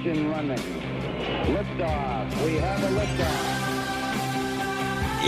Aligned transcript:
engine 0.00 0.30
running. 0.30 0.58
Liftoff. 1.54 2.44
We 2.44 2.54
have 2.56 2.82
a 2.82 2.88
liftoff. 2.98 3.68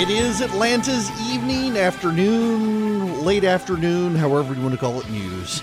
It 0.00 0.08
is 0.08 0.40
Atlanta's 0.40 1.10
evening, 1.30 1.76
afternoon, 1.76 3.22
late 3.22 3.44
afternoon, 3.44 4.16
however 4.16 4.54
you 4.54 4.62
want 4.62 4.72
to 4.72 4.78
call 4.80 4.98
it, 4.98 5.10
news. 5.10 5.62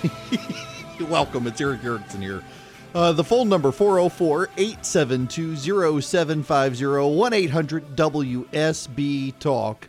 Welcome, 1.00 1.48
it's 1.48 1.60
Erick 1.60 1.82
Erickson 1.82 2.22
here. 2.22 2.44
Uh, 2.94 3.10
the 3.10 3.24
phone 3.24 3.48
number 3.48 3.72
404 3.72 4.50
872 4.56 5.56
0750 6.00 6.84
1 7.16 7.32
800 7.32 7.96
WSB 7.96 9.38
Talk. 9.40 9.88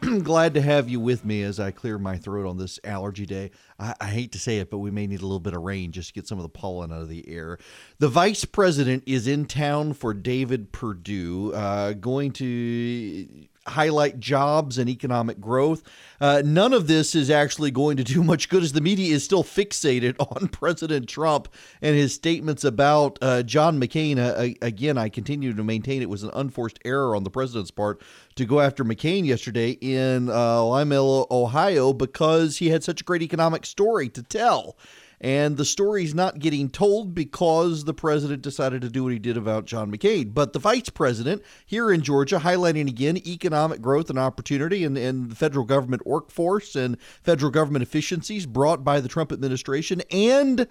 Glad 0.22 0.54
to 0.54 0.62
have 0.62 0.88
you 0.88 0.98
with 0.98 1.26
me 1.26 1.42
as 1.42 1.60
I 1.60 1.72
clear 1.72 1.98
my 1.98 2.16
throat 2.16 2.48
on 2.48 2.56
this 2.56 2.80
allergy 2.84 3.26
day. 3.26 3.50
I, 3.78 3.94
I, 4.00 4.06
hate 4.06 4.32
to 4.32 4.38
say 4.38 4.58
it, 4.58 4.70
but 4.70 4.78
we 4.78 4.90
may 4.90 5.06
need 5.06 5.20
a 5.20 5.26
little 5.26 5.40
bit 5.40 5.52
of 5.52 5.62
rain 5.62 5.92
just 5.92 6.08
to 6.08 6.14
get 6.14 6.26
some 6.26 6.38
of 6.38 6.42
the 6.42 6.48
pollen 6.48 6.90
out 6.90 7.02
of 7.02 7.10
the 7.10 7.28
air. 7.28 7.58
The 7.98 8.08
vice 8.08 8.46
president 8.46 9.02
is 9.06 9.26
in 9.26 9.44
town 9.44 9.92
for 9.92 10.14
David 10.14 10.72
Perdue, 10.72 11.52
uh, 11.52 11.92
going 11.92 12.32
to 12.32 13.46
highlight 13.70 14.20
jobs 14.20 14.78
and 14.78 14.88
economic 14.88 15.40
growth. 15.40 15.82
Uh, 16.20 16.42
none 16.44 16.72
of 16.72 16.86
this 16.86 17.14
is 17.14 17.30
actually 17.30 17.70
going 17.70 17.96
to 17.96 18.04
do 18.04 18.22
much 18.30 18.48
good 18.48 18.62
as 18.62 18.72
the 18.72 18.80
media 18.80 19.14
is 19.14 19.24
still 19.24 19.42
fixated 19.42 20.14
on 20.20 20.48
President 20.48 21.08
Trump 21.08 21.48
and 21.80 21.96
his 21.96 22.14
statements 22.14 22.64
about 22.64 23.18
uh, 23.22 23.42
John 23.42 23.80
McCain. 23.80 24.18
Uh, 24.18 24.54
again, 24.60 24.98
I 24.98 25.08
continue 25.08 25.52
to 25.54 25.64
maintain 25.64 26.02
it 26.02 26.10
was 26.10 26.22
an 26.22 26.30
unforced 26.34 26.78
error 26.84 27.16
on 27.16 27.24
the 27.24 27.30
president's 27.30 27.70
part 27.70 28.02
to 28.36 28.44
go 28.44 28.60
after 28.60 28.84
McCain 28.84 29.24
yesterday 29.24 29.70
in 29.80 30.28
uh, 30.28 30.62
Lima, 30.64 31.26
Ohio, 31.30 31.92
because 31.92 32.58
he 32.58 32.68
had 32.68 32.84
such 32.84 33.00
a 33.00 33.04
great 33.04 33.22
economic 33.22 33.64
story 33.64 34.08
to 34.10 34.22
tell. 34.22 34.76
And 35.20 35.58
the 35.58 35.66
story's 35.66 36.14
not 36.14 36.38
getting 36.38 36.70
told 36.70 37.14
because 37.14 37.84
the 37.84 37.92
president 37.92 38.42
decided 38.42 38.80
to 38.82 38.88
do 38.88 39.04
what 39.04 39.12
he 39.12 39.18
did 39.18 39.36
about 39.36 39.66
John 39.66 39.92
McCain. 39.92 40.32
But 40.32 40.54
the 40.54 40.58
vice 40.58 40.88
president 40.88 41.42
here 41.66 41.90
in 41.90 42.00
Georgia, 42.00 42.38
highlighting 42.38 42.88
again 42.88 43.18
economic 43.18 43.82
growth 43.82 44.08
and 44.08 44.18
opportunity 44.18 44.82
and, 44.82 44.96
and 44.96 45.30
the 45.30 45.36
federal 45.36 45.66
government 45.66 46.06
workforce 46.06 46.74
and 46.74 46.96
federal 47.22 47.50
government 47.50 47.82
efficiencies 47.82 48.46
brought 48.46 48.82
by 48.82 49.00
the 49.00 49.08
Trump 49.08 49.30
administration 49.30 50.00
and 50.10 50.66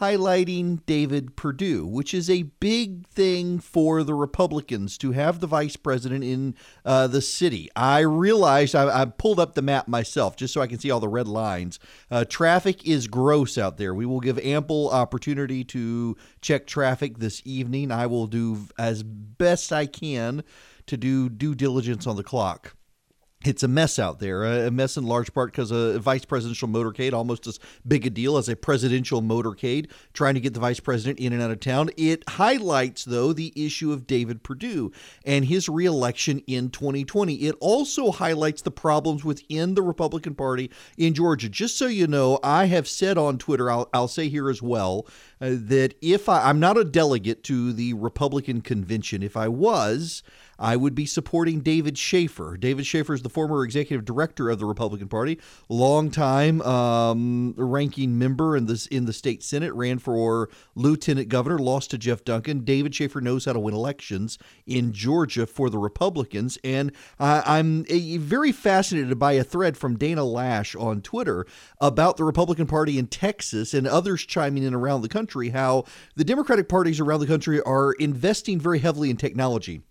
highlighting 0.00 0.84
David 0.84 1.36
Perdue, 1.36 1.86
which 1.86 2.12
is 2.12 2.28
a 2.28 2.42
big 2.42 3.06
thing 3.06 3.58
for 3.58 4.02
the 4.02 4.14
Republicans 4.14 4.98
to 4.98 5.12
have 5.12 5.40
the 5.40 5.46
vice 5.46 5.76
president 5.76 6.22
in 6.22 6.54
uh, 6.84 7.06
the 7.06 7.22
city. 7.22 7.70
I 7.74 8.00
realized 8.00 8.74
I, 8.74 9.02
I, 9.02 9.04
pulled 9.06 9.40
up 9.40 9.54
the 9.54 9.62
map 9.62 9.88
myself 9.88 10.36
just 10.36 10.52
so 10.52 10.60
I 10.60 10.66
can 10.66 10.78
see 10.78 10.90
all 10.90 11.00
the 11.00 11.08
red 11.08 11.26
lines. 11.26 11.78
Uh, 12.10 12.24
traffic 12.26 12.86
is 12.86 13.06
gross 13.06 13.56
out 13.56 13.78
there. 13.78 13.94
We 13.94 14.04
will 14.04 14.20
give 14.20 14.38
ample 14.40 14.90
opportunity 14.90 15.64
to 15.64 16.16
check 16.42 16.66
traffic 16.66 17.18
this 17.18 17.40
evening. 17.44 17.90
I 17.90 18.06
will 18.06 18.26
do 18.26 18.66
as 18.78 19.02
best 19.02 19.72
I 19.72 19.86
can 19.86 20.44
to 20.86 20.96
do 20.96 21.28
due 21.30 21.54
diligence 21.54 22.06
on 22.06 22.16
the 22.16 22.22
clock 22.22 22.75
it's 23.46 23.62
a 23.62 23.68
mess 23.68 23.98
out 23.98 24.18
there, 24.18 24.44
a 24.44 24.70
mess 24.70 24.96
in 24.96 25.04
large 25.04 25.32
part 25.32 25.52
because 25.52 25.70
a 25.70 25.98
vice 25.98 26.24
presidential 26.24 26.68
motorcade, 26.68 27.12
almost 27.12 27.46
as 27.46 27.58
big 27.86 28.06
a 28.06 28.10
deal 28.10 28.36
as 28.36 28.48
a 28.48 28.56
presidential 28.56 29.22
motorcade, 29.22 29.90
trying 30.12 30.34
to 30.34 30.40
get 30.40 30.54
the 30.54 30.60
vice 30.60 30.80
president 30.80 31.18
in 31.18 31.32
and 31.32 31.42
out 31.42 31.50
of 31.50 31.60
town. 31.60 31.90
It 31.96 32.28
highlights, 32.28 33.04
though, 33.04 33.32
the 33.32 33.52
issue 33.56 33.92
of 33.92 34.06
David 34.06 34.42
Perdue 34.42 34.92
and 35.24 35.44
his 35.44 35.68
reelection 35.68 36.40
in 36.46 36.70
2020. 36.70 37.34
It 37.34 37.54
also 37.60 38.10
highlights 38.10 38.62
the 38.62 38.70
problems 38.70 39.24
within 39.24 39.74
the 39.74 39.82
Republican 39.82 40.34
Party 40.34 40.70
in 40.96 41.14
Georgia. 41.14 41.48
Just 41.48 41.78
so 41.78 41.86
you 41.86 42.06
know, 42.06 42.38
I 42.42 42.66
have 42.66 42.88
said 42.88 43.18
on 43.18 43.38
Twitter, 43.38 43.70
I'll, 43.70 43.88
I'll 43.92 44.08
say 44.08 44.28
here 44.28 44.50
as 44.50 44.62
well, 44.62 45.06
uh, 45.40 45.50
that 45.50 45.94
if 46.00 46.28
I, 46.28 46.48
I'm 46.48 46.60
not 46.60 46.78
a 46.78 46.84
delegate 46.84 47.42
to 47.44 47.72
the 47.72 47.94
Republican 47.94 48.60
convention, 48.60 49.22
if 49.22 49.36
I 49.36 49.48
was, 49.48 50.22
I 50.58 50.76
would 50.76 50.94
be 50.94 51.06
supporting 51.06 51.60
David 51.60 51.98
Shafer. 51.98 52.56
David 52.56 52.86
Shafer 52.86 53.14
is 53.14 53.22
the 53.22 53.28
former 53.28 53.64
executive 53.64 54.04
director 54.04 54.48
of 54.50 54.58
the 54.58 54.64
Republican 54.64 55.08
Party, 55.08 55.38
longtime 55.68 56.62
um, 56.62 57.54
ranking 57.56 58.18
member 58.18 58.56
in 58.56 58.66
this 58.66 58.86
in 58.86 59.06
the 59.06 59.12
state 59.12 59.42
senate, 59.42 59.72
ran 59.74 59.98
for 59.98 60.48
lieutenant 60.74 61.28
governor, 61.28 61.58
lost 61.58 61.90
to 61.90 61.98
Geoff 61.98 62.24
Duncan. 62.24 62.64
David 62.64 62.94
Shafer 62.94 63.20
knows 63.20 63.44
how 63.44 63.52
to 63.52 63.60
win 63.60 63.74
elections 63.74 64.38
in 64.66 64.92
Georgia 64.92 65.46
for 65.46 65.70
the 65.70 65.78
Republicans, 65.78 66.58
and 66.64 66.92
I'm 67.18 67.84
a, 67.88 68.16
very 68.18 68.52
fascinated 68.52 69.18
by 69.18 69.32
a 69.32 69.44
thread 69.44 69.76
from 69.76 69.96
Dana 69.96 70.22
Loesch 70.22 70.80
on 70.80 71.02
Twitter 71.02 71.46
about 71.80 72.16
the 72.16 72.24
Republican 72.24 72.66
Party 72.66 72.98
in 72.98 73.06
Texas 73.06 73.74
and 73.74 73.86
others 73.86 74.24
chiming 74.24 74.62
in 74.62 74.74
around 74.74 75.02
the 75.02 75.08
country. 75.08 75.50
How 75.50 75.84
the 76.14 76.24
Democratic 76.24 76.68
parties 76.68 77.00
around 77.00 77.20
the 77.20 77.26
country 77.26 77.60
are 77.62 77.92
investing 77.92 78.58
very 78.58 78.78
heavily 78.78 79.10
in 79.10 79.16
technology. 79.16 79.82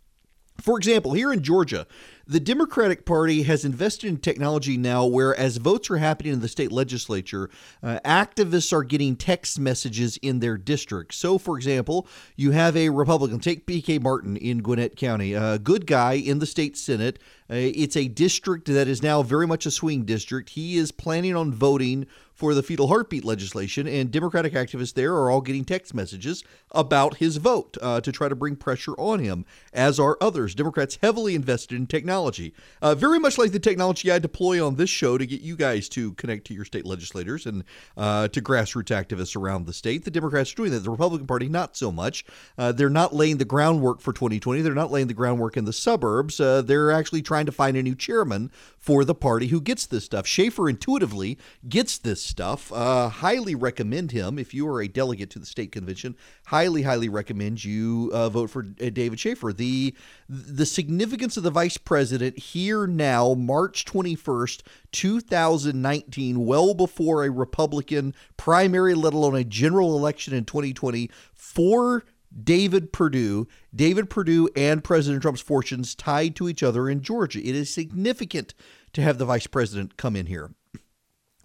For 0.59 0.77
example, 0.77 1.13
here 1.13 1.33
in 1.33 1.43
Georgia, 1.43 1.85
the 2.27 2.39
Democratic 2.39 3.05
Party 3.05 3.43
has 3.43 3.66
invested 3.66 4.07
in 4.07 4.17
technology 4.17 4.77
now 4.77 5.05
where, 5.05 5.35
as 5.35 5.57
votes 5.57 5.91
are 5.91 5.97
happening 5.97 6.33
in 6.33 6.39
the 6.39 6.47
state 6.47 6.71
legislature, 6.71 7.49
uh, 7.83 7.99
activists 8.05 8.73
are 8.73 8.83
getting 8.83 9.16
text 9.16 9.59
messages 9.59 10.17
in 10.17 10.39
their 10.39 10.57
district. 10.57 11.13
So, 11.13 11.38
for 11.38 11.57
example, 11.57 12.07
you 12.35 12.51
have 12.51 12.75
a 12.75 12.89
Republican, 12.89 13.39
take 13.39 13.67
PK 13.67 14.01
Martin 14.01 14.38
in 14.38 14.59
Gwinnett 14.59 14.95
County, 14.95 15.33
a 15.33 15.59
good 15.59 15.85
guy 15.85 16.13
in 16.13 16.39
the 16.39 16.45
state 16.45 16.77
Senate. 16.77 17.19
Uh, 17.49 17.55
it's 17.55 17.97
a 17.97 18.07
district 18.07 18.67
that 18.67 18.87
is 18.87 19.03
now 19.03 19.22
very 19.22 19.45
much 19.45 19.66
a 19.66 19.72
swing 19.72 20.03
district. 20.05 20.51
He 20.51 20.77
is 20.77 20.91
planning 20.91 21.35
on 21.35 21.53
voting 21.53 22.07
for 22.35 22.53
the 22.53 22.62
fetal 22.62 22.90
heartbeat 22.90 23.23
legislation, 23.23 23.88
and 23.88 24.12
Democratic 24.12 24.53
activists 24.53 24.94
there 24.94 25.13
are 25.16 25.31
all 25.31 25.41
getting 25.41 25.63
text 25.63 25.94
messages 25.94 26.44
about 26.72 27.16
his 27.16 27.38
vote 27.38 27.78
uh, 27.81 28.01
to 28.01 28.12
try 28.12 28.28
to 28.28 28.35
bring 28.35 28.57
pressure 28.57 28.94
on 28.97 29.19
him, 29.19 29.46
as 29.73 30.00
are 30.00 30.18
others. 30.19 30.53
Democrats 30.53 31.00
heavily 31.01 31.34
invested 31.34 31.75
in 31.75 31.88
technology, 31.88 32.53
uh, 32.81 32.94
very 32.94 33.19
much 33.19 33.38
like 33.38 33.53
the 33.53 33.59
technology 33.59 34.12
I 34.12 34.19
deploy 34.19 34.66
on 34.66 34.75
this 34.75 34.90
show 34.90 35.18
to 35.18 35.25
get 35.25 35.41
you 35.41 35.56
guys 35.56 35.88
to 35.90 36.12
connect 36.13 36.46
to 36.47 36.53
your 36.53 36.66
state 36.66 36.85
legislators 36.85 37.46
and 37.46 37.63
uh, 37.96 38.28
to 38.28 38.41
grassroots 38.41 38.94
activists 38.94 39.35
around 39.35 39.66
the 39.66 39.73
state. 39.73 40.03
The 40.03 40.12
Democrats 40.12 40.52
are 40.52 40.56
doing 40.56 40.72
that. 40.72 40.84
The 40.84 40.91
Republican 40.91 41.28
Party, 41.28 41.47
not 41.47 41.78
so 41.78 41.90
much. 41.90 42.25
Uh, 42.57 42.73
they're 42.73 42.90
not 42.90 43.16
laying 43.16 43.38
the 43.38 43.46
groundwork 43.46 44.02
for 44.02 44.12
2020. 44.12 44.62
They're 44.62 44.73
not 44.73 44.91
laying 44.91 45.07
the 45.07 45.13
groundwork 45.13 45.56
in 45.56 45.63
the 45.63 45.73
suburbs. 45.73 46.41
Uh, 46.41 46.62
they're 46.62 46.91
actually 46.91 47.22
trying 47.22 47.46
to 47.46 47.53
find 47.53 47.78
a 47.78 47.84
new 47.84 47.96
chairman 47.96 48.52
for 48.78 49.06
the 49.06 49.16
party 49.16 49.47
who 49.47 49.62
gets 49.62 49.85
this 49.85 50.03
stuff. 50.03 50.28
Shafer 50.28 50.67
intuitively 50.69 51.38
gets 51.67 51.97
this 51.97 52.25
stuff. 52.25 52.72
Uh, 52.74 53.08
highly 53.09 53.56
recommend 53.56 54.12
him 54.12 54.38
if 54.38 54.53
you 54.53 54.68
are 54.68 54.81
a 54.81 54.88
delegate 54.88 55.30
to 55.30 55.40
the 55.40 55.46
state 55.46 55.72
convention. 55.72 56.16
Highly, 56.47 56.81
highly 56.81 57.08
recommend 57.08 57.63
you 57.63 58.09
uh, 58.13 58.30
vote 58.30 58.50
for 58.50 58.66
uh, 58.81 58.90
David 58.90 59.19
Shafer. 59.19 59.53
The 59.53 59.96
the 60.28 60.66
significance 60.66 61.38
of 61.38 61.44
the 61.44 61.52
vice 61.52 61.78
president 61.78 62.38
here 62.38 62.88
now, 62.88 63.34
March 63.34 63.85
twenty 63.85 64.16
first, 64.16 64.64
two 64.91 65.19
thousand 65.22 65.81
nineteen, 65.81 66.46
well 66.46 66.74
before 66.74 67.24
a 67.24 67.30
Republican 67.30 68.14
primary, 68.38 68.94
let 68.94 69.14
alone 69.14 69.35
a 69.35 69.44
general 69.44 69.96
election 69.97 70.34
in 70.34 70.46
twenty 70.46 70.74
twenty, 70.74 71.09
for 71.34 72.03
David 72.44 72.91
Perdue, 72.91 73.47
David 73.74 74.09
Perdue 74.09 74.50
and 74.58 74.84
President 74.84 75.22
Trump's 75.22 75.40
fortunes 75.40 75.96
tied 75.96 76.35
to 76.35 76.50
each 76.50 76.64
other 76.64 76.90
in 76.90 77.02
Georgia. 77.02 77.40
It 77.40 77.56
is 77.56 77.74
significant 77.74 78.53
to 78.91 79.02
have 79.02 79.18
the 79.18 79.25
vice 79.25 79.47
president 79.47 79.96
come 79.96 80.18
in 80.18 80.25
here. 80.25 80.52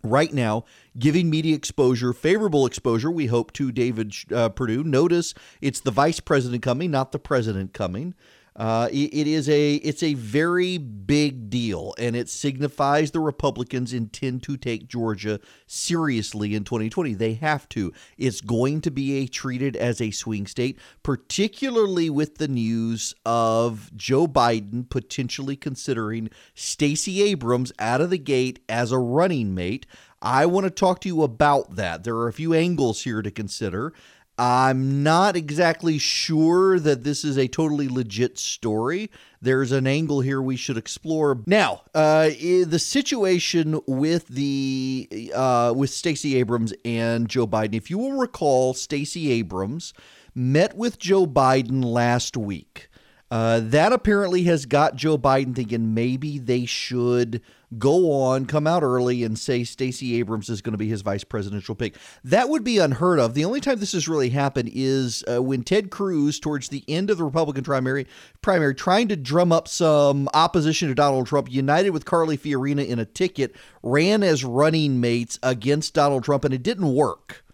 Right 0.03 0.33
now, 0.33 0.65
giving 0.99 1.29
media 1.29 1.55
exposure, 1.55 2.13
favorable 2.13 2.65
exposure, 2.65 3.11
we 3.11 3.27
hope, 3.27 3.53
to 3.55 3.71
David 3.71 4.15
uh, 4.35 4.49
Perdue. 4.49 4.83
Notice 4.83 5.35
it's 5.61 5.81
the 5.81 5.91
vice 5.91 6.21
president 6.21 6.63
coming, 6.63 6.91
not 6.91 7.13
the 7.13 7.19
president 7.19 7.75
coming. 7.75 8.15
Uh, 8.57 8.89
it, 8.91 9.15
it 9.15 9.27
is 9.27 9.49
a 9.49 9.75
it's 9.77 10.03
a 10.03 10.15
very 10.15 10.77
big 10.79 11.51
deal, 11.51 11.95
and 11.99 12.17
it 12.17 12.29
signifies 12.29 13.11
the 13.11 13.21
Republicans 13.21 13.93
intend 13.93 14.43
to 14.43 14.57
take 14.57 14.89
Georgia 14.89 15.41
seriously 15.67 16.55
in 16.55 16.65
2020. 16.65 17.15
They 17.15 17.35
have 17.35 17.69
to. 17.71 17.93
It's 18.19 18.41
going 18.41 18.81
to 18.83 18.91
be 18.91 19.19
a, 19.19 19.27
treated 19.27 19.77
as 19.77 20.01
a 20.01 20.11
swing 20.11 20.47
state, 20.47 20.79
particularly 21.03 22.11
with 22.11 22.39
the 22.39 22.49
news 22.49 23.15
of 23.25 23.91
Joe 23.97 24.27
Biden 24.27 24.89
potentially 24.89 25.57
considering 25.57 26.31
Stacey 26.55 27.23
Abrams 27.23 27.73
out 27.79 28.01
of 28.01 28.11
the 28.11 28.19
gate 28.19 28.61
as 28.69 28.93
a 28.93 28.99
running 28.99 29.55
mate. 29.55 29.87
I 30.23 30.45
want 30.45 30.65
to 30.65 30.71
talk 30.71 31.01
to 31.01 31.09
you 31.09 31.23
about 31.23 31.77
that. 31.77 32.05
There 32.05 32.17
are 32.17 32.29
a 32.29 32.33
few 32.33 32.53
angles 32.53 33.05
here 33.05 33.23
to 33.23 33.31
consider. 33.31 33.95
I'm 34.41 35.03
not 35.03 35.37
exactly 35.37 35.99
sure 35.99 36.81
that 36.81 37.05
this 37.05 37.27
is 37.27 37.37
a 37.37 37.47
totally 37.47 37.89
legit 37.89 38.39
story. 38.39 39.11
There's 39.43 39.71
an 39.71 39.87
angle 39.87 40.23
here 40.23 40.41
we 40.41 40.57
should 40.57 40.79
explore. 40.79 41.43
Now, 41.45 41.83
uh, 41.95 42.31
the 42.31 42.79
situation 42.79 43.79
with 43.87 44.29
the 44.29 45.31
uh, 45.35 45.75
with 45.77 45.91
Stacey 45.91 46.37
Abrams 46.37 46.73
and 46.87 47.29
Joe 47.29 47.47
Biden. 47.47 47.75
If 47.75 47.91
you 47.91 47.99
will 47.99 48.15
recall, 48.15 48.73
Stacey 48.73 49.31
Abrams 49.31 49.93
met 50.35 50.75
with 50.75 50.99
Joe 50.99 51.27
Biden 51.27 51.85
last 51.85 52.35
week. 52.35 52.89
Uh, 53.31 53.61
that 53.61 53.93
apparently 53.93 54.43
has 54.45 54.67
got 54.67 54.97
Joe 54.97 55.17
Biden 55.17 55.55
thinking 55.55 55.95
maybe 55.95 56.39
they 56.39 56.67
should 56.67 57.41
go 57.79 58.11
on, 58.11 58.47
come 58.47 58.67
out 58.67 58.83
early, 58.83 59.23
and 59.23 59.39
say 59.39 59.63
Stacey 59.63 60.17
Abrams 60.19 60.49
is 60.49 60.61
going 60.61 60.73
to 60.73 60.79
be 60.79 60.89
his 60.89 61.03
vice 61.03 61.23
presidential 61.23 61.77
pick. 61.77 61.95
That 62.25 62.49
would 62.49 62.65
be 62.65 62.79
unheard 62.79 63.21
of. 63.21 63.35
The 63.35 63.45
only 63.45 63.61
time 63.61 63.79
this 63.79 63.93
has 63.93 64.09
really 64.09 64.31
happened 64.31 64.71
is 64.75 65.23
uh, 65.33 65.41
when 65.41 65.63
Ted 65.63 65.91
Cruz, 65.91 66.41
towards 66.41 66.69
the 66.69 66.83
end 66.89 67.11
of 67.11 67.19
the 67.19 67.25
Republican 67.25 67.63
primary, 67.63 68.09
primary, 68.43 68.75
trying 68.75 69.07
to 69.09 69.17
drum 69.17 69.53
up 69.53 69.69
some 69.69 70.29
opposition 70.35 70.89
to 70.89 70.95
Donald 70.97 71.29
Trump, 71.29 71.51
united 71.51 71.91
with 71.91 72.05
Carly 72.05 72.37
Fiorina 72.37 72.85
in 72.85 72.99
a 72.99 73.05
ticket, 73.05 73.55
ran 73.85 74.25
as 74.25 74.45
running 74.45 75.01
mates 75.01 75.39
against 75.43 75.95
Donald 75.95 76.25
Trump, 76.25 76.45
and 76.45 76.53
it 76.53 76.65
didn't 76.65 76.93
work. 76.93 77.45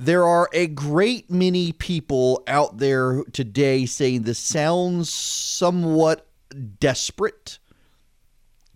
There 0.00 0.24
are 0.24 0.48
a 0.52 0.68
great 0.68 1.28
many 1.28 1.72
people 1.72 2.44
out 2.46 2.78
there 2.78 3.24
today 3.32 3.84
saying 3.84 4.22
this 4.22 4.38
sounds 4.38 5.12
somewhat 5.12 6.24
desperate. 6.78 7.58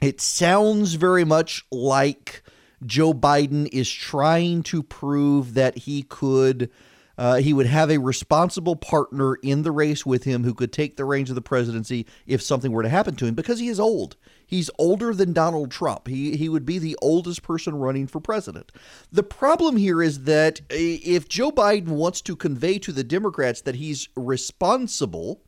It 0.00 0.20
sounds 0.20 0.94
very 0.94 1.24
much 1.24 1.64
like 1.70 2.42
Joe 2.84 3.14
Biden 3.14 3.68
is 3.72 3.88
trying 3.88 4.64
to 4.64 4.82
prove 4.82 5.54
that 5.54 5.78
he 5.78 6.02
could 6.02 6.68
uh, 7.18 7.36
he 7.36 7.52
would 7.52 7.66
have 7.66 7.90
a 7.90 7.98
responsible 7.98 8.76
partner 8.76 9.36
in 9.36 9.62
the 9.62 9.72
race 9.72 10.06
with 10.06 10.24
him 10.24 10.44
who 10.44 10.54
could 10.54 10.72
take 10.72 10.96
the 10.96 11.04
reins 11.04 11.30
of 11.30 11.34
the 11.34 11.42
presidency 11.42 12.06
if 12.26 12.42
something 12.42 12.72
were 12.72 12.82
to 12.82 12.88
happen 12.88 13.14
to 13.16 13.26
him 13.26 13.34
because 13.34 13.58
he 13.58 13.68
is 13.68 13.80
old. 13.80 14.16
He's 14.46 14.70
older 14.78 15.14
than 15.14 15.32
Donald 15.32 15.70
Trump. 15.70 16.08
He, 16.08 16.36
he 16.36 16.48
would 16.48 16.66
be 16.66 16.78
the 16.78 16.96
oldest 17.00 17.42
person 17.42 17.74
running 17.74 18.06
for 18.06 18.20
president. 18.20 18.72
The 19.10 19.22
problem 19.22 19.76
here 19.76 20.02
is 20.02 20.24
that 20.24 20.60
uh, 20.62 20.74
if 20.74 21.28
Joe 21.28 21.50
Biden 21.50 21.88
wants 21.88 22.20
to 22.22 22.36
convey 22.36 22.78
to 22.80 22.92
the 22.92 23.04
Democrats 23.04 23.62
that 23.62 23.76
he's 23.76 24.08
responsible 24.16 25.42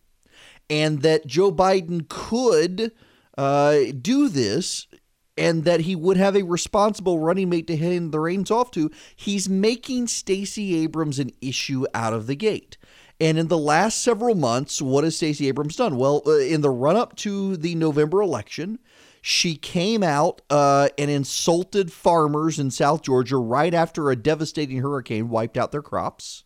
and 0.70 1.02
that 1.02 1.26
Joe 1.26 1.52
Biden 1.52 2.08
could 2.08 2.92
uh, 3.36 3.78
do 4.00 4.28
this, 4.28 4.86
and 5.36 5.64
that 5.64 5.80
he 5.80 5.96
would 5.96 6.16
have 6.16 6.36
a 6.36 6.42
responsible 6.42 7.18
running 7.18 7.48
mate 7.48 7.66
to 7.66 7.76
hand 7.76 8.12
the 8.12 8.20
reins 8.20 8.50
off 8.50 8.70
to, 8.72 8.90
he's 9.16 9.48
making 9.48 10.06
Stacey 10.06 10.76
Abrams 10.76 11.18
an 11.18 11.30
issue 11.40 11.86
out 11.92 12.12
of 12.12 12.26
the 12.26 12.36
gate. 12.36 12.76
And 13.20 13.38
in 13.38 13.48
the 13.48 13.58
last 13.58 14.02
several 14.02 14.34
months, 14.34 14.82
what 14.82 15.04
has 15.04 15.16
Stacey 15.16 15.48
Abrams 15.48 15.76
done? 15.76 15.96
Well, 15.96 16.22
uh, 16.26 16.38
in 16.38 16.60
the 16.60 16.70
run 16.70 16.96
up 16.96 17.16
to 17.16 17.56
the 17.56 17.74
November 17.74 18.20
election, 18.20 18.78
she 19.22 19.56
came 19.56 20.02
out 20.02 20.42
uh, 20.50 20.88
and 20.98 21.10
insulted 21.10 21.92
farmers 21.92 22.58
in 22.58 22.70
South 22.70 23.02
Georgia 23.02 23.38
right 23.38 23.72
after 23.72 24.10
a 24.10 24.16
devastating 24.16 24.82
hurricane 24.82 25.30
wiped 25.30 25.56
out 25.56 25.72
their 25.72 25.82
crops. 25.82 26.44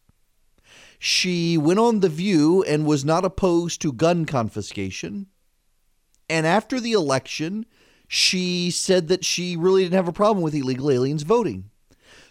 She 0.99 1.57
went 1.57 1.79
on 1.79 2.01
The 2.01 2.09
View 2.09 2.63
and 2.65 2.87
was 2.87 3.05
not 3.05 3.25
opposed 3.25 3.81
to 3.83 3.93
gun 3.93 4.27
confiscation. 4.27 5.27
And 6.29 6.47
after 6.47 6.79
the 6.79 6.93
election, 6.93 7.67
she 8.09 8.71
said 8.71 9.09
that 9.09 9.25
she 9.25 9.57
really 9.57 9.83
didn't 9.83 9.95
have 9.95 10.09
a 10.09 10.13
problem 10.13 10.43
with 10.43 10.55
illegal 10.55 10.91
aliens 10.91 11.23
voting. 11.23 11.71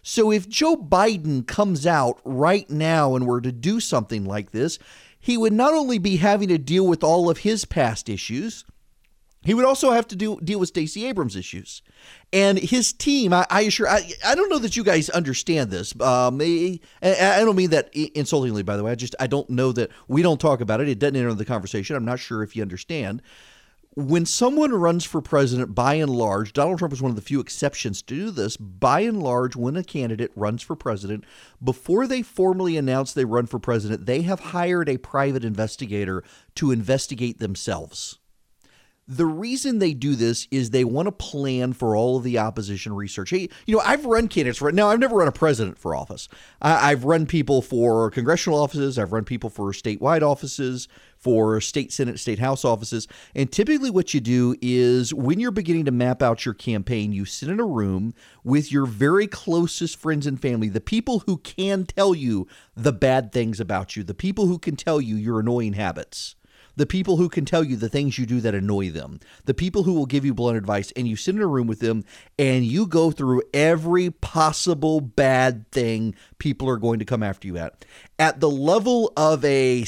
So 0.01 0.31
if 0.31 0.49
Joe 0.49 0.75
Biden 0.75 1.45
comes 1.45 1.85
out 1.85 2.19
right 2.25 2.69
now 2.69 3.15
and 3.15 3.27
were 3.27 3.41
to 3.41 3.51
do 3.51 3.79
something 3.79 4.25
like 4.25 4.51
this, 4.51 4.79
he 5.19 5.37
would 5.37 5.53
not 5.53 5.73
only 5.73 5.99
be 5.99 6.17
having 6.17 6.47
to 6.47 6.57
deal 6.57 6.87
with 6.87 7.03
all 7.03 7.29
of 7.29 7.39
his 7.39 7.65
past 7.65 8.09
issues, 8.09 8.65
he 9.43 9.53
would 9.53 9.65
also 9.65 9.91
have 9.91 10.07
to 10.07 10.15
do, 10.15 10.39
deal 10.43 10.59
with 10.59 10.69
Stacey 10.69 11.05
Abrams' 11.05 11.35
issues. 11.35 11.81
And 12.33 12.57
his 12.57 12.91
team, 12.91 13.33
I, 13.33 13.45
I 13.49 13.61
assure, 13.61 13.87
I, 13.87 14.09
I 14.25 14.33
don't 14.35 14.49
know 14.49 14.59
that 14.59 14.75
you 14.75 14.83
guys 14.83 15.09
understand 15.09 15.69
this. 15.69 15.93
Um, 16.01 16.41
I, 16.41 16.79
I 17.03 17.39
don't 17.39 17.55
mean 17.55 17.69
that 17.69 17.93
insultingly, 17.93 18.63
by 18.63 18.77
the 18.77 18.83
way. 18.83 18.91
I 18.91 18.95
just, 18.95 19.15
I 19.19 19.27
don't 19.27 19.49
know 19.49 19.71
that 19.73 19.91
we 20.07 20.21
don't 20.21 20.41
talk 20.41 20.59
about 20.59 20.81
it. 20.81 20.89
It 20.89 20.99
doesn't 20.99 21.15
enter 21.15 21.33
the 21.33 21.45
conversation. 21.45 21.95
I'm 21.95 22.05
not 22.05 22.19
sure 22.19 22.43
if 22.43 22.55
you 22.55 22.61
understand 22.61 23.21
when 23.97 24.27
someone 24.27 24.75
runs 24.75 25.05
for 25.05 25.23
president, 25.23 25.73
by 25.73 25.95
and 25.95 26.11
large, 26.11 26.53
Donald 26.53 26.77
Trump 26.77 26.93
is 26.93 27.01
one 27.01 27.09
of 27.09 27.15
the 27.15 27.21
few 27.21 27.39
exceptions 27.39 28.03
to 28.03 28.13
do 28.13 28.29
this. 28.29 28.55
By 28.55 28.99
and 28.99 29.23
large, 29.23 29.55
when 29.55 29.75
a 29.75 29.83
candidate 29.83 30.31
runs 30.35 30.61
for 30.61 30.75
president, 30.75 31.23
before 31.63 32.05
they 32.05 32.21
formally 32.21 32.77
announce 32.77 33.11
they 33.11 33.25
run 33.25 33.47
for 33.47 33.57
president, 33.57 34.05
they 34.05 34.21
have 34.21 34.39
hired 34.39 34.87
a 34.87 34.99
private 34.99 35.43
investigator 35.43 36.23
to 36.53 36.69
investigate 36.69 37.39
themselves. 37.39 38.19
The 39.09 39.25
reason 39.25 39.79
they 39.79 39.93
do 39.93 40.15
this 40.15 40.49
is 40.51 40.69
they 40.69 40.83
want 40.83 41.05
to 41.05 41.13
plan 41.13 41.71
for 41.71 41.95
all 41.95 42.17
of 42.17 42.23
the 42.23 42.39
opposition 42.39 42.93
research. 42.93 43.29
Hey, 43.29 43.47
you 43.65 43.75
know, 43.75 43.81
I've 43.85 44.05
run 44.05 44.27
candidates 44.27 44.57
for 44.59 44.69
now. 44.69 44.89
I've 44.89 44.99
never 44.99 45.15
run 45.15 45.29
a 45.29 45.31
president 45.31 45.77
for 45.77 45.95
office. 45.95 46.27
I, 46.61 46.89
have 46.89 47.05
run 47.05 47.25
people 47.25 47.61
for 47.61 48.11
congressional 48.11 48.61
offices. 48.61 48.99
I've 48.99 49.13
run 49.13 49.23
people 49.23 49.49
for 49.49 49.71
statewide 49.71 50.23
offices, 50.23 50.89
for 51.15 51.61
state 51.61 51.93
senate, 51.93 52.19
state 52.19 52.39
house 52.39 52.65
offices. 52.65 53.07
And 53.33 53.49
typically, 53.49 53.89
what 53.89 54.13
you 54.13 54.19
do 54.19 54.57
is 54.61 55.13
when 55.13 55.39
you're 55.39 55.51
beginning 55.51 55.85
to 55.85 55.91
map 55.91 56.21
out 56.21 56.43
your 56.43 56.53
campaign, 56.53 57.13
you 57.13 57.23
sit 57.23 57.47
in 57.47 57.61
a 57.61 57.65
room 57.65 58.13
with 58.43 58.73
your 58.73 58.85
very 58.85 59.27
closest 59.27 59.95
friends 59.97 60.27
and 60.27 60.41
family, 60.41 60.67
the 60.67 60.81
people 60.81 61.19
who 61.19 61.37
can 61.37 61.85
tell 61.85 62.13
you 62.13 62.45
the 62.75 62.91
bad 62.91 63.31
things 63.31 63.61
about 63.61 63.95
you, 63.95 64.03
the 64.03 64.13
people 64.13 64.47
who 64.47 64.59
can 64.59 64.75
tell 64.75 64.99
you 64.99 65.15
your 65.15 65.39
annoying 65.39 65.73
habits 65.73 66.35
the 66.77 66.85
people 66.85 67.17
who 67.17 67.27
can 67.27 67.43
tell 67.43 67.63
you 67.63 67.75
the 67.75 67.89
things 67.89 68.17
you 68.17 68.25
do 68.25 68.39
that 68.39 68.55
annoy 68.55 68.89
them, 68.89 69.19
the 69.45 69.53
people 69.53 69.83
who 69.83 69.93
will 69.93 70.05
give 70.05 70.23
you 70.23 70.33
blunt 70.33 70.57
advice, 70.57 70.93
and 70.95 71.07
you 71.07 71.15
sit 71.15 71.35
in 71.35 71.41
a 71.41 71.47
room 71.47 71.67
with 71.67 71.79
them 71.79 72.05
and 72.39 72.63
you 72.63 72.87
go 72.87 73.11
through 73.11 73.41
every 73.53 74.11
possible 74.11 75.01
bad 75.01 75.69
thing 75.71 76.15
people 76.37 76.69
are 76.69 76.77
going 76.77 76.99
to 76.99 77.05
come 77.05 77.23
after 77.23 77.47
you 77.47 77.57
at. 77.57 77.83
At 78.17 78.39
the 78.39 78.49
level 78.49 79.11
of 79.17 79.43
a 79.43 79.85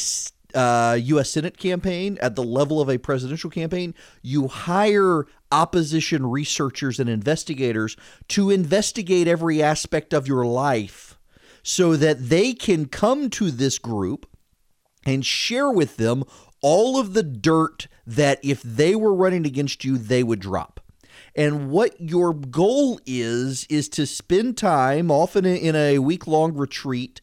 uh, 0.55 0.97
U.S. 0.99 1.29
Senate 1.29 1.57
campaign, 1.57 2.17
at 2.21 2.35
the 2.35 2.43
level 2.43 2.81
of 2.81 2.89
a 2.89 2.97
presidential 2.97 3.51
campaign, 3.51 3.93
you 4.23 4.47
hire 4.47 5.25
opposition 5.51 6.25
researchers 6.25 6.99
and 6.99 7.09
investigators 7.09 7.95
to 8.29 8.49
investigate 8.49 9.27
every 9.27 9.61
aspect 9.61 10.13
of 10.13 10.27
your 10.27 10.45
life 10.45 11.19
so 11.61 11.95
that 11.95 12.29
they 12.29 12.53
can 12.53 12.87
come 12.87 13.29
to 13.29 13.51
this 13.51 13.77
group 13.77 14.25
and 15.05 15.25
share 15.25 15.69
with 15.69 15.97
them 15.97 16.23
all 16.61 16.99
of 16.99 17.13
the 17.13 17.23
dirt 17.23 17.87
that 18.05 18.39
if 18.43 18.61
they 18.61 18.95
were 18.95 19.13
running 19.13 19.45
against 19.45 19.83
you, 19.83 19.97
they 19.97 20.23
would 20.23 20.39
drop. 20.39 20.79
And 21.35 21.69
what 21.69 21.99
your 22.01 22.33
goal 22.33 22.99
is, 23.05 23.65
is 23.69 23.87
to 23.89 24.05
spend 24.05 24.57
time, 24.57 25.11
often 25.11 25.45
in 25.45 25.75
a 25.75 25.99
week 25.99 26.27
long 26.27 26.53
retreat, 26.53 27.21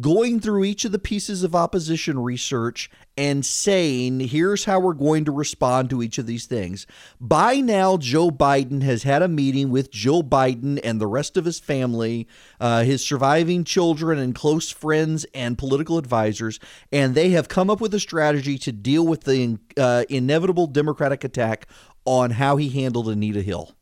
going 0.00 0.40
through 0.40 0.64
each 0.64 0.84
of 0.84 0.92
the 0.92 0.98
pieces 0.98 1.42
of 1.42 1.54
opposition 1.54 2.18
research 2.18 2.90
and 3.16 3.46
saying, 3.46 4.20
here's 4.20 4.64
how 4.64 4.78
we're 4.78 4.92
going 4.92 5.24
to 5.24 5.32
respond 5.32 5.88
to 5.88 6.02
each 6.02 6.18
of 6.18 6.26
these 6.26 6.46
things. 6.46 6.86
By 7.20 7.60
now, 7.60 7.96
Joe 7.96 8.30
Biden 8.30 8.82
has 8.82 9.04
had 9.04 9.22
a 9.22 9.28
meeting 9.28 9.70
with 9.70 9.90
Joe 9.90 10.22
Biden 10.22 10.78
and 10.84 11.00
the 11.00 11.06
rest 11.06 11.36
of 11.36 11.46
his 11.46 11.58
family, 11.58 12.28
uh, 12.60 12.84
his 12.84 13.04
surviving 13.04 13.64
children 13.64 14.18
and 14.18 14.34
close 14.34 14.70
friends 14.70 15.24
and 15.32 15.56
political 15.56 15.96
advisors, 15.96 16.60
and 16.92 17.14
they 17.14 17.30
have 17.30 17.48
come 17.48 17.70
up 17.70 17.80
with 17.80 17.94
a 17.94 18.00
strategy 18.00 18.58
to 18.58 18.72
deal 18.72 19.06
with 19.06 19.24
the 19.24 19.58
uh, 19.76 20.04
inevitable 20.10 20.66
Democratic 20.66 21.24
attack 21.24 21.66
on 22.04 22.32
how 22.32 22.56
he 22.56 22.68
handled 22.68 23.08
Anita 23.08 23.42
Hill. 23.42 23.75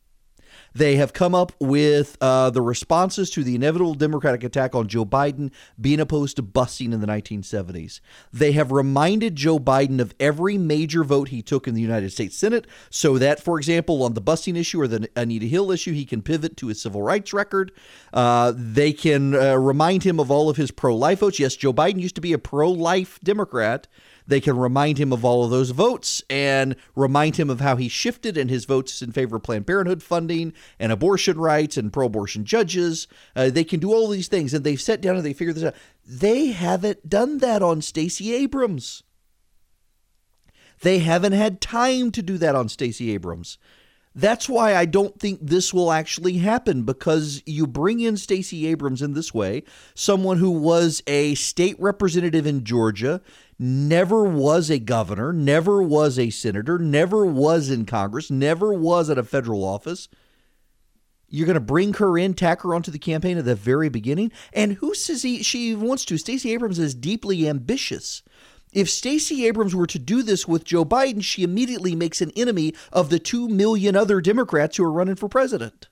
They 0.75 0.97
have 0.97 1.13
come 1.13 1.33
up 1.33 1.53
with 1.57 2.17
uh, 2.19 2.49
the 2.49 2.61
responses 2.61 3.29
to 3.31 3.45
the 3.45 3.55
inevitable 3.55 3.93
Democratic 3.93 4.43
attack 4.43 4.75
on 4.75 4.89
Joe 4.89 5.05
Biden 5.05 5.51
being 5.79 6.01
opposed 6.01 6.35
to 6.35 6.43
busing 6.43 6.93
in 6.93 6.99
the 6.99 7.07
1970s. 7.07 8.01
They 8.33 8.51
have 8.51 8.73
reminded 8.73 9.37
Joe 9.37 9.57
Biden 9.57 10.01
of 10.01 10.13
every 10.19 10.57
major 10.57 11.05
vote 11.05 11.29
he 11.29 11.41
took 11.41 11.65
in 11.65 11.75
the 11.75 11.81
United 11.81 12.11
States 12.11 12.35
Senate 12.35 12.67
so 12.89 13.17
that, 13.17 13.41
for 13.41 13.57
example, 13.57 14.03
on 14.03 14.15
the 14.15 14.21
busing 14.21 14.57
issue 14.57 14.81
or 14.81 14.87
the 14.89 15.09
Anita 15.15 15.45
Hill 15.45 15.71
issue, 15.71 15.93
he 15.93 16.03
can 16.03 16.21
pivot 16.21 16.57
to 16.57 16.67
his 16.67 16.81
civil 16.81 17.01
rights 17.01 17.31
record. 17.31 17.71
Uh, 18.11 18.51
they 18.53 18.91
can 18.91 19.33
uh, 19.33 19.55
remind 19.55 20.03
him 20.03 20.19
of 20.19 20.29
all 20.29 20.49
of 20.49 20.57
his 20.57 20.71
pro 20.71 20.93
life 20.93 21.19
votes. 21.19 21.39
Yes, 21.39 21.55
Joe 21.55 21.71
Biden 21.71 22.01
used 22.01 22.15
to 22.15 22.21
be 22.21 22.33
a 22.33 22.37
pro 22.37 22.69
life 22.69 23.17
Democrat. 23.23 23.87
They 24.27 24.41
can 24.41 24.57
remind 24.57 24.97
him 24.97 25.13
of 25.13 25.23
all 25.23 25.43
of 25.43 25.51
those 25.51 25.69
votes 25.69 26.23
and 26.29 26.75
remind 26.95 27.35
him 27.35 27.49
of 27.49 27.61
how 27.61 27.75
he 27.75 27.87
shifted 27.87 28.37
and 28.37 28.49
his 28.49 28.65
votes 28.65 29.01
in 29.01 29.11
favor 29.11 29.35
of 29.35 29.43
Planned 29.43 29.67
Parenthood 29.67 30.01
funding 30.01 30.53
and 30.79 30.91
abortion 30.91 31.37
rights 31.37 31.77
and 31.77 31.93
pro 31.93 32.07
abortion 32.07 32.43
judges. 32.43 33.07
Uh, 33.35 33.49
they 33.49 33.63
can 33.63 33.79
do 33.79 33.93
all 33.93 34.07
these 34.07 34.27
things, 34.27 34.53
and 34.53 34.63
they've 34.63 34.81
sat 34.81 35.01
down 35.01 35.15
and 35.15 35.25
they 35.25 35.33
figured 35.33 35.55
this 35.55 35.63
out. 35.63 35.75
They 36.05 36.47
haven't 36.47 37.07
done 37.07 37.37
that 37.39 37.61
on 37.61 37.81
Stacey 37.81 38.33
Abrams. 38.33 39.03
They 40.81 40.99
haven't 40.99 41.33
had 41.33 41.61
time 41.61 42.11
to 42.11 42.21
do 42.21 42.37
that 42.37 42.55
on 42.55 42.67
Stacey 42.67 43.11
Abrams. 43.11 43.57
That's 44.15 44.47
why 44.47 44.75
I 44.75 44.85
don't 44.85 45.19
think 45.19 45.39
this 45.41 45.73
will 45.73 45.91
actually 45.91 46.37
happen 46.37 46.83
because 46.83 47.43
you 47.45 47.67
bring 47.67 47.99
in 47.99 48.15
Stacey 48.15 48.65
Abrams 48.67 49.01
in 49.01 49.13
this 49.13 49.33
way, 49.33 49.63
someone 49.93 50.37
who 50.37 50.51
was 50.51 51.03
a 51.05 51.35
state 51.35 51.75
representative 51.79 52.47
in 52.47 52.63
Georgia, 52.63 53.21
never 53.59 54.23
was 54.23 54.69
a 54.69 54.79
governor, 54.79 55.33
never 55.33 55.83
was 55.83 56.17
a 56.17 56.29
senator, 56.29 56.79
never 56.79 57.25
was 57.25 57.69
in 57.69 57.85
Congress, 57.85 58.31
never 58.31 58.73
was 58.73 59.09
at 59.09 59.17
a 59.17 59.23
federal 59.23 59.65
office. 59.65 60.07
You're 61.27 61.47
going 61.47 61.55
to 61.55 61.59
bring 61.59 61.95
her 61.95 62.17
in, 62.17 62.35
tack 62.35 62.61
her 62.61 62.73
onto 62.73 62.91
the 62.91 62.99
campaign 62.99 63.37
at 63.37 63.43
the 63.43 63.55
very 63.55 63.89
beginning. 63.89 64.31
And 64.53 64.73
who 64.73 64.95
says 64.95 65.23
he, 65.23 65.43
she 65.43 65.75
wants 65.75 66.05
to? 66.05 66.17
Stacey 66.17 66.53
Abrams 66.53 66.79
is 66.79 66.95
deeply 66.95 67.49
ambitious 67.49 68.23
If 68.75 68.89
Stacey 68.89 69.45
Abrams 69.47 69.73
were 69.73 69.87
to 69.87 69.97
do 69.97 70.21
this 70.21 70.49
with 70.49 70.65
Joe 70.65 70.83
Biden, 70.83 71.23
she 71.23 71.43
immediately 71.43 71.95
makes 71.95 72.19
an 72.19 72.31
enemy 72.35 72.73
of 72.91 73.09
the 73.09 73.19
2 73.19 73.47
million 73.47 73.95
other 73.95 74.19
Democrats 74.19 74.75
who 74.75 74.83
are 74.83 74.91
running 74.91 75.15
for 75.15 75.29
president. 75.29 75.87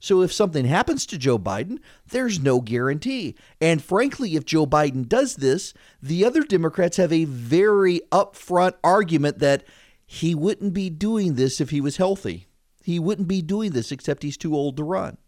So 0.00 0.20
if 0.20 0.32
something 0.32 0.64
happens 0.64 1.06
to 1.06 1.18
Joe 1.18 1.38
Biden, 1.38 1.78
there's 2.08 2.40
no 2.40 2.60
guarantee. 2.60 3.36
And 3.60 3.84
frankly, 3.84 4.34
if 4.34 4.44
Joe 4.44 4.66
Biden 4.66 5.08
does 5.08 5.36
this, 5.36 5.72
the 6.02 6.24
other 6.24 6.42
Democrats 6.42 6.96
have 6.96 7.12
a 7.12 7.24
very 7.24 8.00
upfront 8.10 8.72
argument 8.82 9.38
that 9.38 9.62
he 10.04 10.34
wouldn't 10.34 10.74
be 10.74 10.90
doing 10.90 11.34
this 11.34 11.60
if 11.60 11.70
he 11.70 11.80
was 11.80 11.98
healthy. 11.98 12.48
He 12.82 12.98
wouldn't 12.98 13.28
be 13.28 13.42
doing 13.42 13.70
this 13.70 13.92
except 13.92 14.24
he's 14.24 14.36
too 14.36 14.56
old 14.56 14.76
to 14.78 14.82
run. 14.82 15.18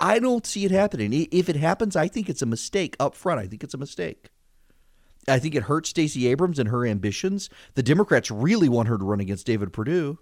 I 0.00 0.18
don't 0.18 0.44
see 0.44 0.64
it 0.64 0.72
happening. 0.72 1.28
If 1.30 1.48
it 1.48 1.56
happens, 1.56 1.94
I 1.94 2.08
think 2.08 2.28
it's 2.28 2.42
a 2.42 2.46
mistake 2.46 2.96
up 2.98 3.14
front. 3.14 3.38
I 3.38 3.46
think 3.46 3.62
it's 3.62 3.74
a 3.74 3.78
mistake. 3.78 4.30
I 5.26 5.38
think 5.38 5.54
it 5.54 5.64
hurts 5.64 5.90
Stacey 5.90 6.26
Abrams 6.28 6.58
and 6.58 6.68
her 6.68 6.86
ambitions. 6.86 7.48
The 7.74 7.82
Democrats 7.82 8.30
really 8.30 8.68
want 8.68 8.88
her 8.88 8.98
to 8.98 9.04
run 9.04 9.20
against 9.20 9.46
David 9.46 9.72
Perdue. 9.72 10.18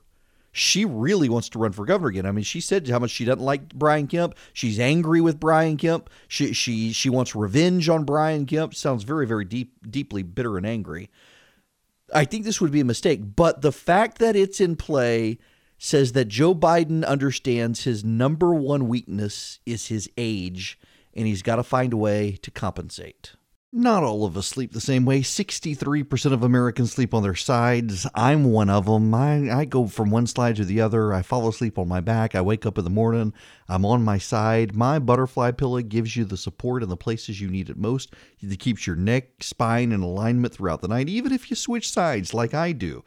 She 0.55 0.85
really 0.85 1.31
wants 1.31 1.49
to 1.51 1.59
run 1.59 1.73
for 1.73 1.87
governor 1.87 2.11
again. 2.11 2.27
I 2.27 2.33
mean, 2.33 2.45
she 2.45 2.61
said 2.61 2.87
how 2.87 2.99
much 2.99 3.11
she 3.11 3.25
doesn't 3.25 3.43
like 3.43 3.75
Brian 3.75 4.07
Kemp. 4.07 4.35
She's 4.53 4.79
angry 4.79 5.23
with 5.23 5.41
Brian 5.41 5.79
Kemp. 5.79 6.11
She 6.29 6.53
she 6.53 6.93
she 6.93 7.09
wants 7.09 7.35
revenge 7.35 7.89
on 7.89 8.05
Brian 8.05 8.45
Kemp. 8.45 8.75
Sounds 8.75 9.03
very 9.05 9.27
very 9.27 9.47
deep 9.47 9.91
deeply 9.91 10.23
bitter 10.23 10.59
and 10.59 10.67
angry. 10.67 11.09
I 12.15 12.27
think 12.27 12.45
this 12.45 12.61
would 12.61 12.71
be 12.71 12.81
a 12.81 12.85
mistake, 12.85 13.35
but 13.35 13.63
the 13.63 13.73
fact 13.73 14.19
that 14.19 14.37
it's 14.37 14.61
in 14.61 14.77
play 14.77 15.39
says 15.79 16.13
that 16.13 16.29
Joe 16.29 16.55
Biden 16.55 17.05
understands 17.05 17.85
his 17.85 18.05
number 18.05 18.55
one 18.55 18.89
weakness 18.89 19.59
is 19.65 19.87
his 19.87 20.11
age 20.19 20.79
and 21.15 21.27
he's 21.27 21.43
got 21.43 21.57
to 21.57 21.63
find 21.63 21.93
a 21.93 21.97
way 21.97 22.39
to 22.43 22.51
compensate. 22.51 23.33
Not 23.75 24.03
all 24.03 24.27
of 24.27 24.37
us 24.37 24.49
sleep 24.49 24.73
the 24.73 24.83
same 24.83 25.07
way. 25.07 25.23
63% 25.23 26.35
of 26.35 26.43
Americans 26.43 26.93
sleep 26.93 27.15
on 27.15 27.23
their 27.23 27.35
sides. 27.35 28.07
I'm 28.15 28.45
one 28.45 28.69
of 28.69 28.85
them. 28.85 29.15
I, 29.15 29.51
I 29.51 29.65
go 29.65 29.87
from 29.87 30.11
one 30.11 30.27
side 30.27 30.57
to 30.57 30.67
the 30.67 30.83
other. 30.83 31.15
I 31.15 31.23
fall 31.23 31.49
asleep 31.49 31.79
on 31.79 31.89
my 31.89 32.03
back. 32.03 32.35
I 32.35 32.43
wake 32.43 32.67
up 32.67 32.77
in 32.77 32.85
the 32.85 32.91
morning. 32.91 33.33
I'm 33.71 33.87
on 33.87 34.05
my 34.05 34.19
side. 34.19 34.77
My 34.77 34.99
butterfly 34.99 35.53
pillow 35.53 35.81
gives 35.81 36.15
you 36.19 36.27
the 36.27 36.37
support 36.37 36.83
in 36.83 36.91
the 36.91 36.99
places 36.99 37.41
you 37.41 37.49
need 37.49 37.71
it 37.71 37.79
most. 37.79 38.13
It 38.41 38.59
keeps 38.59 38.87
your 38.87 38.97
neck, 38.97 39.43
spine 39.43 39.91
in 39.93 40.03
alignment 40.03 40.53
throughout 40.53 40.83
the 40.83 40.89
night, 40.89 41.09
even 41.09 41.33
if 41.33 41.49
you 41.49 41.57
switch 41.57 41.91
sides 41.91 42.35
like 42.35 42.53
I 42.53 42.73
do. 42.73 43.03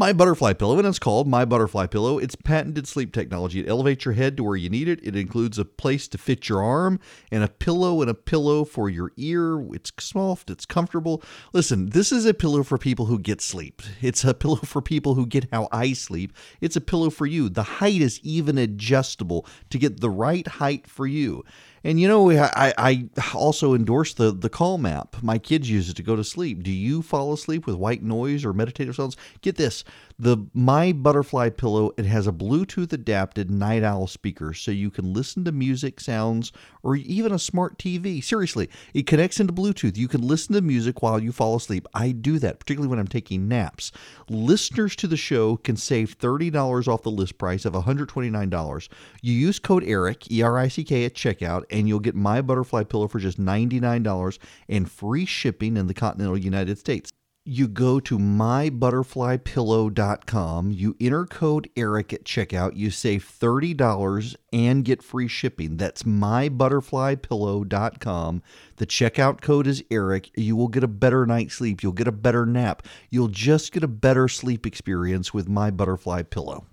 My 0.00 0.14
Butterfly 0.14 0.54
Pillow, 0.54 0.78
and 0.78 0.88
it's 0.88 0.98
called 0.98 1.28
My 1.28 1.44
Butterfly 1.44 1.84
Pillow. 1.88 2.16
It's 2.16 2.34
patented 2.34 2.88
sleep 2.88 3.12
technology. 3.12 3.60
It 3.60 3.68
elevates 3.68 4.06
your 4.06 4.14
head 4.14 4.34
to 4.38 4.42
where 4.42 4.56
you 4.56 4.70
need 4.70 4.88
it. 4.88 4.98
It 5.02 5.14
includes 5.14 5.58
a 5.58 5.64
place 5.66 6.08
to 6.08 6.16
fit 6.16 6.48
your 6.48 6.62
arm 6.62 6.98
and 7.30 7.44
a 7.44 7.48
pillow 7.48 8.00
and 8.00 8.10
a 8.10 8.14
pillow 8.14 8.64
for 8.64 8.88
your 8.88 9.12
ear. 9.18 9.60
It's 9.74 9.92
soft, 9.98 10.48
it's 10.48 10.64
comfortable. 10.64 11.22
Listen, 11.52 11.90
this 11.90 12.12
is 12.12 12.24
a 12.24 12.32
pillow 12.32 12.62
for 12.62 12.78
people 12.78 13.04
who 13.04 13.18
get 13.18 13.42
sleep. 13.42 13.82
It's 14.00 14.24
a 14.24 14.32
pillow 14.42 14.56
for 14.56 14.80
people 14.80 15.16
who 15.16 15.26
get 15.26 15.50
how 15.52 15.68
I 15.70 15.92
sleep. 15.92 16.32
It's 16.62 16.76
a 16.76 16.80
pillow 16.80 17.10
for 17.10 17.26
you. 17.26 17.50
The 17.50 17.62
height 17.62 18.00
is 18.00 18.20
even 18.22 18.56
adjustable 18.56 19.46
to 19.68 19.76
get 19.76 20.00
the 20.00 20.08
right 20.08 20.48
height 20.48 20.86
for 20.86 21.06
you. 21.06 21.44
And 21.82 21.98
you 22.00 22.08
know, 22.08 22.30
I, 22.30 22.74
I 22.76 23.08
also 23.34 23.74
endorse 23.74 24.12
the 24.14 24.32
the 24.32 24.50
Calm 24.50 24.84
app. 24.84 25.22
My 25.22 25.38
kids 25.38 25.70
use 25.70 25.88
it 25.88 25.96
to 25.96 26.02
go 26.02 26.16
to 26.16 26.24
sleep. 26.24 26.62
Do 26.62 26.70
you 26.70 27.02
fall 27.02 27.32
asleep 27.32 27.66
with 27.66 27.76
white 27.76 28.02
noise 28.02 28.44
or 28.44 28.52
meditative 28.52 28.94
sounds? 28.94 29.16
Get 29.40 29.56
this: 29.56 29.84
the 30.20 30.36
My 30.52 30.92
Butterfly 30.92 31.48
pillow. 31.48 31.92
It 31.96 32.04
has 32.04 32.26
a 32.26 32.32
Bluetooth 32.32 32.92
adapted 32.92 33.50
night 33.50 33.82
owl 33.82 34.06
speaker, 34.06 34.52
so 34.52 34.70
you 34.70 34.90
can 34.90 35.14
listen 35.14 35.46
to 35.46 35.52
music, 35.52 35.98
sounds, 35.98 36.52
or 36.82 36.94
even 36.94 37.32
a 37.32 37.38
smart 37.38 37.78
TV. 37.78 38.22
Seriously, 38.22 38.68
it 38.92 39.06
connects 39.06 39.40
into 39.40 39.54
Bluetooth. 39.54 39.96
You 39.96 40.08
can 40.08 40.20
listen 40.20 40.54
to 40.54 40.60
music 40.60 41.00
while 41.00 41.18
you 41.18 41.32
fall 41.32 41.56
asleep. 41.56 41.86
I 41.94 42.12
do 42.12 42.38
that, 42.38 42.60
particularly 42.60 42.90
when 42.90 42.98
I'm 42.98 43.08
taking 43.08 43.48
naps. 43.48 43.92
Listeners 44.28 44.94
to 44.96 45.06
the 45.06 45.16
show 45.16 45.56
can 45.56 45.76
save 45.76 46.12
thirty 46.12 46.50
dollars 46.50 46.86
off 46.86 47.02
the 47.02 47.10
list 47.10 47.38
price 47.38 47.64
of 47.64 47.72
one 47.72 47.84
hundred 47.84 48.10
twenty 48.10 48.28
nine 48.28 48.50
dollars. 48.50 48.90
You 49.22 49.32
use 49.32 49.58
code 49.58 49.84
ERICK 49.84 50.30
E 50.30 50.42
R 50.42 50.58
I 50.58 50.68
C 50.68 50.84
K 50.84 51.06
at 51.06 51.14
checkout 51.14 51.64
and 51.70 51.88
you'll 51.88 51.98
get 51.98 52.14
my 52.14 52.42
butterfly 52.42 52.84
pillow 52.84 53.08
for 53.08 53.20
just 53.20 53.40
$99 53.40 54.38
and 54.68 54.90
free 54.90 55.24
shipping 55.24 55.78
in 55.78 55.86
the 55.86 55.94
continental 55.94 56.36
United 56.36 56.78
States. 56.78 57.10
You 57.52 57.66
go 57.66 57.98
to 57.98 58.16
mybutterflypillow.com, 58.16 60.70
you 60.70 60.94
enter 61.00 61.26
code 61.26 61.68
ERICK 61.74 62.12
at 62.12 62.22
checkout, 62.22 62.76
you 62.76 62.92
save 62.92 63.24
$30 63.24 64.36
and 64.52 64.84
get 64.84 65.02
free 65.02 65.26
shipping. 65.26 65.76
That's 65.76 66.04
mybutterflypillow.com. 66.04 68.42
The 68.76 68.86
checkout 68.86 69.40
code 69.40 69.66
is 69.66 69.82
ERICK. 69.90 70.30
You 70.36 70.54
will 70.54 70.68
get 70.68 70.84
a 70.84 70.88
better 70.88 71.26
night's 71.26 71.54
sleep, 71.54 71.82
you'll 71.82 71.90
get 71.90 72.06
a 72.06 72.12
better 72.12 72.46
nap. 72.46 72.86
You'll 73.10 73.26
just 73.26 73.72
get 73.72 73.82
a 73.82 73.88
better 73.88 74.28
sleep 74.28 74.64
experience 74.64 75.34
with 75.34 75.48
my 75.48 75.72
butterfly 75.72 76.22
pillow. 76.22 76.66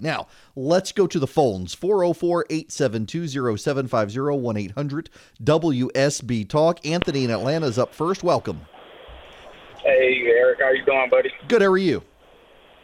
Now, 0.00 0.28
let's 0.60 0.92
go 0.92 1.06
to 1.06 1.18
the 1.18 1.26
phones 1.26 1.72
404 1.74 2.46
872 2.50 3.56
0750 3.56 4.20
1 4.20 4.56
800 4.56 5.10
WSB 5.42 6.48
Talk. 6.48 6.84
Anthony 6.84 7.24
in 7.24 7.30
Atlanta 7.30 7.66
is 7.66 7.78
up 7.78 7.94
first. 7.94 8.22
Welcome. 8.22 8.60
Hey, 9.82 10.20
Erick, 10.28 10.60
how 10.60 10.70
you 10.70 10.84
doing, 10.84 11.08
buddy? 11.10 11.32
Good. 11.48 11.62
How 11.62 11.68
are 11.68 11.78
you? 11.78 12.02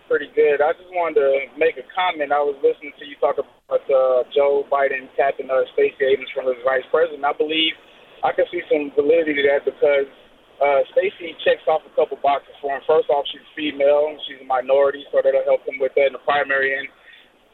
Pretty 0.08 0.30
good. 0.34 0.62
I 0.62 0.72
just 0.72 0.88
wanted 0.94 1.20
to 1.20 1.58
make 1.58 1.76
a 1.76 1.84
comment. 1.92 2.32
I 2.32 2.40
was 2.40 2.56
listening 2.64 2.92
to 2.98 3.04
you 3.04 3.16
talk 3.20 3.36
about 3.36 3.84
uh, 3.84 4.24
Joe 4.32 4.64
Biden 4.72 5.12
tapping 5.16 5.50
uh, 5.50 5.68
Stacey 5.74 6.00
Abrams 6.00 6.30
from 6.32 6.46
his 6.46 6.56
vice 6.64 6.86
president. 6.90 7.24
I 7.24 7.34
believe 7.36 7.74
I 8.24 8.32
can 8.32 8.46
see 8.48 8.62
some 8.72 8.94
validity 8.96 9.34
to 9.34 9.44
that 9.52 9.68
because 9.68 10.08
uh, 10.62 10.80
Stacey 10.96 11.36
checks 11.44 11.68
off 11.68 11.82
a 11.84 11.92
couple 11.92 12.16
boxes 12.22 12.56
for 12.62 12.72
him. 12.72 12.80
First 12.86 13.10
off, 13.10 13.26
she's 13.28 13.44
female. 13.52 14.16
She's 14.24 14.40
a 14.40 14.48
minority, 14.48 15.04
so 15.12 15.20
that'll 15.20 15.44
help 15.44 15.68
him 15.68 15.76
with 15.76 15.92
that 16.00 16.08
in 16.08 16.14
the 16.16 16.24
primary. 16.24 16.72
And 16.72 16.88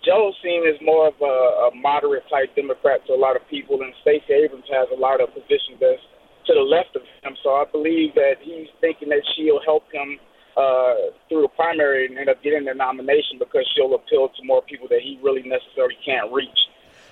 Joe 0.05 0.33
seen 0.43 0.67
as 0.67 0.81
more 0.83 1.09
of 1.09 1.15
a, 1.21 1.71
a 1.71 1.71
moderate 1.75 2.25
type 2.29 2.55
Democrat 2.57 3.07
to 3.07 3.15
a 3.15 3.21
lot 3.21 3.37
of 3.37 3.43
people, 3.49 3.81
and 3.83 3.95
Stacey 4.03 4.33
Abrams 4.35 4.67
has 4.71 4.89
a 4.91 4.99
lot 4.99 5.21
of 5.21 5.33
positions 5.33 5.79
that's 5.81 6.03
to 6.47 6.55
the 6.55 6.61
left 6.61 6.97
of 6.97 7.03
him. 7.23 7.37
So 7.43 7.51
I 7.51 7.65
believe 7.71 8.15
that 8.15 8.43
he's 8.43 8.67
thinking 8.81 9.09
that 9.11 9.23
she'll 9.37 9.63
help 9.65 9.85
him 9.93 10.19
uh, 10.57 11.15
through 11.29 11.43
the 11.43 11.53
primary 11.55 12.07
and 12.07 12.19
end 12.19 12.29
up 12.29 12.43
getting 12.43 12.65
the 12.65 12.75
nomination 12.75 13.39
because 13.39 13.63
she'll 13.75 13.95
appeal 13.95 14.29
to 14.29 14.45
more 14.45 14.63
people 14.63 14.89
that 14.89 15.01
he 15.03 15.19
really 15.23 15.43
necessarily 15.43 15.97
can't 16.05 16.33
reach. 16.33 16.49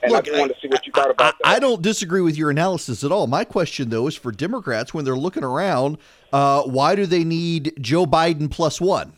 And 0.03 0.13
Look, 0.13 0.25
I 0.25 0.27
just 0.27 0.39
wanted 0.39 0.55
to 0.55 0.61
see 0.61 0.69
what 0.69 0.87
you 0.87 0.93
thought 0.93 1.11
about 1.11 1.35
I, 1.45 1.51
that. 1.51 1.57
I 1.57 1.59
don't 1.59 1.83
disagree 1.83 2.23
with 2.23 2.37
your 2.37 2.51
analysis 2.51 3.05
at 3.05 3.13
all. 3.13 3.27
My 3.27 3.45
question, 3.45 3.91
though, 3.91 4.07
is 4.07 4.17
for 4.17 4.33
Democrats 4.33 4.95
when 4.95 5.05
they're 5.05 5.17
looking 5.17 5.45
around, 5.45 5.99
uh, 6.33 6.63
why 6.63 6.95
do 6.95 7.07
they 7.07 7.23
need 7.23 7.75
Joe 7.81 8.07
Biden 8.07 8.51
plus 8.51 8.81
one? 8.81 9.13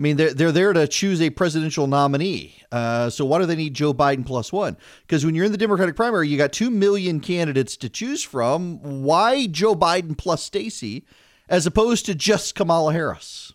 I 0.00 0.02
mean, 0.02 0.16
they're, 0.16 0.32
they're 0.32 0.50
there 0.50 0.72
to 0.72 0.88
choose 0.88 1.20
a 1.20 1.28
presidential 1.28 1.86
nominee. 1.86 2.56
Uh, 2.72 3.10
so 3.10 3.26
why 3.26 3.38
do 3.38 3.44
they 3.44 3.54
need 3.54 3.74
Joe 3.74 3.92
Biden 3.92 4.24
plus 4.24 4.50
one? 4.50 4.78
Because 5.02 5.26
when 5.26 5.34
you're 5.34 5.44
in 5.44 5.52
the 5.52 5.58
Democratic 5.58 5.94
primary, 5.94 6.26
you 6.26 6.38
got 6.38 6.54
two 6.54 6.70
million 6.70 7.20
candidates 7.20 7.76
to 7.76 7.90
choose 7.90 8.22
from. 8.22 8.78
Why 9.02 9.46
Joe 9.46 9.74
Biden 9.74 10.16
plus 10.16 10.42
Stacey 10.42 11.04
as 11.50 11.66
opposed 11.66 12.06
to 12.06 12.14
just 12.14 12.54
Kamala 12.54 12.94
Harris? 12.94 13.52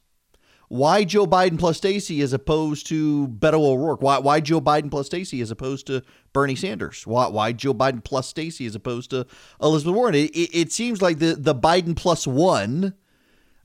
Why 0.67 1.03
Joe 1.03 1.25
Biden 1.25 1.57
plus 1.57 1.77
Stacey 1.77 2.21
as 2.21 2.31
opposed 2.31 2.85
to 2.87 3.27
Beto 3.27 3.55
O'Rourke? 3.55 4.03
Why, 4.03 4.19
why 4.19 4.39
Joe 4.39 4.61
Biden 4.61 4.91
plus 4.91 5.07
Stacey 5.07 5.41
as 5.41 5.49
opposed 5.49 5.87
to 5.87 6.03
Bernie 6.31 6.55
Sanders? 6.55 7.07
Why, 7.07 7.27
why 7.27 7.53
Joe 7.53 7.73
Biden 7.73 8.03
plus 8.03 8.27
Stacey 8.27 8.67
as 8.67 8.75
opposed 8.75 9.09
to 9.09 9.25
Elizabeth 9.59 9.95
Warren? 9.95 10.13
It, 10.13 10.29
it, 10.35 10.55
it 10.55 10.71
seems 10.71 11.01
like 11.01 11.17
the, 11.17 11.33
the 11.33 11.55
Biden 11.55 11.95
plus 11.95 12.27
one 12.27 12.93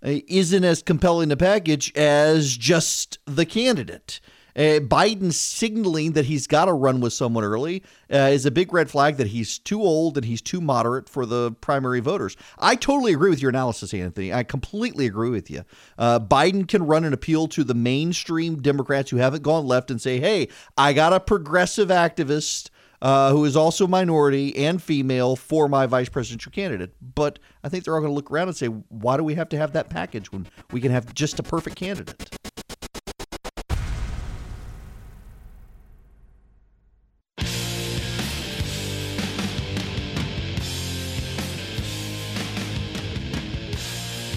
isn't 0.03 0.65
as 0.65 0.83
compelling 0.83 1.31
a 1.33 1.37
package 1.37 1.93
as 1.97 2.57
just 2.57 3.19
the 3.27 3.47
candidate. 3.47 4.21
Uh, 4.57 4.81
Biden 4.81 5.33
signaling 5.33 6.13
that 6.13 6.25
he's 6.25 6.47
got 6.47 6.65
to 6.65 6.73
run 6.73 7.01
with 7.01 7.13
someone 7.13 7.45
early 7.45 7.83
uh, 8.13 8.31
is 8.33 8.45
a 8.45 8.51
big 8.51 8.73
red 8.73 8.91
flag 8.91 9.17
that 9.17 9.29
he's 9.29 9.59
too 9.59 9.81
old 9.81 10.17
and 10.17 10.27
he's 10.27 10.43
too 10.43 10.61
moderate 10.61 11.09
for 11.09 11.25
the 11.25 11.53
primary 11.61 12.01
voters. 12.01 12.37
I 12.59 12.75
totally 12.75 13.13
agree 13.13 13.31
with 13.31 13.41
your 13.41 13.51
analysis, 13.51 13.95
Anthony. 13.95 14.33
I 14.33 14.43
completely 14.43 15.07
agree 15.07 15.31
with 15.31 15.51
you. 15.51 15.65
Uh, 15.97 16.19
Biden 16.19 16.67
can 16.67 16.87
run 16.87 17.05
an 17.05 17.13
appeal 17.13 17.47
to 17.49 17.65
the 17.65 17.75
mainstream 17.75 18.61
Democrats 18.61 19.11
who 19.11 19.19
haven't 19.19 19.43
gone 19.43 19.67
left 19.67 19.91
and 19.91 20.01
say, 20.01 20.19
hey, 20.19 20.49
I 20.77 20.93
got 20.93 21.13
a 21.13 21.21
progressive 21.21 21.89
activist. 21.89 22.71
Uh, 23.03 23.31
who 23.33 23.47
is 23.47 23.57
also 23.57 23.87
minority 23.87 24.55
and 24.57 24.83
female 24.83 25.35
for 25.35 25.69
my 25.69 25.87
vice 25.87 26.11
presidential 26.11 26.53
candidate. 26.53 26.95
But 27.15 27.39
I 27.65 27.71
think 27.71 27.85
they're 27.85 27.95
all 27.95 28.01
going 28.01 28.11
to 28.11 28.15
look 28.15 28.31
around 28.31 28.49
and 28.49 28.57
say, 28.57 28.67
why 28.67 29.17
do 29.17 29.25
we 29.25 29.37
have 29.37 29.49
to 29.51 29.57
have 29.57 29.73
that 29.73 29.89
package 29.89 30.31
when 30.31 30.47
we 30.71 30.83
can 30.83 30.93
have 30.93 31.15
just 31.15 31.39
a 31.39 31.43
perfect 31.43 31.77
candidate? 31.77 32.29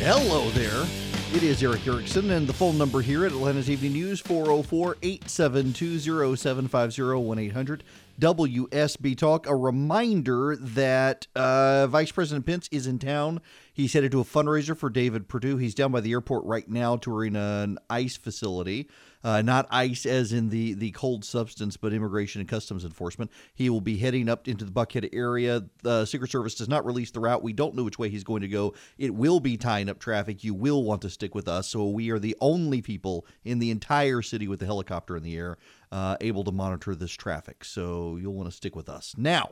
Hello 0.05 0.49
there. 0.51 0.85
It 1.33 1.43
is 1.43 1.63
Erick 1.63 1.87
Erickson, 1.87 2.29
and 2.31 2.45
the 2.45 2.53
phone 2.53 2.77
number 2.77 3.01
here 3.01 3.25
at 3.25 3.31
Atlanta's 3.31 3.69
Evening 3.69 3.93
News 3.93 4.19
404 4.19 4.97
872 5.01 6.35
0750 6.35 7.01
1 7.01 7.39
800 7.39 7.83
WSB 8.19 9.17
Talk. 9.17 9.47
A 9.47 9.55
reminder 9.55 10.55
that 10.59 11.27
uh, 11.35 11.87
Vice 11.87 12.11
President 12.11 12.45
Pence 12.45 12.69
is 12.71 12.87
in 12.87 12.99
town. 12.99 13.41
He's 13.73 13.93
headed 13.93 14.11
to 14.11 14.19
a 14.19 14.23
fundraiser 14.23 14.77
for 14.77 14.89
David 14.89 15.27
Perdue. 15.27 15.57
He's 15.57 15.75
down 15.75 15.91
by 15.91 16.01
the 16.01 16.11
airport 16.11 16.45
right 16.45 16.69
now 16.69 16.97
touring 16.97 17.35
an 17.35 17.79
ICE 17.89 18.15
facility 18.17 18.87
uh, 19.23 19.41
not 19.41 19.67
ICE 19.71 20.05
as 20.05 20.33
in 20.33 20.49
the, 20.49 20.73
the 20.73 20.91
cold 20.91 21.23
substance, 21.23 21.77
but 21.77 21.93
Immigration 21.93 22.41
and 22.41 22.49
Customs 22.49 22.83
Enforcement. 22.83 23.31
He 23.53 23.69
will 23.69 23.81
be 23.81 23.97
heading 23.97 24.27
up 24.27 24.47
into 24.47 24.65
the 24.65 24.71
Buckhead 24.71 25.09
area. 25.13 25.63
The 25.81 26.05
Secret 26.05 26.29
Service 26.29 26.55
does 26.55 26.67
not 26.67 26.85
release 26.85 27.11
the 27.11 27.21
route. 27.21 27.43
We 27.43 27.53
don't 27.53 27.75
know 27.75 27.83
which 27.83 27.99
way 27.99 28.09
he's 28.09 28.23
going 28.23 28.41
to 28.41 28.47
go. 28.47 28.73
It 28.97 29.13
will 29.13 29.39
be 29.39 29.55
tying 29.55 29.89
up 29.89 29.99
traffic. 29.99 30.43
You 30.43 30.53
will 30.53 30.83
want 30.83 31.01
to 31.03 31.09
stick 31.09 31.33
with 31.33 31.47
us. 31.47 31.69
So 31.69 31.87
we 31.87 32.09
are 32.11 32.19
the 32.19 32.35
only 32.41 32.81
people 32.81 33.25
in 33.45 33.59
the 33.59 33.71
entire 33.71 34.21
city 34.21 34.47
with 34.47 34.59
the 34.59 34.65
helicopter 34.65 35.15
in 35.15 35.23
the 35.23 35.37
air 35.37 35.57
uh, 35.93 36.17
able 36.21 36.43
to 36.43 36.51
monitor 36.51 36.95
this 36.95 37.11
traffic. 37.11 37.63
So 37.63 38.17
you'll 38.19 38.33
want 38.33 38.49
to 38.49 38.55
stick 38.55 38.75
with 38.75 38.89
us. 38.89 39.13
Now, 39.15 39.51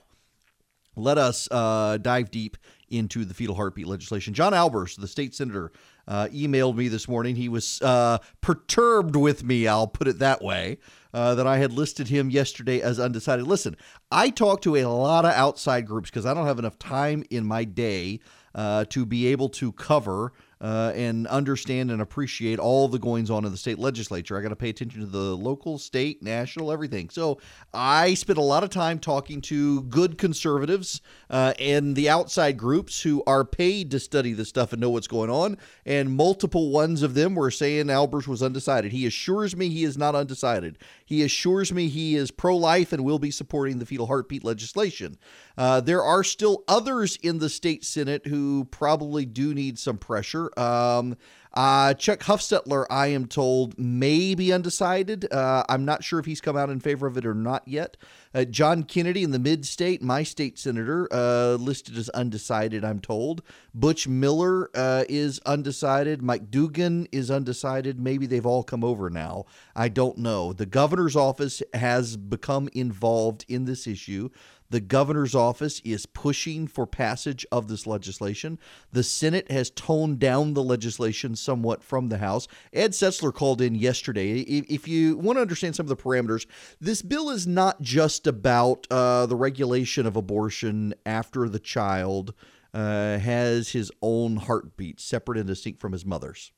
let 0.95 1.17
us 1.17 1.47
uh, 1.51 1.97
dive 2.01 2.31
deep 2.31 2.57
into 2.89 3.23
the 3.23 3.33
fetal 3.33 3.55
heartbeat 3.55 3.87
legislation. 3.87 4.33
John 4.33 4.51
Albers, 4.51 4.99
the 4.99 5.07
state 5.07 5.35
senator, 5.35 5.71
uh, 6.07 6.27
emailed 6.33 6.75
me 6.75 6.87
this 6.87 7.07
morning. 7.07 7.35
He 7.35 7.47
was 7.47 7.79
uh, 7.83 8.17
perturbed 8.41 9.15
with 9.15 9.43
me, 9.43 9.67
I'll 9.67 9.87
put 9.87 10.07
it 10.07 10.17
that 10.19 10.41
way, 10.41 10.79
uh, 11.13 11.35
that 11.35 11.45
I 11.45 11.57
had 11.57 11.73
listed 11.73 12.07
him 12.07 12.31
yesterday 12.31 12.81
as 12.81 12.99
undecided. 12.99 13.45
Listen, 13.45 13.77
I 14.11 14.31
talk 14.31 14.61
to 14.63 14.75
a 14.75 14.85
lot 14.85 15.25
of 15.25 15.31
outside 15.33 15.85
groups 15.85 16.09
because 16.09 16.25
I 16.25 16.33
don't 16.33 16.47
have 16.47 16.59
enough 16.59 16.79
time 16.79 17.23
in 17.29 17.45
my 17.45 17.65
day 17.65 18.19
uh, 18.55 18.85
to 18.89 19.05
be 19.05 19.27
able 19.27 19.49
to 19.49 19.71
cover 19.73 20.33
uh, 20.61 20.93
and 20.95 21.25
understand 21.27 21.89
and 21.89 22.01
appreciate 22.01 22.59
all 22.59 22.87
the 22.87 22.99
goings 22.99 23.31
on 23.31 23.45
in 23.45 23.51
the 23.51 23.57
state 23.57 23.79
legislature. 23.79 24.37
I 24.37 24.41
got 24.41 24.49
to 24.49 24.55
pay 24.55 24.69
attention 24.69 25.01
to 25.01 25.07
the 25.07 25.35
local, 25.35 25.79
state, 25.79 26.21
national, 26.21 26.71
everything. 26.71 27.09
So 27.09 27.39
I 27.73 28.13
spent 28.13 28.37
a 28.37 28.43
lot 28.43 28.63
of 28.63 28.69
time 28.69 28.99
talking 28.99 29.41
to 29.41 29.81
good 29.83 30.19
conservatives 30.19 31.01
uh, 31.31 31.53
and 31.59 31.95
the 31.95 32.09
outside 32.09 32.57
groups 32.57 33.01
who 33.01 33.23
are 33.25 33.43
paid 33.43 33.89
to 33.91 33.99
study 33.99 34.33
this 34.33 34.49
stuff 34.49 34.71
and 34.71 34.79
know 34.79 34.91
what's 34.91 35.07
going 35.07 35.31
on. 35.31 35.57
And 35.83 36.15
multiple 36.15 36.69
ones 36.69 37.01
of 37.01 37.15
them 37.15 37.33
were 37.33 37.49
saying 37.49 37.87
Albers 37.87 38.27
was 38.27 38.43
undecided. 38.43 38.91
He 38.91 39.07
assures 39.07 39.55
me 39.55 39.69
he 39.69 39.83
is 39.83 39.97
not 39.97 40.13
undecided. 40.13 40.77
He 41.03 41.23
assures 41.23 41.73
me 41.73 41.87
he 41.87 42.15
is 42.15 42.29
pro 42.29 42.55
life 42.55 42.93
and 42.93 43.03
will 43.03 43.19
be 43.19 43.31
supporting 43.31 43.79
the 43.79 43.85
fetal 43.87 44.05
heartbeat 44.05 44.43
legislation. 44.43 45.17
Uh, 45.57 45.81
there 45.81 46.03
are 46.03 46.23
still 46.23 46.63
others 46.67 47.17
in 47.17 47.39
the 47.39 47.49
state 47.49 47.83
Senate 47.83 48.27
who 48.27 48.65
probably 48.65 49.25
do 49.25 49.53
need 49.53 49.77
some 49.77 49.97
pressure. 49.97 50.57
Um, 50.59 51.17
uh, 51.53 51.93
Chuck 51.95 52.21
Hufstetler, 52.21 52.85
I 52.89 53.07
am 53.07 53.25
told, 53.25 53.77
may 53.77 54.35
be 54.35 54.53
undecided. 54.53 55.31
Uh, 55.31 55.63
I'm 55.67 55.83
not 55.83 56.03
sure 56.03 56.17
if 56.19 56.25
he's 56.25 56.39
come 56.39 56.55
out 56.55 56.69
in 56.69 56.79
favor 56.79 57.07
of 57.07 57.17
it 57.17 57.25
or 57.25 57.33
not 57.33 57.67
yet. 57.67 57.97
Uh, 58.33 58.45
John 58.45 58.83
Kennedy 58.83 59.21
in 59.23 59.31
the 59.31 59.39
mid 59.39 59.65
state, 59.65 60.01
my 60.01 60.23
state 60.23 60.57
senator, 60.57 61.09
uh, 61.11 61.55
listed 61.55 61.97
as 61.97 62.07
undecided, 62.09 62.85
I'm 62.85 63.01
told. 63.01 63.41
Butch 63.73 64.07
Miller 64.07 64.69
uh, 64.73 65.03
is 65.09 65.41
undecided. 65.45 66.21
Mike 66.21 66.49
Dugan 66.49 67.07
is 67.11 67.29
undecided. 67.29 67.99
Maybe 67.99 68.25
they've 68.25 68.45
all 68.45 68.63
come 68.63 68.85
over 68.85 69.09
now. 69.09 69.45
I 69.75 69.89
don't 69.89 70.19
know. 70.19 70.53
The 70.53 70.65
governor's 70.65 71.17
office 71.17 71.61
has 71.73 72.15
become 72.15 72.69
involved 72.73 73.43
in 73.49 73.65
this 73.65 73.87
issue. 73.87 74.29
The 74.71 74.79
governor's 74.79 75.35
office 75.35 75.81
is 75.81 76.05
pushing 76.05 76.65
for 76.65 76.87
passage 76.87 77.45
of 77.51 77.67
this 77.67 77.85
legislation. 77.85 78.57
The 78.93 79.03
Senate 79.03 79.51
has 79.51 79.69
toned 79.69 80.19
down 80.19 80.53
the 80.53 80.63
legislation 80.63 81.35
somewhat 81.35 81.83
from 81.83 82.07
the 82.07 82.19
House. 82.19 82.47
Ed 82.71 82.91
Setzler 82.91 83.33
called 83.33 83.59
in 83.59 83.75
yesterday. 83.75 84.39
If 84.39 84.87
you 84.87 85.17
want 85.17 85.35
to 85.35 85.41
understand 85.41 85.75
some 85.75 85.87
of 85.87 85.89
the 85.89 86.01
parameters, 86.01 86.45
this 86.79 87.01
bill 87.01 87.29
is 87.29 87.45
not 87.45 87.81
just 87.81 88.25
about 88.25 88.87
uh, 88.89 89.25
the 89.25 89.35
regulation 89.35 90.05
of 90.05 90.15
abortion 90.15 90.93
after 91.05 91.49
the 91.49 91.59
child 91.59 92.33
uh, 92.73 93.17
has 93.17 93.71
his 93.71 93.91
own 94.01 94.37
heartbeat, 94.37 95.01
separate 95.01 95.37
and 95.37 95.47
distinct 95.47 95.81
from 95.81 95.91
his 95.91 96.05
mother's. 96.05 96.53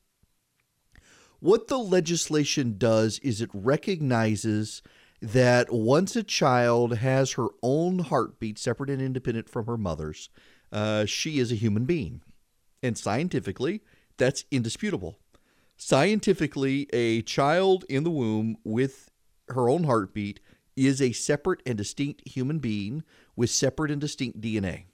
What 1.40 1.66
the 1.66 1.78
legislation 1.78 2.76
does 2.78 3.18
is 3.18 3.40
it 3.40 3.50
recognizes 3.52 4.82
that 5.24 5.72
once 5.72 6.16
a 6.16 6.22
child 6.22 6.98
has 6.98 7.32
her 7.32 7.48
own 7.62 8.00
heartbeat, 8.00 8.58
separate 8.58 8.90
and 8.90 9.00
independent 9.00 9.48
from 9.48 9.64
her 9.64 9.78
mother's, 9.78 10.28
uh, 10.70 11.06
she 11.06 11.38
is 11.38 11.50
a 11.50 11.56
human 11.56 11.86
being. 11.86 12.20
And 12.82 12.98
scientifically, 12.98 13.80
that's 14.18 14.44
indisputable. 14.50 15.18
Scientifically, 15.78 16.88
a 16.92 17.22
child 17.22 17.84
in 17.88 18.04
the 18.04 18.10
womb 18.10 18.56
with 18.64 19.10
her 19.48 19.70
own 19.70 19.84
heartbeat 19.84 20.40
is 20.76 21.00
a 21.00 21.12
separate 21.12 21.62
and 21.64 21.78
distinct 21.78 22.28
human 22.28 22.58
being 22.58 23.02
with 23.34 23.48
separate 23.48 23.90
and 23.90 24.00
distinct 24.00 24.42
DNA. 24.42 24.84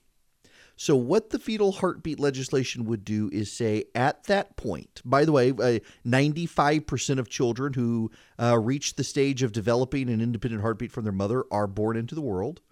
So, 0.80 0.96
what 0.96 1.28
the 1.28 1.38
fetal 1.38 1.72
heartbeat 1.72 2.18
legislation 2.18 2.86
would 2.86 3.04
do 3.04 3.28
is 3.34 3.52
say 3.52 3.84
at 3.94 4.24
that 4.24 4.56
point, 4.56 5.02
by 5.04 5.26
the 5.26 5.30
way, 5.30 5.50
uh, 5.50 5.80
95% 6.06 7.18
of 7.18 7.28
children 7.28 7.74
who 7.74 8.10
uh, 8.40 8.58
reach 8.58 8.94
the 8.94 9.04
stage 9.04 9.42
of 9.42 9.52
developing 9.52 10.08
an 10.08 10.22
independent 10.22 10.62
heartbeat 10.62 10.90
from 10.90 11.04
their 11.04 11.12
mother 11.12 11.44
are 11.50 11.66
born 11.66 11.98
into 11.98 12.14
the 12.14 12.22
world. 12.22 12.62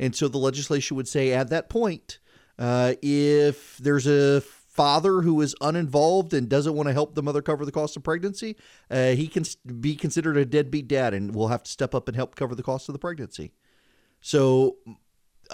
And 0.00 0.16
so 0.16 0.26
the 0.26 0.36
legislation 0.36 0.96
would 0.96 1.06
say 1.06 1.32
at 1.32 1.48
that 1.50 1.68
point, 1.68 2.18
uh, 2.58 2.94
if 3.00 3.78
there's 3.78 4.08
a 4.08 4.40
father 4.40 5.20
who 5.20 5.40
is 5.40 5.54
uninvolved 5.60 6.34
and 6.34 6.48
doesn't 6.48 6.74
want 6.74 6.88
to 6.88 6.92
help 6.92 7.14
the 7.14 7.22
mother 7.22 7.40
cover 7.40 7.64
the 7.64 7.70
cost 7.70 7.96
of 7.96 8.02
pregnancy, 8.02 8.56
uh, 8.90 9.10
he 9.10 9.28
can 9.28 9.44
be 9.78 9.94
considered 9.94 10.36
a 10.36 10.44
deadbeat 10.44 10.88
dad 10.88 11.14
and 11.14 11.32
will 11.32 11.46
have 11.46 11.62
to 11.62 11.70
step 11.70 11.94
up 11.94 12.08
and 12.08 12.16
help 12.16 12.34
cover 12.34 12.56
the 12.56 12.64
cost 12.64 12.88
of 12.88 12.94
the 12.94 12.98
pregnancy. 12.98 13.52
So 14.20 14.78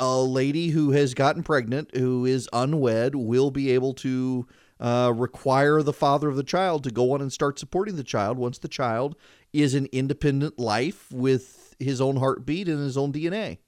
a 0.00 0.18
lady 0.20 0.70
who 0.70 0.92
has 0.92 1.14
gotten 1.14 1.42
pregnant, 1.42 1.94
who 1.94 2.24
is 2.24 2.48
unwed, 2.52 3.14
will 3.14 3.50
be 3.50 3.70
able 3.70 3.92
to 3.94 4.48
uh, 4.80 5.12
require 5.14 5.82
the 5.82 5.92
father 5.92 6.28
of 6.28 6.36
the 6.36 6.42
child 6.42 6.82
to 6.84 6.90
go 6.90 7.12
on 7.12 7.20
and 7.20 7.32
start 7.32 7.58
supporting 7.58 7.96
the 7.96 8.02
child 8.02 8.38
once 8.38 8.58
the 8.58 8.68
child 8.68 9.14
is 9.52 9.74
an 9.74 9.86
independent 9.92 10.58
life 10.58 11.12
with 11.12 11.76
his 11.78 12.00
own 12.00 12.16
heartbeat 12.16 12.66
and 12.66 12.78
his 12.78 12.96
own 12.96 13.12
DNA. 13.12 13.58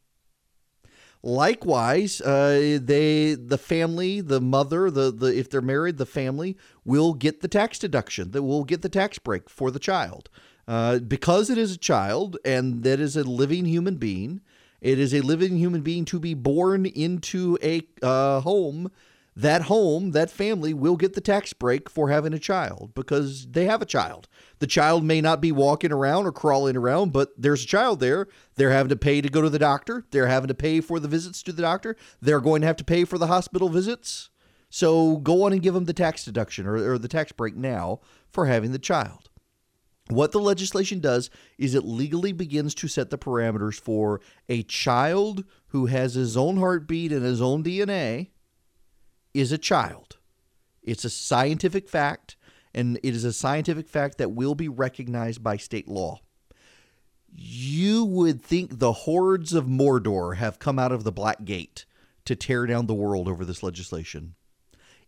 Likewise, 1.23 2.21
uh, 2.23 2.79
they 2.83 3.35
the 3.35 3.59
family, 3.59 4.21
the 4.21 4.41
mother, 4.41 4.91
the 4.91 5.13
the 5.13 5.27
if 5.27 5.49
they're 5.49 5.61
married, 5.61 5.97
the 5.97 6.07
family 6.07 6.57
will 6.85 7.15
get 7.15 7.43
the 7.43 7.49
tax 7.49 7.79
deduction. 7.79 8.33
That 8.33 8.43
will 8.43 8.65
get 8.65 8.83
the 8.83 8.89
tax 8.89 9.21
break 9.21 9.49
for 9.49 9.71
the 9.71 9.79
child 9.79 10.29
uh, 10.67 10.99
because 10.99 11.49
it 11.49 11.59
is 11.59 11.73
a 11.73 11.79
child 11.79 12.39
and 12.45 12.83
that 12.83 12.99
is 12.99 13.17
a 13.17 13.23
living 13.23 13.67
human 13.67 13.97
being. 13.97 14.41
It 14.83 14.99
is 14.99 15.15
a 15.15 15.21
living 15.21 15.57
human 15.57 15.83
being 15.83 16.05
to 16.07 16.19
be 16.19 16.35
born 16.35 16.87
into 16.87 17.57
a 17.63 17.83
uh, 18.03 18.41
home. 18.41 18.91
That 19.35 19.63
home, 19.63 20.11
that 20.11 20.31
family 20.31 20.75
will 20.75 20.97
get 20.97 21.15
the 21.15 21.23
tax 21.23 21.55
break 21.55 21.89
for 21.89 22.11
having 22.11 22.35
a 22.35 22.39
child 22.39 22.91
because 22.95 23.47
they 23.47 23.65
have 23.65 23.81
a 23.81 23.87
child. 23.87 24.29
The 24.59 24.67
child 24.67 25.05
may 25.05 25.23
not 25.23 25.41
be 25.41 25.53
walking 25.53 25.91
around 25.91 26.27
or 26.27 26.33
crawling 26.33 26.77
around, 26.77 27.15
but 27.15 27.31
there's 27.39 27.65
a 27.65 27.67
child 27.67 28.01
there. 28.01 28.27
They're 28.57 28.73
having 28.73 28.91
to 28.91 28.97
pay 28.97 29.23
to 29.23 29.31
go 29.31 29.41
to 29.41 29.49
the 29.49 29.59
doctor. 29.59 30.05
They're 30.11 30.27
having 30.27 30.49
to 30.49 30.55
pay 30.55 30.83
for 30.83 31.01
the 31.01 31.09
visits 31.09 31.43
to 31.45 31.53
the 31.53 31.63
doctor. 31.63 31.97
They're 32.21 32.43
going 32.43 32.61
to 32.61 32.67
have 32.67 32.77
to 32.77 32.85
pay 32.85 33.05
for 33.05 33.17
the 33.17 33.29
hospital 33.29 33.71
visits. 33.71 34.29
So 34.69 35.17
go 35.17 35.45
on 35.45 35.53
and 35.53 35.63
give 35.63 35.73
them 35.73 35.87
the 35.87 35.95
tax 35.95 36.27
deduction 36.27 36.67
or, 36.67 36.93
or 36.93 36.99
the 36.99 37.09
tax 37.09 37.33
break 37.33 37.57
now 37.57 38.01
for 38.31 38.47
having 38.47 38.73
the 38.73 38.79
child. 38.79 39.31
What 40.09 40.33
the 40.33 40.41
legislation 40.41 41.01
does 41.01 41.31
is 41.59 41.75
it 41.75 41.85
legally 41.85 42.33
begins 42.33 42.75
to 42.77 42.89
set 42.89 43.11
the 43.11 43.19
parameters 43.19 43.81
for 43.81 44.21
a 44.49 44.63
child 44.65 45.45
who 45.69 45.87
has 45.87 46.15
his 46.15 46.37
own 46.37 46.57
heartbeat 46.57 47.13
and 47.13 47.25
his 47.25 47.41
own 47.41 47.63
DNA 47.63 48.31
is 49.33 49.53
a 49.53 49.59
child. 49.59 50.19
It's 50.83 51.05
a 51.05 51.11
scientific 51.11 51.89
fact, 51.89 52.37
and 52.75 52.99
it 53.03 53.15
is 53.15 53.25
a 53.25 53.33
scientific 53.33 53.89
fact 53.89 54.19
that 54.19 54.33
will 54.33 54.55
be 54.55 54.69
recognized 54.69 55.43
by 55.43 55.57
state 55.57 55.89
law. 55.89 56.21
You 57.35 58.05
would 58.05 58.43
think 58.43 58.79
the 58.79 58.93
hordes 58.93 59.55
of 59.55 59.67
Mordor 59.67 60.37
have 60.37 60.59
come 60.59 60.79
out 60.79 60.93
of 60.93 61.05
the 61.05 61.13
Black 61.13 61.45
Gate 61.45 61.87
to 62.25 62.37
tear 62.37 62.67
down 62.67 62.87
the 62.87 62.95
world 62.95 63.29
over 63.29 63.45
this 63.45 63.63
legislation. 63.63 64.35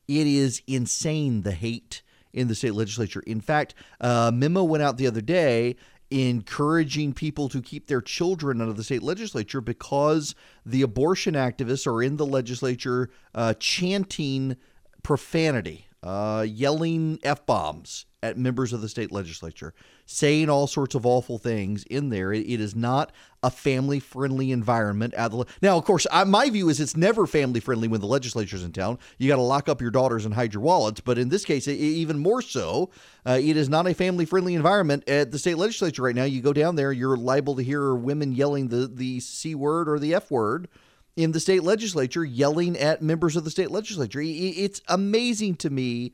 It 0.06 0.26
is 0.26 0.62
insane 0.66 1.42
the 1.42 1.52
hate 1.52 2.02
in 2.34 2.48
the 2.48 2.54
state 2.54 2.74
legislature. 2.74 3.22
In 3.26 3.40
fact, 3.40 3.74
a 4.00 4.30
memo 4.34 4.62
went 4.62 4.82
out 4.82 4.98
the 4.98 5.06
other 5.06 5.22
day 5.22 5.76
encouraging 6.10 7.12
people 7.12 7.48
to 7.48 7.62
keep 7.62 7.86
their 7.86 8.02
children 8.02 8.60
out 8.60 8.68
of 8.68 8.76
the 8.76 8.84
state 8.84 9.02
legislature 9.02 9.60
because 9.60 10.34
the 10.66 10.82
abortion 10.82 11.34
activists 11.34 11.86
are 11.86 12.02
in 12.02 12.16
the 12.16 12.26
legislature 12.26 13.10
uh, 13.34 13.54
chanting 13.58 14.56
profanity, 15.02 15.86
uh, 16.02 16.44
yelling 16.46 17.18
f 17.22 17.46
bombs 17.46 18.06
at 18.22 18.36
members 18.36 18.72
of 18.72 18.80
the 18.80 18.88
state 18.88 19.10
legislature, 19.10 19.74
saying 20.06 20.50
all 20.50 20.66
sorts 20.66 20.94
of 20.94 21.06
awful 21.06 21.38
things 21.38 21.84
in 21.84 22.10
there. 22.10 22.32
it, 22.32 22.40
it 22.40 22.60
is 22.60 22.74
not 22.74 23.12
a 23.42 23.50
family 23.50 24.00
friendly 24.00 24.50
environment. 24.50 25.14
Now, 25.60 25.76
of 25.76 25.84
course, 25.84 26.06
I, 26.10 26.24
my 26.24 26.48
view 26.48 26.68
is 26.70 26.80
it's 26.80 26.96
never 26.96 27.26
family 27.26 27.60
friendly 27.60 27.88
when 27.88 28.00
the 28.00 28.06
legislature's 28.06 28.64
in 28.64 28.72
town. 28.72 28.98
You 29.18 29.28
got 29.28 29.36
to 29.36 29.42
lock 29.42 29.68
up 29.68 29.82
your 29.82 29.90
daughters 29.90 30.24
and 30.24 30.34
hide 30.34 30.54
your 30.54 30.62
wallets. 30.62 31.00
But 31.00 31.18
in 31.18 31.28
this 31.28 31.44
case, 31.44 31.68
it, 31.68 31.74
even 31.74 32.18
more 32.18 32.40
so, 32.40 32.90
uh, 33.26 33.38
it 33.42 33.56
is 33.56 33.68
not 33.68 33.86
a 33.86 33.94
family 33.94 34.24
friendly 34.24 34.54
environment 34.54 35.08
at 35.08 35.30
the 35.30 35.38
state 35.38 35.58
legislature 35.58 36.02
right 36.02 36.14
now. 36.14 36.24
You 36.24 36.40
go 36.40 36.54
down 36.54 36.76
there, 36.76 36.92
you're 36.92 37.16
liable 37.16 37.56
to 37.56 37.62
hear 37.62 37.94
women 37.94 38.32
yelling 38.32 38.68
the, 38.68 38.86
the 38.86 39.20
C 39.20 39.54
word 39.54 39.88
or 39.88 39.98
the 39.98 40.14
F 40.14 40.30
word 40.30 40.68
in 41.16 41.32
the 41.32 41.40
state 41.40 41.62
legislature 41.62 42.24
yelling 42.24 42.78
at 42.78 43.02
members 43.02 43.36
of 43.36 43.44
the 43.44 43.50
state 43.50 43.70
legislature. 43.70 44.20
It's 44.22 44.80
amazing 44.88 45.56
to 45.56 45.70
me 45.70 46.12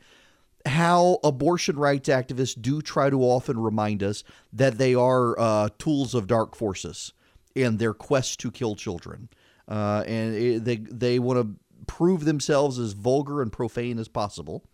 how 0.67 1.19
abortion 1.25 1.77
rights 1.77 2.09
activists 2.09 2.61
do 2.61 2.83
try 2.83 3.11
to 3.11 3.23
often 3.23 3.59
remind 3.59 4.03
us 4.03 4.25
that 4.53 4.79
they 4.79 4.95
are 4.95 5.39
uh, 5.39 5.69
tools 5.79 6.15
of 6.15 6.27
dark 6.27 6.55
forces 6.55 7.13
in 7.55 7.79
their 7.79 7.95
quest 7.95 8.41
to 8.41 8.51
kill 8.51 8.75
children. 8.75 9.29
Uh, 9.69 10.05
and 10.07 10.35
it, 10.35 10.65
they, 10.65 10.77
they 10.77 11.19
want 11.19 11.41
to 11.41 11.85
prove 11.87 12.25
themselves 12.25 12.79
as 12.79 12.93
vulgar 12.93 13.43
and 13.43 13.53
profane 13.53 13.99
as 13.99 14.09
possible. 14.09 14.65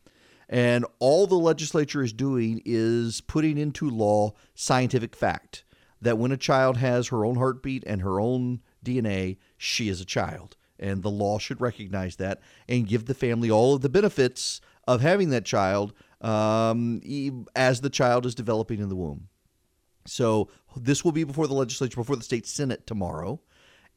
And 0.49 0.85
all 0.99 1.27
the 1.27 1.37
legislature 1.37 2.03
is 2.03 2.13
doing 2.13 2.63
is 2.65 3.21
putting 3.21 3.59
into 3.59 3.91
law 3.91 4.33
scientific 4.55 5.17
fact 5.17 5.65
that 6.01 6.19
when 6.19 6.33
a 6.33 6.37
child 6.37 6.77
has 6.77 7.09
her 7.09 7.25
own 7.25 7.37
heartbeat 7.37 7.85
and 7.87 8.03
her 8.03 8.21
own 8.21 8.61
DNA, 8.85 9.39
she 9.57 9.89
is 9.89 10.01
a 10.01 10.05
child. 10.05 10.57
And 10.79 11.03
the 11.03 11.11
law 11.11 11.39
should 11.39 11.61
recognize 11.61 12.17
that 12.17 12.41
and 12.69 12.87
give 12.87 13.07
the 13.07 13.15
family 13.15 13.51
all 13.51 13.75
of 13.75 13.81
the 13.81 13.89
benefits 13.89 14.61
of 14.87 15.01
having 15.01 15.31
that 15.31 15.45
child 15.45 15.93
um, 16.21 17.01
as 17.55 17.81
the 17.81 17.91
child 17.91 18.27
is 18.27 18.35
developing 18.35 18.81
in 18.81 18.89
the 18.89 18.97
womb. 18.97 19.29
So 20.07 20.49
this 20.77 21.05
will 21.05 21.13
be 21.13 21.25
before 21.25 21.47
the 21.47 21.55
legislature, 21.55 21.97
before 21.97 22.17
the 22.17 22.23
state 22.23 22.47
senate 22.47 22.87
tomorrow 22.87 23.41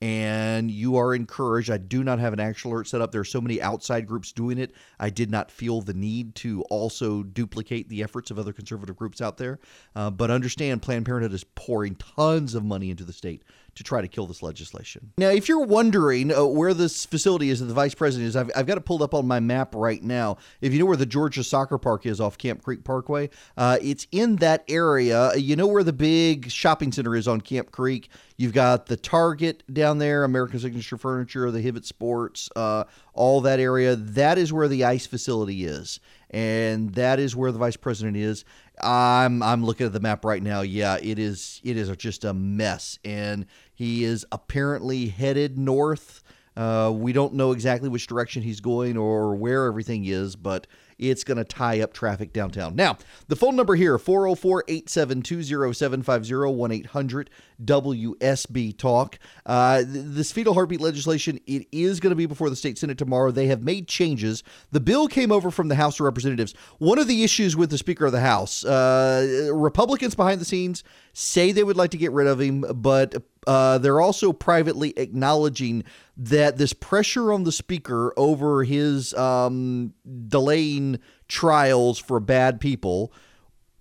and 0.01 0.71
you 0.71 0.95
are 0.95 1.13
encouraged. 1.13 1.69
I 1.69 1.77
do 1.77 2.03
not 2.03 2.19
have 2.19 2.31
an 2.31 2.39
action 2.39 2.71
alert 2.71 2.87
set 2.87 3.01
up. 3.01 3.11
There 3.11 3.21
are 3.21 3.25
so 3.25 3.41
many 3.41 3.61
outside 3.61 4.07
groups 4.07 4.31
doing 4.31 4.57
it. 4.57 4.71
I 4.99 5.09
did 5.09 5.29
not 5.29 5.51
feel 5.51 5.81
the 5.81 5.93
need 5.93 6.35
to 6.35 6.61
also 6.63 7.23
duplicate 7.23 7.89
the 7.89 8.01
efforts 8.03 8.31
of 8.31 8.39
other 8.39 8.53
conservative 8.53 8.95
groups 8.95 9.21
out 9.21 9.37
there. 9.37 9.59
Uh, 9.95 10.09
but 10.09 10.31
understand, 10.31 10.81
Planned 10.81 11.05
Parenthood 11.05 11.33
is 11.33 11.43
pouring 11.43 11.95
tons 11.95 12.55
of 12.55 12.63
money 12.63 12.89
into 12.89 13.03
the 13.03 13.13
state 13.13 13.43
to 13.79 13.83
try 13.85 14.01
to 14.01 14.09
kill 14.09 14.25
this 14.25 14.43
legislation. 14.43 15.13
Now, 15.17 15.29
if 15.29 15.47
you're 15.47 15.63
wondering 15.63 16.33
uh, 16.35 16.43
where 16.43 16.73
this 16.73 17.05
facility 17.05 17.49
is 17.49 17.61
that 17.61 17.67
the 17.67 17.73
vice 17.73 17.95
president 17.95 18.27
is, 18.27 18.35
I've, 18.35 18.51
I've, 18.53 18.65
got 18.65 18.77
it 18.77 18.81
pulled 18.81 19.01
up 19.01 19.13
on 19.13 19.25
my 19.25 19.39
map 19.39 19.73
right 19.73 20.03
now. 20.03 20.35
If 20.59 20.73
you 20.73 20.79
know 20.79 20.85
where 20.85 20.97
the 20.97 21.05
Georgia 21.05 21.45
Soccer 21.45 21.77
Park 21.77 22.05
is 22.05 22.19
off 22.19 22.37
Camp 22.37 22.61
Creek 22.61 22.83
Parkway, 22.83 23.29
uh, 23.55 23.77
it's 23.81 24.05
in 24.11 24.35
that 24.37 24.65
area. 24.67 25.33
You 25.37 25.55
know 25.55 25.65
where 25.65 25.83
the 25.83 25.93
big 25.93 26.51
shopping 26.51 26.91
center 26.91 27.15
is 27.15 27.25
on 27.25 27.39
Camp 27.39 27.71
Creek. 27.71 28.09
You've 28.35 28.53
got 28.53 28.87
the 28.87 28.97
Target 28.97 29.63
down 29.71 29.97
there, 29.97 30.25
American 30.25 30.59
Signature 30.59 30.97
Furniture, 30.97 31.49
the 31.51 31.61
Hibbett 31.61 31.85
Sports, 31.85 32.49
uh, 32.57 32.83
all 33.13 33.39
that 33.41 33.61
area. 33.61 33.95
That 33.95 34.37
is 34.37 34.51
where 34.51 34.67
the 34.67 34.83
ICE 34.83 35.05
facility 35.05 35.63
is, 35.63 36.01
and 36.29 36.93
that 36.95 37.17
is 37.19 37.33
where 37.33 37.53
the 37.53 37.59
vice 37.59 37.77
president 37.77 38.17
is. 38.17 38.43
I'm 38.81 39.43
I'm 39.43 39.63
looking 39.63 39.85
at 39.85 39.93
the 39.93 39.99
map 39.99 40.23
right 40.23 40.41
now. 40.41 40.61
Yeah, 40.61 40.97
it 41.01 41.19
is 41.19 41.61
it 41.63 41.77
is 41.77 41.95
just 41.97 42.23
a 42.23 42.33
mess, 42.33 42.97
and 43.03 43.45
he 43.79 44.03
is 44.03 44.25
apparently 44.33 45.07
headed 45.07 45.57
north. 45.57 46.21
Uh, 46.57 46.91
we 46.93 47.13
don't 47.13 47.33
know 47.33 47.53
exactly 47.53 47.87
which 47.87 48.07
direction 48.07 48.43
he's 48.43 48.59
going 48.59 48.97
or 48.97 49.35
where 49.35 49.67
everything 49.67 50.03
is, 50.03 50.35
but 50.35 50.67
it's 50.97 51.23
going 51.23 51.37
to 51.37 51.45
tie 51.45 51.79
up 51.79 51.93
traffic 51.93 52.33
downtown. 52.33 52.75
Now, 52.75 52.97
the 53.29 53.37
phone 53.37 53.55
number 53.55 53.75
here 53.75 53.97
404 53.97 54.65
872 54.67 55.73
0750 55.73 56.75
800 56.75 57.29
WSB 57.63 58.77
Talk. 58.77 59.17
Uh, 59.45 59.83
this 59.85 60.33
fetal 60.33 60.53
heartbeat 60.53 60.81
legislation, 60.81 61.39
it 61.47 61.65
is 61.71 62.01
going 62.01 62.11
to 62.11 62.17
be 62.17 62.25
before 62.25 62.49
the 62.49 62.57
state 62.57 62.77
Senate 62.77 62.97
tomorrow. 62.97 63.31
They 63.31 63.47
have 63.47 63.63
made 63.63 63.87
changes. 63.87 64.43
The 64.71 64.81
bill 64.81 65.07
came 65.07 65.31
over 65.31 65.51
from 65.51 65.69
the 65.69 65.75
House 65.75 66.01
of 66.01 66.03
Representatives. 66.03 66.53
One 66.79 66.99
of 66.99 67.07
the 67.07 67.23
issues 67.23 67.55
with 67.55 67.69
the 67.69 67.77
Speaker 67.77 68.05
of 68.05 68.11
the 68.11 68.19
House, 68.19 68.65
uh, 68.65 69.51
Republicans 69.53 70.15
behind 70.15 70.41
the 70.41 70.45
scenes 70.45 70.83
say 71.13 71.53
they 71.53 71.63
would 71.63 71.77
like 71.77 71.91
to 71.91 71.97
get 71.97 72.11
rid 72.11 72.27
of 72.27 72.41
him, 72.41 72.65
but 72.75 73.15
uh, 73.47 73.77
they're 73.77 74.01
also 74.01 74.33
privately 74.33 74.93
acknowledging 74.97 75.83
that 76.17 76.57
this 76.57 76.73
pressure 76.73 77.31
on 77.31 77.43
the 77.43 77.51
speaker 77.51 78.13
over 78.17 78.63
his 78.63 79.13
um, 79.13 79.93
delaying 80.27 80.99
trials 81.27 81.99
for 81.99 82.19
bad 82.19 82.59
people 82.59 83.13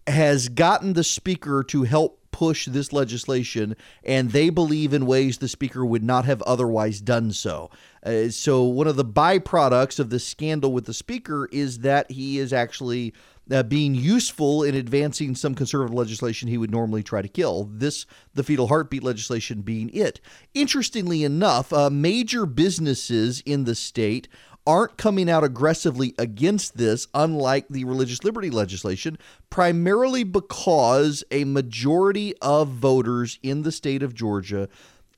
has 0.07 0.49
gotten 0.49 0.95
the 0.95 1.05
speaker 1.05 1.63
to 1.63 1.83
help 1.83 2.19
push 2.31 2.67
this 2.67 2.93
legislation, 2.93 3.75
and 4.05 4.31
they 4.31 4.49
believe 4.49 4.95
in 4.95 5.07
ways 5.07 5.39
the 5.39 5.49
speaker 5.49 5.85
would 5.85 6.05
not 6.05 6.25
have 6.25 6.41
otherwise 6.43 7.01
done 7.01 7.33
so. 7.33 7.71
Uh, 8.05 8.29
so, 8.29 8.63
one 8.63 8.87
of 8.87 8.97
the 8.97 9.05
byproducts 9.05 9.99
of 9.99 10.11
the 10.11 10.21
scandal 10.21 10.73
with 10.73 10.85
the 10.85 10.95
speaker 10.95 11.49
is 11.51 11.81
that 11.81 12.11
he 12.11 12.39
is 12.39 12.53
actually 12.53 13.13
uh, 13.51 13.63
being 13.63 13.95
useful 13.95 14.63
in 14.63 14.75
advancing 14.75 15.35
some 15.35 15.55
conservative 15.55 15.95
legislation 15.95 16.49
he 16.49 16.59
would 16.59 16.71
normally 16.71 17.03
try 17.03 17.23
to 17.23 17.29
kill. 17.29 17.65
This, 17.73 18.07
the 18.35 18.43
fetal 18.43 18.69
heartbeat 18.69 19.03
legislation, 19.03 19.63
being 19.63 19.91
it. 19.91 20.21
Interestingly 20.55 21.25
enough, 21.25 21.73
uh, 21.73 21.91
major 21.91 22.47
businesses 22.47 23.43
in 23.47 23.65
the 23.65 23.75
state 23.75 24.29
aren't 24.67 24.99
coming 24.99 25.31
out 25.31 25.45
aggressively 25.45 26.15
against 26.19 26.77
this, 26.77 27.07
unlike 27.15 27.67
the 27.71 27.85
religious 27.85 28.23
liberty 28.23 28.51
legislation, 28.51 29.17
primarily 29.49 30.25
because 30.25 31.25
a 31.31 31.45
majority 31.45 32.35
of 32.43 32.69
voters 32.69 33.39
in 33.43 33.63
the 33.63 33.73
state 33.73 34.03
of 34.03 34.15
Georgia 34.15 34.69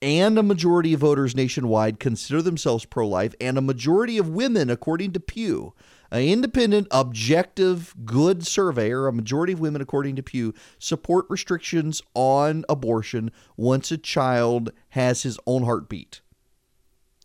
and 0.03 0.39
a 0.39 0.43
majority 0.43 0.95
of 0.95 1.01
voters 1.01 1.35
nationwide 1.35 2.01
consider 2.01 2.41
themselves 2.41 2.85
pro 2.85 3.07
life, 3.07 3.35
and 3.41 3.59
a 3.59 3.63
majority 3.63 4.19
of 4.19 4.29
women, 4.29 4.71
according 4.71 5.13
to 5.13 5.21
Pew, 5.21 5.75
an 6.11 6.23
independent, 6.23 6.89
objective, 6.91 7.95
good 8.05 8.47
surveyor, 8.47 9.07
a 9.07 9.13
majority 9.13 9.53
of 9.53 9.61
women, 9.61 9.81
according 9.81 10.17
to 10.17 10.23
Pew, 10.23 10.55
support 10.79 11.27
restrictions 11.29 12.03
on 12.15 12.65
abortion 12.69 13.31
once 13.57 13.93
a 13.93 13.99
child 13.99 14.73
has 14.91 15.23
his 15.23 15.39
own 15.47 15.65
heartbeat. 15.65 16.21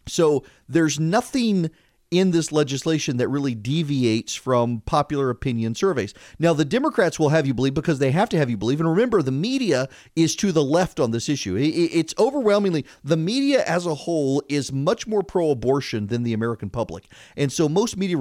So 0.08 0.43
there's 0.69 1.00
nothing 1.00 1.71
in 2.12 2.32
this 2.32 2.52
legislation 2.52 3.18
that 3.18 3.28
really 3.28 3.56
deviates 3.56 4.36
from 4.36 4.82
popular 4.82 5.30
opinion 5.30 5.76
surveys. 5.76 6.13
Now, 6.39 6.54
the 6.54 6.65
Democrats 6.65 7.20
will 7.20 7.30
have 7.30 7.48
you 7.48 7.54
believe 7.54 7.74
because 7.74 8.00
they 8.00 8.12
have 8.12 8.30
to 8.30 8.38
have 8.38 8.50
you 8.50 8.58
believe. 8.58 8.80
And 8.80 8.89
remember, 8.89 9.22
the 9.22 9.32
media 9.32 9.89
is 10.15 10.36
to 10.38 10.52
the 10.52 10.63
left 10.63 11.00
on 11.00 11.12
this 11.12 11.28
issue. 11.28 11.56
It's 11.60 12.13
overwhelmingly, 12.18 12.86
the 13.04 13.18
media 13.18 13.63
as 13.65 13.86
a 13.86 13.96
whole 13.96 14.44
is 14.50 14.72
much 14.72 15.08
more 15.08 15.24
pro 15.24 15.50
abortion 15.50 16.08
than 16.08 16.24
the 16.24 16.34
American 16.34 16.70
public. 16.70 17.06
And 17.36 17.52
so 17.52 17.68
most 17.68 17.98
media, 17.98 18.18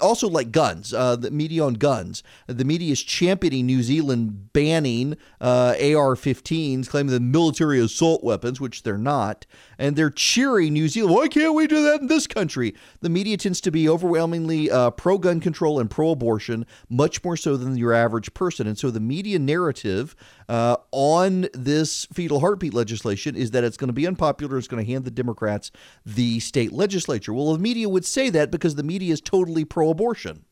also 0.00 0.28
like 0.28 0.52
guns, 0.52 0.94
uh, 0.94 1.16
the 1.16 1.30
media 1.30 1.64
on 1.64 1.74
guns, 1.74 2.22
the 2.46 2.64
media 2.64 2.92
is 2.92 3.02
championing 3.02 3.66
New 3.66 3.82
Zealand 3.82 4.52
banning 4.52 5.16
uh, 5.40 5.74
AR 5.78 6.14
15s, 6.14 6.88
claiming 6.88 7.12
the 7.12 7.20
military 7.20 7.80
assault 7.80 8.22
weapons, 8.22 8.60
which 8.60 8.82
they're 8.84 8.96
not. 8.96 9.46
And 9.78 9.96
they're 9.96 10.10
cheering 10.10 10.72
New 10.72 10.88
Zealand. 10.88 11.14
Why 11.14 11.28
can't 11.28 11.54
we 11.54 11.66
do 11.66 11.82
that 11.84 12.00
in 12.00 12.06
this 12.06 12.26
country? 12.26 12.74
The 13.00 13.07
media 13.08 13.36
tends 13.36 13.60
to 13.62 13.70
be 13.70 13.88
overwhelmingly 13.88 14.70
uh, 14.70 14.90
pro 14.90 15.18
gun 15.18 15.40
control 15.40 15.78
and 15.78 15.90
pro 15.90 16.10
abortion, 16.10 16.66
much 16.88 17.22
more 17.24 17.36
so 17.36 17.56
than 17.56 17.76
your 17.76 17.92
average 17.92 18.32
person. 18.34 18.66
And 18.66 18.78
so 18.78 18.90
the 18.90 19.00
media 19.00 19.38
narrative 19.38 20.16
uh, 20.48 20.76
on 20.92 21.48
this 21.52 22.06
fetal 22.12 22.40
heartbeat 22.40 22.74
legislation 22.74 23.36
is 23.36 23.50
that 23.52 23.64
it's 23.64 23.76
going 23.76 23.88
to 23.88 23.94
be 23.94 24.06
unpopular. 24.06 24.58
It's 24.58 24.68
going 24.68 24.84
to 24.84 24.90
hand 24.90 25.04
the 25.04 25.10
Democrats 25.10 25.70
the 26.04 26.40
state 26.40 26.72
legislature. 26.72 27.32
Well, 27.32 27.52
the 27.52 27.58
media 27.58 27.88
would 27.88 28.04
say 28.04 28.30
that 28.30 28.50
because 28.50 28.74
the 28.74 28.82
media 28.82 29.12
is 29.12 29.20
totally 29.20 29.64
pro 29.64 29.90
abortion. 29.90 30.44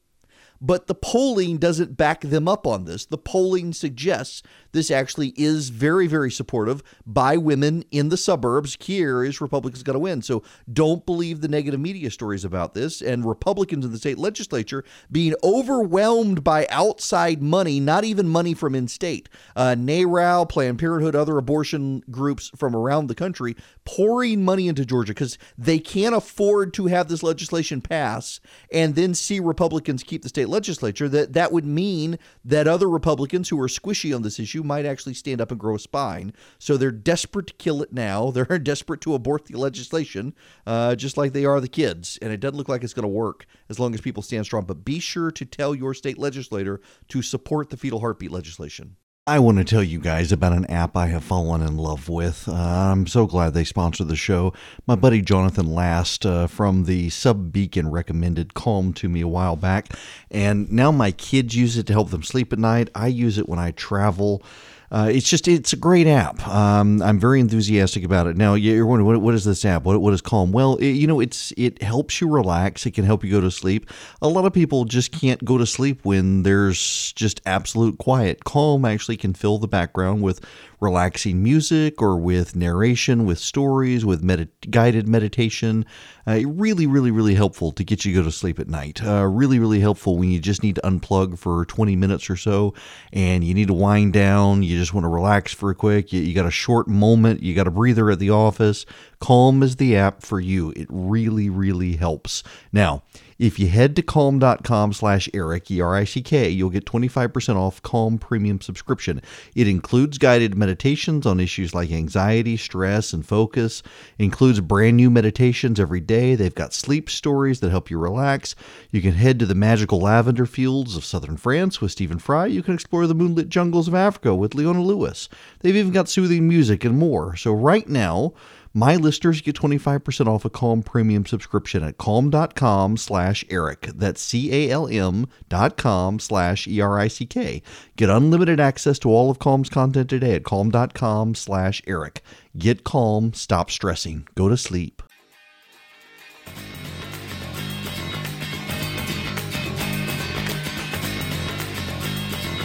But 0.61 0.87
the 0.87 0.95
polling 0.95 1.59
doesn't 1.59 1.97
back 1.97 2.23
them 2.23 2.49
up 2.49 2.67
on 2.67 2.85
this. 2.85 3.05
The 3.05 3.19
polling 3.19 3.73
suggests 3.73 4.43
this 4.77 4.91
actually 4.91 5.33
is 5.37 5.71
very, 5.71 6.07
very 6.07 6.31
supportive 6.31 6.83
by 7.07 7.37
women 7.37 7.83
in 7.91 8.11
the 8.11 8.17
suburbs. 8.17 8.77
Key 8.77 9.01
areas, 9.01 9.41
Republicans 9.41 9.83
going 9.83 9.95
to 9.95 10.01
win. 10.01 10.21
So 10.21 10.43
don't 10.71 11.07
believe 11.07 11.41
the 11.41 11.49
negative 11.49 11.81
media 11.81 12.11
stories 12.11 12.45
about 12.45 12.75
this. 12.75 13.01
And 13.01 13.25
Republicans 13.25 13.85
in 13.87 13.93
the 13.93 13.99
state 13.99 14.19
legislature 14.19 14.85
being 15.11 15.35
overwhelmed 15.43 16.45
by 16.45 16.67
outside 16.71 17.43
money, 17.43 17.81
not 17.81 18.05
even 18.05 18.29
money 18.29 18.53
from 18.53 18.75
in 18.75 18.87
state. 18.87 19.29
Uh, 19.57 19.75
NARAL, 19.75 20.49
Planned 20.49 20.79
Parenthood, 20.79 21.17
other 21.17 21.39
abortion 21.39 22.03
groups 22.11 22.51
from 22.55 22.77
around 22.77 23.07
the 23.07 23.15
country 23.15 23.57
pouring 23.87 24.45
money 24.45 24.69
into 24.69 24.85
Georgia 24.85 25.15
because 25.15 25.39
they 25.57 25.79
can't 25.79 26.15
afford 26.15 26.75
to 26.75 26.87
have 26.87 27.09
this 27.09 27.23
legislation 27.23 27.81
pass 27.81 28.41
and 28.71 28.95
then 28.95 29.15
see 29.15 29.41
Republicans 29.41 30.03
keep 30.03 30.23
the 30.23 30.29
state 30.29 30.49
legislature. 30.49 31.09
That 31.09 31.33
that 31.33 31.53
would 31.53 31.65
mean 31.65 32.19
that 32.45 32.69
other 32.69 32.91
Republicans 32.91 33.49
who 33.49 33.59
are 33.61 33.69
squishy 33.69 34.15
on 34.15 34.23
this 34.23 34.39
issue 34.39 34.63
might 34.67 34.85
actually 34.85 35.15
stand 35.15 35.41
up 35.41 35.51
and 35.51 35.61
grow 35.61 35.77
a 35.77 35.79
spine. 35.79 36.33
So 36.59 36.77
they're 36.77 36.91
desperate 36.91 37.47
to 37.49 37.55
kill 37.55 37.83
it 37.83 37.93
now. 37.93 38.31
They're 38.37 38.59
desperate 38.59 39.01
to 39.03 39.15
abort 39.15 39.47
the 39.47 39.59
legislation, 39.59 40.35
uh, 40.67 40.95
just 40.95 41.17
like 41.17 41.33
they 41.33 41.45
are 41.45 41.61
the 41.61 41.69
kids. 41.69 42.19
And 42.21 42.33
it 42.33 42.41
doesn't 42.41 42.57
look 42.57 42.69
like 42.69 42.85
it's 42.85 42.93
going 42.93 43.03
to 43.03 43.09
work 43.09 43.47
as 43.69 43.79
long 43.79 43.95
as 43.95 44.01
people 44.01 44.23
stand 44.23 44.45
strong. 44.45 44.65
But 44.65 44.85
be 44.85 44.99
sure 44.99 45.31
to 45.31 45.45
tell 45.45 45.75
your 45.75 45.95
state 45.95 46.19
legislator 46.19 46.81
to 47.09 47.23
support 47.23 47.71
the 47.71 47.77
fetal 47.77 48.01
heartbeat 48.01 48.31
legislation. 48.31 48.97
I 49.29 49.41
want 49.41 49.59
to 49.59 49.65
tell 49.65 49.83
you 49.83 49.99
guys 49.99 50.31
about 50.31 50.53
an 50.53 50.67
app 50.67 50.97
I 50.97 51.09
have 51.09 51.25
fallen 51.25 51.61
in 51.61 51.79
love 51.79 52.09
with. 52.09 52.49
Uh, 52.49 52.53
I'm 52.53 53.09
so 53.09 53.27
glad 53.27 53.55
they 53.55 53.65
sponsored 53.65 54.07
the 54.07 54.15
show. 54.15 54.53
My 54.87 54.95
buddy 54.95 55.21
Jonathan 55.21 55.75
Last 55.75 56.25
uh, 56.25 56.47
from 56.47 56.85
the 56.85 57.11
Sub 57.11 57.51
Beacon 57.51 57.91
recommended 57.91 58.55
Calm 58.55 58.93
to 58.93 59.09
me 59.09 59.23
a 59.23 59.27
while 59.27 59.57
back, 59.57 59.89
and 60.31 60.71
now 60.71 60.93
my 60.93 61.11
kids 61.11 61.57
use 61.57 61.77
it 61.77 61.89
to 61.89 61.93
help 61.93 62.11
them 62.11 62.23
sleep 62.23 62.53
at 62.53 62.61
night. 62.61 62.89
I 62.95 63.09
use 63.09 63.37
it 63.37 63.49
when 63.49 63.59
I 63.59 63.73
travel. 63.73 64.45
Uh, 64.91 65.11
it's 65.13 65.29
just 65.29 65.49
it's 65.49 65.73
a 65.73 65.77
great 65.77 66.07
app. 66.07 66.47
Um, 66.47 67.03
I'm 67.03 67.19
very 67.19 67.41
enthusiastic 67.41 68.05
about 68.05 68.27
it. 68.27 68.37
Now 68.37 68.55
you're 68.55 68.87
wondering 68.87 69.07
what, 69.07 69.21
what 69.21 69.35
is 69.35 69.45
this 69.45 69.65
app? 69.65 69.85
What, 69.85 70.01
what 70.01 70.15
is 70.15 70.21
Calm? 70.21 70.53
Well, 70.53 70.77
it, 70.77 70.91
you 70.91 71.07
know 71.07 71.21
it's 71.21 71.53
it 71.57 71.83
helps 71.83 72.21
you 72.21 72.29
relax. 72.29 72.87
It 72.87 72.93
can 72.93 73.05
help 73.05 73.25
you 73.25 73.31
go 73.31 73.41
to 73.41 73.51
sleep. 73.51 73.91
A 74.23 74.29
lot 74.29 74.45
of 74.45 74.53
people 74.53 74.85
just 74.85 75.13
can't 75.13 75.45
go 75.45 75.59
to 75.59 75.67
sleep 75.67 76.05
when 76.05 76.43
there's 76.43 77.13
just 77.15 77.41
absolute 77.47 77.99
quiet. 77.99 78.45
Calm 78.45 78.85
actually 78.85 79.17
can 79.17 79.35
fill 79.35 79.59
the 79.59 79.69
background 79.69 80.23
with 80.23 80.41
relaxing 80.81 81.43
music 81.43 82.01
or 82.01 82.17
with 82.19 82.55
narration, 82.55 83.25
with 83.25 83.39
stories, 83.39 84.05
with 84.05 84.23
med- 84.23 84.49
guided 84.71 85.09
meditation. 85.09 85.85
Uh, 86.27 86.41
really, 86.47 86.87
really, 86.87 87.11
really 87.11 87.35
helpful 87.35 87.73
to 87.73 87.85
get 87.85 88.05
you 88.05 88.13
to 88.13 88.21
go 88.21 88.25
to 88.25 88.33
sleep 88.33 88.59
at 88.59 88.69
night. 88.69 89.03
Uh, 89.05 89.25
really, 89.25 89.59
really 89.59 89.81
helpful 89.81 90.19
when 90.19 90.31
you 90.31 90.39
just 90.39 90.63
need 90.63 90.75
to 90.75 90.81
unplug 90.83 91.39
for 91.39 91.65
20 91.67 91.97
minutes 91.97 92.29
or 92.29 92.37
so 92.37 92.75
and 93.13 93.45
you 93.45 93.55
need 93.55 93.69
to 93.69 93.75
wind 93.75 94.13
down. 94.13 94.63
You 94.63 94.79
just 94.79 94.93
want 94.93 95.05
to 95.05 95.09
relax 95.09 95.53
for 95.53 95.71
a 95.71 95.75
quick. 95.75 96.13
You, 96.13 96.21
you 96.21 96.35
got 96.35 96.47
a 96.47 96.51
short 96.51 96.89
moment. 96.89 97.43
You 97.43 97.55
got 97.55 97.67
a 97.67 97.71
breather 97.71 98.11
at 98.11 98.19
the 98.19 98.31
office. 98.31 98.87
Calm 99.21 99.63
is 99.63 99.77
the 99.77 99.97
app 99.97 100.23
for 100.23 100.41
you. 100.41 100.73
It 100.77 100.89
really, 100.91 101.49
really 101.49 101.97
helps. 101.97 102.43
Now, 102.73 103.03
if 103.39 103.59
you 103.59 103.69
head 103.69 103.95
to 103.97 104.03
calm.com 104.03 104.93
slash 104.93 105.29
Erick, 105.35 105.71
E-R-I-C-K, 105.71 106.49
you'll 106.49 106.71
get 106.71 106.87
25% 106.87 107.57
off 107.57 107.83
Calm 107.83 108.19
Premium 108.19 108.61
subscription. 108.61 109.21
It 109.55 109.69
includes 109.69 110.19
guided 110.19 110.57
meditations 110.57 111.27
on 111.27 111.39
issues 111.39 111.75
like 111.75 111.91
anxiety, 111.91 112.57
stress, 112.57 113.13
and 113.13 113.27
focus. 113.27 113.83
It 114.19 114.25
includes 114.25 114.61
brand 114.61 114.97
new 114.97 115.11
meditations 115.11 115.79
every 115.79 116.01
day. 116.01 116.35
They've 116.35 116.55
got 116.55 116.73
sleep 116.73 117.11
stories 117.11 117.61
that 117.61 117.71
help 117.71 117.91
you 117.91 117.99
relax. 117.99 118.55
You 118.91 119.03
can 119.03 119.13
head 119.13 119.39
to 119.41 119.47
the 119.47 119.55
magical 119.55 120.01
lavender 120.01 120.47
fields 120.47 120.97
of 120.97 121.05
southern 121.05 121.37
France 121.37 121.81
with 121.81 121.93
Stephen 121.93 122.19
Fry. 122.19 122.47
You 122.47 122.63
can 122.63 122.75
explore 122.75 123.07
the 123.07 123.15
moonlit 123.15 123.49
jungles 123.49 123.89
of 123.89 123.95
Africa 123.95 124.35
with 124.35 124.55
Leona 124.55 124.83
Lewis. 124.83 125.29
They've 125.61 125.77
even 125.77 125.93
got 125.93 126.09
soothing 126.09 126.49
music 126.49 126.85
and 126.85 126.97
more. 126.97 127.37
So 127.37 127.53
right 127.53 127.89
now, 127.89 128.33
my 128.77 128.95
listeners 128.95 129.41
get 129.41 129.57
25% 129.57 130.27
off 130.27 130.45
a 130.45 130.51
Calm 130.51 130.83
premium 130.83 131.25
subscription 131.25 131.83
at 131.83 131.97
calm.com 131.97 132.99
slash 132.99 133.43
Erick. 133.49 133.89
That's 133.95 134.21
C-A-L-M 134.21 135.29
dot 135.49 135.79
com 135.79 136.19
slash 136.19 136.69
E-R-I-C-K. 136.69 137.63
Get 137.97 138.11
unlimited 138.11 138.61
access 138.61 138.99
to 138.99 139.09
all 139.09 139.31
of 139.31 139.39
Calm's 139.39 139.71
content 139.71 140.11
today 140.11 140.35
at 140.35 140.45
calm.com 140.45 141.35
slash 141.35 141.81
Erick. 141.87 142.23
Get 142.59 142.85
calm, 142.85 143.33
stop 143.33 143.71
stressing, 143.71 144.29
go 144.35 144.51
to 144.51 144.59
sleep. 144.59 145.03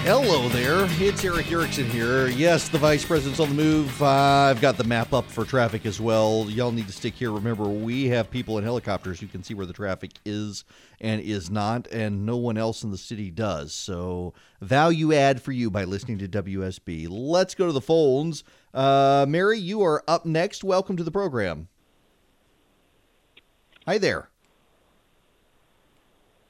Hello 0.04 0.50
there, 0.50 0.88
it's 1.00 1.24
Erick 1.24 1.52
Erickson 1.52 1.88
here. 1.88 2.28
Yes, 2.28 2.70
the 2.70 2.80
Vice 2.80 3.06
President's 3.06 3.40
on 3.40 3.50
the 3.50 3.54
move. 3.54 4.02
Uh, 4.02 4.08
I've 4.50 4.60
got 4.60 4.76
the 4.76 4.84
map 4.84 5.14
up 5.14 5.26
for 5.26 5.46
traffic 5.46 5.86
as 5.86 6.02
well. 6.02 6.48
Y'all 6.50 6.72
need 6.72 6.88
to 6.88 6.92
stick 6.92 7.14
here. 7.14 7.32
Remember, 7.32 7.66
we 7.66 8.08
have 8.08 8.32
people 8.32 8.58
in 8.58 8.64
helicopters 8.64 9.20
who 9.20 9.28
can 9.28 9.44
see 9.44 9.54
where 9.54 9.68
the 9.68 9.74
traffic 9.74 10.14
is 10.26 10.66
and 11.00 11.22
is 11.22 11.52
not, 11.52 11.86
and 11.92 12.26
no 12.26 12.36
one 12.36 12.58
else 12.58 12.84
in 12.84 12.90
the 12.90 12.98
city 12.98 13.30
does. 13.30 13.76
So, 13.76 14.34
value 14.60 15.14
add 15.14 15.40
for 15.40 15.52
you 15.52 15.70
by 15.70 15.84
listening 15.84 16.18
to 16.18 16.28
WSB. 16.28 17.06
Let's 17.08 17.54
go 17.54 17.68
to 17.68 17.72
the 17.72 17.80
phones. 17.80 18.44
Uh, 18.74 19.28
Mary, 19.30 19.60
you 19.60 19.84
are 19.84 20.04
up 20.08 20.26
next. 20.26 20.64
Welcome 20.64 20.98
to 20.98 21.04
the 21.04 21.12
program. 21.12 21.68
Hi 23.86 24.00
there. 24.00 24.32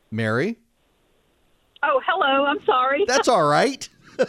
Mary? 0.10 0.61
Oh, 1.84 2.00
hello. 2.06 2.46
I'm 2.46 2.64
sorry. 2.66 3.06
That's 3.08 3.28
all 3.28 3.44
right. 3.44 3.88
I'm 4.20 4.28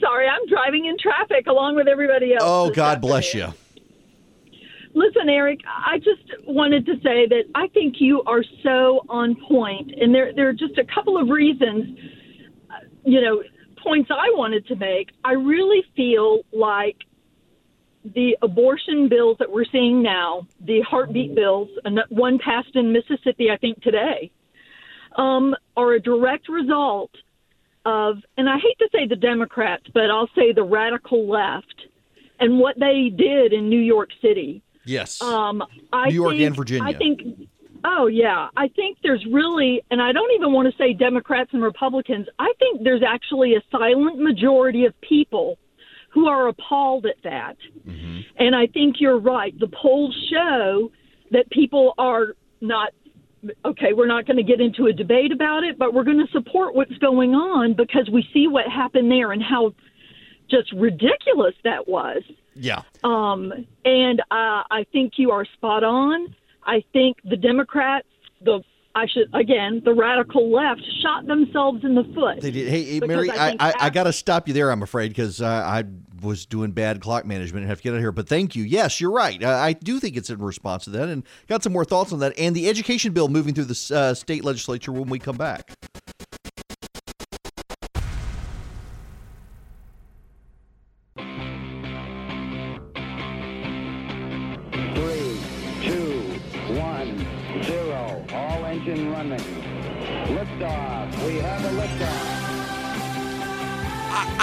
sorry. 0.00 0.28
I'm 0.28 0.46
driving 0.48 0.86
in 0.86 0.96
traffic 0.98 1.46
along 1.46 1.76
with 1.76 1.88
everybody 1.88 2.34
else. 2.34 2.42
Oh, 2.44 2.70
God 2.70 3.00
bless 3.00 3.32
you. 3.34 3.48
Listen, 4.94 5.28
Erick, 5.30 5.60
I 5.66 5.96
just 5.98 6.22
wanted 6.46 6.84
to 6.84 6.96
say 6.96 7.26
that 7.26 7.44
I 7.54 7.68
think 7.68 7.94
you 7.98 8.22
are 8.24 8.44
so 8.62 9.06
on 9.08 9.36
point, 9.48 9.90
and 9.98 10.14
there 10.14 10.34
there 10.34 10.50
are 10.50 10.52
just 10.52 10.76
a 10.76 10.84
couple 10.84 11.16
of 11.16 11.30
reasons, 11.30 11.98
uh, 12.70 12.74
you 13.02 13.22
know, 13.22 13.42
points 13.82 14.10
I 14.10 14.28
wanted 14.36 14.66
to 14.66 14.76
make. 14.76 15.12
I 15.24 15.32
really 15.32 15.82
feel 15.96 16.40
like 16.52 16.96
the 18.04 18.36
abortion 18.42 19.08
bills 19.08 19.38
that 19.38 19.50
we're 19.50 19.64
seeing 19.72 20.02
now, 20.02 20.46
the 20.60 20.82
heartbeat 20.82 21.34
bills, 21.34 21.70
and 21.86 21.98
one 22.10 22.38
passed 22.38 22.74
in 22.76 22.92
Mississippi, 22.92 23.50
I 23.50 23.56
think 23.56 23.80
today, 23.80 24.30
um, 25.16 25.54
are 25.76 25.92
a 25.92 26.00
direct 26.00 26.48
result 26.48 27.10
of, 27.84 28.18
and 28.36 28.48
I 28.48 28.58
hate 28.58 28.78
to 28.78 28.88
say 28.92 29.06
the 29.06 29.16
Democrats, 29.16 29.84
but 29.92 30.10
I'll 30.10 30.30
say 30.34 30.52
the 30.52 30.62
radical 30.62 31.28
left 31.28 31.86
and 32.38 32.58
what 32.58 32.78
they 32.78 33.10
did 33.14 33.52
in 33.52 33.68
New 33.68 33.80
York 33.80 34.10
City. 34.20 34.62
Yes. 34.84 35.20
Um, 35.22 35.62
I 35.92 36.08
New 36.08 36.14
York 36.14 36.32
think, 36.32 36.46
and 36.46 36.56
Virginia. 36.56 36.88
I 36.88 36.92
think. 36.92 37.48
Oh 37.84 38.06
yeah, 38.06 38.48
I 38.56 38.68
think 38.68 38.98
there's 39.02 39.24
really, 39.26 39.82
and 39.90 40.00
I 40.00 40.12
don't 40.12 40.30
even 40.36 40.52
want 40.52 40.70
to 40.70 40.76
say 40.76 40.92
Democrats 40.92 41.50
and 41.52 41.62
Republicans. 41.62 42.28
I 42.38 42.52
think 42.58 42.84
there's 42.84 43.02
actually 43.02 43.54
a 43.54 43.62
silent 43.72 44.20
majority 44.20 44.84
of 44.84 45.00
people 45.00 45.58
who 46.10 46.28
are 46.28 46.46
appalled 46.46 47.06
at 47.06 47.16
that. 47.24 47.56
Mm-hmm. 47.86 48.20
And 48.38 48.54
I 48.54 48.66
think 48.66 48.96
you're 49.00 49.18
right. 49.18 49.58
The 49.58 49.68
polls 49.68 50.14
show 50.30 50.92
that 51.32 51.50
people 51.50 51.94
are 51.98 52.36
not 52.60 52.92
okay, 53.64 53.92
we're 53.92 54.06
not 54.06 54.26
going 54.26 54.36
to 54.36 54.42
get 54.42 54.60
into 54.60 54.86
a 54.86 54.92
debate 54.92 55.32
about 55.32 55.64
it, 55.64 55.78
but 55.78 55.92
we're 55.94 56.04
going 56.04 56.24
to 56.24 56.30
support 56.32 56.74
what's 56.74 56.96
going 56.98 57.34
on 57.34 57.74
because 57.74 58.08
we 58.12 58.26
see 58.32 58.46
what 58.48 58.66
happened 58.66 59.10
there 59.10 59.32
and 59.32 59.42
how 59.42 59.74
just 60.50 60.70
ridiculous 60.72 61.54
that 61.64 61.88
was. 61.88 62.22
yeah. 62.54 62.82
Um, 63.02 63.52
and 63.84 64.20
uh, 64.30 64.62
I 64.70 64.86
think 64.92 65.14
you 65.16 65.30
are 65.30 65.44
spot 65.54 65.82
on. 65.82 66.34
I 66.64 66.84
think 66.92 67.16
the 67.24 67.36
Democrats, 67.36 68.06
the 68.44 68.62
I 68.94 69.06
should 69.06 69.28
again, 69.34 69.82
the 69.84 69.94
radical 69.94 70.52
left 70.52 70.82
shot 71.02 71.26
themselves 71.26 71.84
in 71.84 71.94
the 71.94 72.04
foot. 72.14 72.40
They 72.40 72.50
did. 72.50 72.68
Hey, 72.68 73.00
Mary, 73.00 73.30
I 73.30 73.34
I, 73.34 73.48
think 73.48 73.62
I, 73.62 73.72
I 73.80 73.90
got 73.90 74.04
to 74.04 74.12
stop 74.12 74.48
you 74.48 74.54
there, 74.54 74.70
I'm 74.70 74.82
afraid, 74.82 75.08
because 75.08 75.40
uh, 75.40 75.46
I 75.46 75.84
was 76.22 76.46
doing 76.46 76.72
bad 76.72 77.00
clock 77.00 77.24
management 77.24 77.62
and 77.62 77.68
have 77.68 77.78
to 77.78 77.82
get 77.82 77.90
out 77.90 77.96
of 77.96 78.02
here. 78.02 78.12
But 78.12 78.28
thank 78.28 78.54
you. 78.54 78.62
Yes, 78.62 79.00
you're 79.00 79.10
right. 79.10 79.42
I, 79.42 79.68
I 79.68 79.72
do 79.72 79.98
think 79.98 80.16
it's 80.16 80.30
in 80.30 80.38
response 80.38 80.84
to 80.84 80.90
that 80.90 81.08
and 81.08 81.24
got 81.48 81.62
some 81.62 81.72
more 81.72 81.84
thoughts 81.84 82.12
on 82.12 82.20
that 82.20 82.38
and 82.38 82.54
the 82.54 82.68
education 82.68 83.12
bill 83.12 83.28
moving 83.28 83.54
through 83.54 83.64
the 83.64 83.94
uh, 83.94 84.14
state 84.14 84.44
legislature 84.44 84.92
when 84.92 85.08
we 85.08 85.18
come 85.18 85.36
back. 85.36 85.76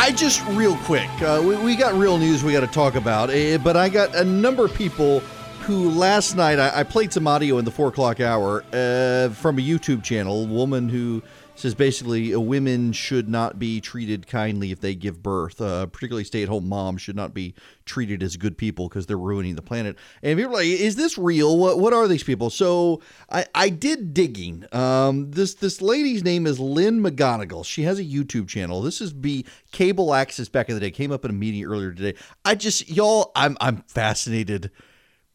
I, 0.09 0.11
just 0.11 0.43
real 0.47 0.75
quick, 0.77 1.07
uh, 1.21 1.39
we, 1.45 1.55
we 1.57 1.75
got 1.75 1.93
real 1.93 2.17
news 2.17 2.43
we 2.43 2.51
got 2.51 2.61
to 2.61 2.67
talk 2.67 2.95
about, 2.95 3.29
uh, 3.29 3.59
but 3.59 3.77
I 3.77 3.89
got 3.89 4.15
a 4.15 4.23
number 4.23 4.65
of 4.65 4.73
people 4.73 5.19
who 5.59 5.91
last 5.91 6.35
night 6.35 6.57
I, 6.57 6.79
I 6.79 6.83
played 6.83 7.13
some 7.13 7.27
audio 7.27 7.59
in 7.59 7.65
the 7.65 7.69
four 7.69 7.89
o'clock 7.89 8.19
hour 8.19 8.63
uh, 8.73 9.29
from 9.29 9.59
a 9.59 9.61
YouTube 9.61 10.01
channel, 10.01 10.47
woman 10.47 10.89
who 10.89 11.21
says 11.59 11.75
basically 11.75 12.33
uh, 12.33 12.39
women 12.39 12.91
should 12.91 13.27
not 13.27 13.59
be 13.59 13.81
treated 13.81 14.27
kindly 14.27 14.71
if 14.71 14.79
they 14.79 14.95
give 14.95 15.21
birth, 15.21 15.59
uh, 15.59 15.85
particularly 15.87 16.23
stay-at-home 16.23 16.67
moms 16.67 17.01
should 17.01 17.15
not 17.15 17.33
be 17.33 17.53
treated 17.85 18.23
as 18.23 18.37
good 18.37 18.57
people 18.57 18.87
because 18.87 19.05
they're 19.05 19.17
ruining 19.17 19.55
the 19.55 19.61
planet. 19.61 19.97
And 20.23 20.37
people 20.37 20.53
are 20.53 20.57
like, 20.57 20.67
is 20.67 20.95
this 20.95 21.17
real? 21.17 21.57
What 21.57 21.79
what 21.79 21.93
are 21.93 22.07
these 22.07 22.23
people? 22.23 22.49
So 22.49 23.01
I, 23.29 23.45
I 23.53 23.69
did 23.69 24.13
digging. 24.13 24.65
Um, 24.71 25.31
this 25.31 25.55
this 25.55 25.81
lady's 25.81 26.23
name 26.23 26.47
is 26.47 26.59
Lynn 26.59 27.01
McGonigal. 27.01 27.65
She 27.65 27.83
has 27.83 27.99
a 27.99 28.03
YouTube 28.03 28.47
channel. 28.47 28.81
This 28.81 29.01
is 29.01 29.13
be 29.13 29.45
cable 29.71 30.13
access 30.13 30.49
back 30.49 30.69
in 30.69 30.75
the 30.75 30.81
day. 30.81 30.91
Came 30.91 31.11
up 31.11 31.25
in 31.25 31.31
a 31.31 31.33
meeting 31.33 31.65
earlier 31.65 31.91
today. 31.91 32.17
I 32.45 32.55
just 32.55 32.89
y'all, 32.89 33.31
I'm 33.35 33.57
I'm 33.59 33.83
fascinated 33.87 34.71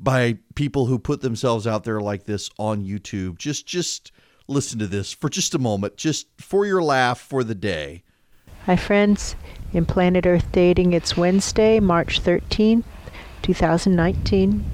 by 0.00 0.38
people 0.54 0.86
who 0.86 0.98
put 0.98 1.20
themselves 1.20 1.66
out 1.66 1.84
there 1.84 2.00
like 2.00 2.24
this 2.24 2.50
on 2.58 2.84
YouTube. 2.84 3.38
Just 3.38 3.66
just 3.66 4.12
listen 4.46 4.78
to 4.78 4.86
this 4.86 5.12
for 5.12 5.28
just 5.28 5.54
a 5.54 5.58
moment, 5.58 5.96
just 5.96 6.26
for 6.38 6.66
your 6.66 6.82
laugh 6.82 7.20
for 7.20 7.44
the 7.44 7.54
day. 7.54 8.02
Hi, 8.66 8.76
friends. 8.76 9.36
In 9.72 9.84
Planet 9.84 10.26
Earth 10.26 10.50
Dating, 10.52 10.92
it's 10.92 11.16
Wednesday, 11.16 11.80
March 11.80 12.22
13th, 12.22 12.84
2019. 13.42 14.64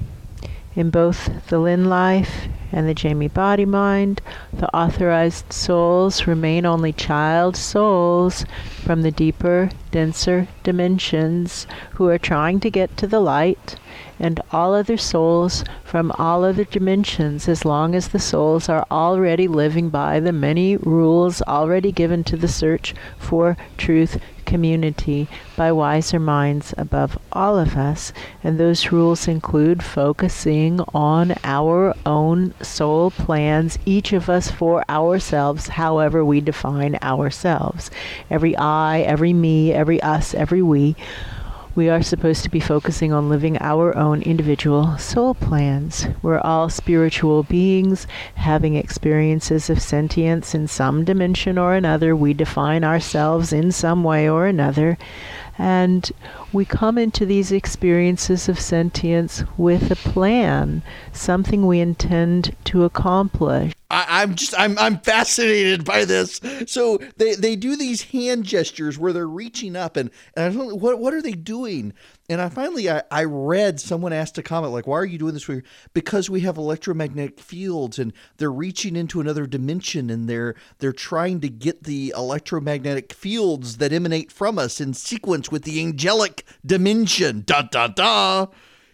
In 0.73 0.89
both 0.89 1.49
the 1.49 1.59
Lynn 1.59 1.89
Life 1.89 2.47
and 2.71 2.87
the 2.87 2.93
Jamie 2.93 3.27
Body 3.27 3.65
Mind, 3.65 4.21
the 4.53 4.73
authorized 4.73 5.51
souls 5.51 6.27
remain 6.27 6.65
only 6.65 6.93
child 6.93 7.57
souls 7.57 8.45
from 8.81 9.01
the 9.01 9.11
deeper, 9.11 9.69
denser 9.91 10.47
dimensions 10.63 11.67
who 11.95 12.07
are 12.07 12.17
trying 12.17 12.61
to 12.61 12.69
get 12.69 12.95
to 12.95 13.05
the 13.07 13.19
light. 13.19 13.75
And 14.17 14.39
all 14.53 14.73
other 14.73 14.95
souls 14.95 15.65
from 15.83 16.13
all 16.17 16.45
other 16.45 16.63
dimensions 16.63 17.49
as 17.49 17.65
long 17.65 17.93
as 17.93 18.07
the 18.07 18.19
souls 18.19 18.69
are 18.69 18.85
already 18.89 19.49
living 19.49 19.89
by 19.89 20.21
the 20.21 20.31
many 20.31 20.77
rules 20.77 21.41
already 21.41 21.91
given 21.91 22.23
to 22.25 22.37
the 22.37 22.47
search 22.47 22.95
for 23.17 23.57
truth 23.77 24.21
community 24.51 25.29
by 25.55 25.71
wiser 25.71 26.19
minds 26.19 26.73
above 26.77 27.17
all 27.31 27.57
of 27.57 27.77
us. 27.77 28.11
And 28.43 28.59
those 28.59 28.91
rules 28.91 29.25
include 29.25 29.81
focusing 29.81 30.81
on 30.93 31.35
our 31.45 31.95
own 32.05 32.53
soul 32.61 33.11
plans, 33.11 33.79
each 33.85 34.11
of 34.11 34.29
us 34.29 34.51
for 34.51 34.83
ourselves, 34.89 35.69
however 35.69 36.25
we 36.25 36.41
define 36.41 36.97
ourselves. 37.01 37.89
Every 38.29 38.53
I, 38.57 38.99
every 38.99 39.31
me, 39.31 39.71
every 39.71 40.01
us, 40.01 40.33
every 40.33 40.61
we 40.61 40.97
we 41.73 41.89
are 41.89 42.01
supposed 42.01 42.43
to 42.43 42.49
be 42.49 42.59
focusing 42.59 43.13
on 43.13 43.29
living 43.29 43.57
our 43.61 43.95
own 43.97 44.21
individual 44.23 44.97
soul 44.97 45.33
plans. 45.33 46.05
We're 46.21 46.39
all 46.39 46.69
spiritual 46.69 47.43
beings 47.43 48.07
having 48.35 48.75
experiences 48.75 49.69
of 49.69 49.81
sentience 49.81 50.53
in 50.53 50.67
some 50.67 51.05
dimension 51.05 51.57
or 51.57 51.73
another. 51.73 52.15
We 52.15 52.33
define 52.33 52.83
ourselves 52.83 53.53
in 53.53 53.71
some 53.71 54.03
way 54.03 54.29
or 54.29 54.47
another. 54.47 54.97
And 55.57 56.11
we 56.53 56.65
come 56.65 56.97
into 56.97 57.25
these 57.25 57.51
experiences 57.51 58.49
of 58.49 58.59
sentience 58.59 59.43
with 59.57 59.91
a 59.91 59.95
plan, 59.95 60.83
something 61.13 61.65
we 61.65 61.79
intend 61.79 62.55
to 62.65 62.83
accomplish. 62.83 63.73
I, 63.91 64.23
am 64.23 64.35
just 64.35 64.57
I'm 64.57 64.77
I'm 64.79 64.99
fascinated 64.99 65.83
by 65.83 66.05
this. 66.05 66.39
So 66.67 66.99
they, 67.17 67.35
they 67.35 67.55
do 67.55 67.75
these 67.75 68.03
hand 68.03 68.45
gestures 68.45 68.97
where 68.97 69.11
they're 69.11 69.27
reaching 69.27 69.75
up 69.75 69.97
and, 69.97 70.09
and 70.35 70.45
I 70.45 70.49
don't 70.49 70.79
what 70.79 70.99
what 70.99 71.13
are 71.13 71.21
they 71.21 71.33
doing? 71.33 71.93
And 72.29 72.41
I 72.41 72.47
finally 72.47 72.89
I, 72.89 73.03
I 73.11 73.25
read 73.25 73.81
someone 73.81 74.13
asked 74.13 74.37
a 74.37 74.43
comment 74.43 74.71
like, 74.71 74.87
why 74.87 74.97
are 74.97 75.05
you 75.05 75.17
doing 75.17 75.33
this? 75.33 75.49
Because 75.93 76.29
we 76.29 76.41
have 76.41 76.57
electromagnetic 76.57 77.39
fields 77.39 77.99
and 77.99 78.13
they're 78.37 78.51
reaching 78.51 78.95
into 78.95 79.19
another 79.19 79.45
dimension 79.45 80.09
and 80.09 80.29
they're 80.29 80.55
they're 80.79 80.93
trying 80.93 81.41
to 81.41 81.49
get 81.49 81.83
the 81.83 82.13
electromagnetic 82.15 83.11
fields 83.11 83.77
that 83.77 83.91
emanate 83.91 84.31
from 84.31 84.57
us 84.57 84.79
in 84.79 84.93
sequence 84.93 85.51
with 85.51 85.63
the 85.63 85.81
angelic 85.81 86.40
dimension. 86.65 87.43
Da 87.45 87.63
da 87.63 87.87
da. 87.87 88.47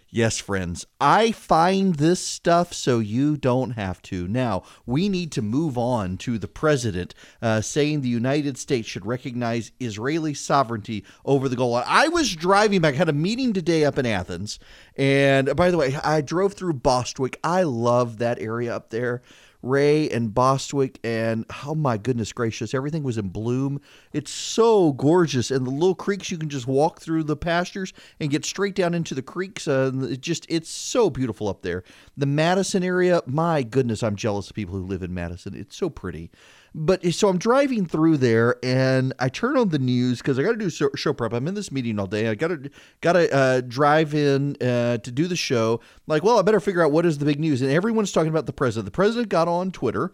Yes, 0.10 0.40
friends, 0.40 0.86
I 1.02 1.34
find 1.34 1.96
this 1.96 2.22
stuff 2.22 2.72
so 2.72 3.00
you 3.00 3.36
don't 3.36 3.72
have 3.72 4.02
to. 4.04 4.26
Now, 4.26 4.64
we 4.86 5.10
need 5.10 5.34
to 5.34 5.42
move 5.42 5.78
on 5.78 6.16
to 6.20 6.38
the 6.38 6.48
president 6.48 7.14
uh, 7.42 7.60
saying 7.60 8.02
the 8.02 8.08
United 8.08 8.58
States 8.58 8.88
should 8.88 9.06
recognize 9.06 9.74
Israeli 9.82 10.34
sovereignty 10.34 11.04
over 11.26 11.50
the 11.50 11.58
Golan. 11.58 11.84
I 11.86 12.08
was 12.08 12.34
driving 12.36 12.80
back, 12.80 12.96
had 12.96 13.10
a 13.10 13.14
meeting 13.14 13.52
today 13.52 13.84
up 13.84 13.98
in 13.98 14.06
Athens. 14.06 14.60
And 14.96 15.54
by 15.58 15.72
the 15.72 15.78
way, 15.78 15.98
I 15.98 16.22
drove 16.22 16.54
through 16.54 16.74
Bostwick. 16.74 17.38
I 17.44 17.64
love 17.64 18.18
that 18.20 18.40
area 18.40 18.74
up 18.74 18.92
there. 18.92 19.22
Ray 19.62 20.10
and 20.10 20.34
Bostwick, 20.34 21.00
and 21.04 21.46
oh 21.66 21.76
my 21.76 21.98
goodness 21.98 22.32
gracious, 22.32 22.74
everything 22.74 23.04
was 23.04 23.18
in 23.18 23.30
bloom. 23.30 23.82
It's 24.14 24.32
so 24.32 24.94
gorgeous, 24.94 25.52
and 25.52 25.66
the 25.66 25.72
little 25.72 25.96
creeks 25.96 26.32
you 26.32 26.38
can 26.38 26.50
just 26.50 26.68
walk 26.68 27.02
through 27.02 27.24
the 27.24 27.36
pastures 27.36 27.94
and 28.20 28.30
get 28.30 28.46
straight 28.46 28.76
down 28.76 28.94
into 28.94 29.16
the 29.16 29.22
creeks. 29.22 29.68
Uh, 29.68 29.92
it 30.04 30.22
just 30.22 30.46
it's 30.50 30.70
so 30.70 31.10
beautiful 31.10 31.48
up 31.48 31.62
there. 31.62 31.84
The 32.16 32.26
Madison 32.26 32.84
area, 32.84 33.22
my 33.26 33.64
goodness, 33.64 34.04
I'm 34.04 34.16
jealous 34.16 34.50
of 34.50 34.56
people 34.56 34.76
who 34.76 34.86
live 34.86 35.04
in 35.04 35.14
Madison. 35.14 35.56
It's 35.56 35.76
so 35.76 35.90
pretty. 35.90 36.32
But 36.80 37.04
so 37.16 37.28
I'm 37.28 37.40
driving 37.40 37.88
through 37.88 38.18
there 38.18 38.58
and 38.62 39.12
I 39.18 39.30
turn 39.30 39.58
on 39.58 39.70
the 39.70 39.80
news 39.80 40.20
because 40.20 40.38
I 40.38 40.44
got 40.44 40.52
to 40.52 40.58
do 40.58 40.70
show 40.70 41.12
prep. 41.12 41.34
I'm 41.34 41.48
in 41.48 41.56
this 41.56 41.72
meeting 41.72 41.98
all 41.98 42.06
day. 42.06 42.28
I 42.28 42.36
got 42.36 42.50
to 42.50 42.70
got 43.02 43.14
to 43.14 43.34
uh, 43.34 43.62
drive 43.62 44.14
in 44.14 44.56
uh, 44.62 45.00
to 45.00 45.12
do 45.12 45.26
the 45.26 45.36
show. 45.36 45.80
Like, 46.06 46.24
well, 46.24 46.38
I 46.38 46.44
better 46.44 46.60
figure 46.60 46.86
out 46.86 46.92
what 46.92 47.04
is 47.04 47.18
the 47.18 47.26
big 47.26 47.40
news. 47.40 47.64
And 47.64 47.72
everyone's 47.72 48.12
talking 48.12 48.30
about 48.30 48.46
the 48.46 48.54
president. 48.54 48.86
The 48.86 48.92
president 48.92 49.30
got 49.30 49.48
on 49.48 49.72
Twitter 49.72 50.14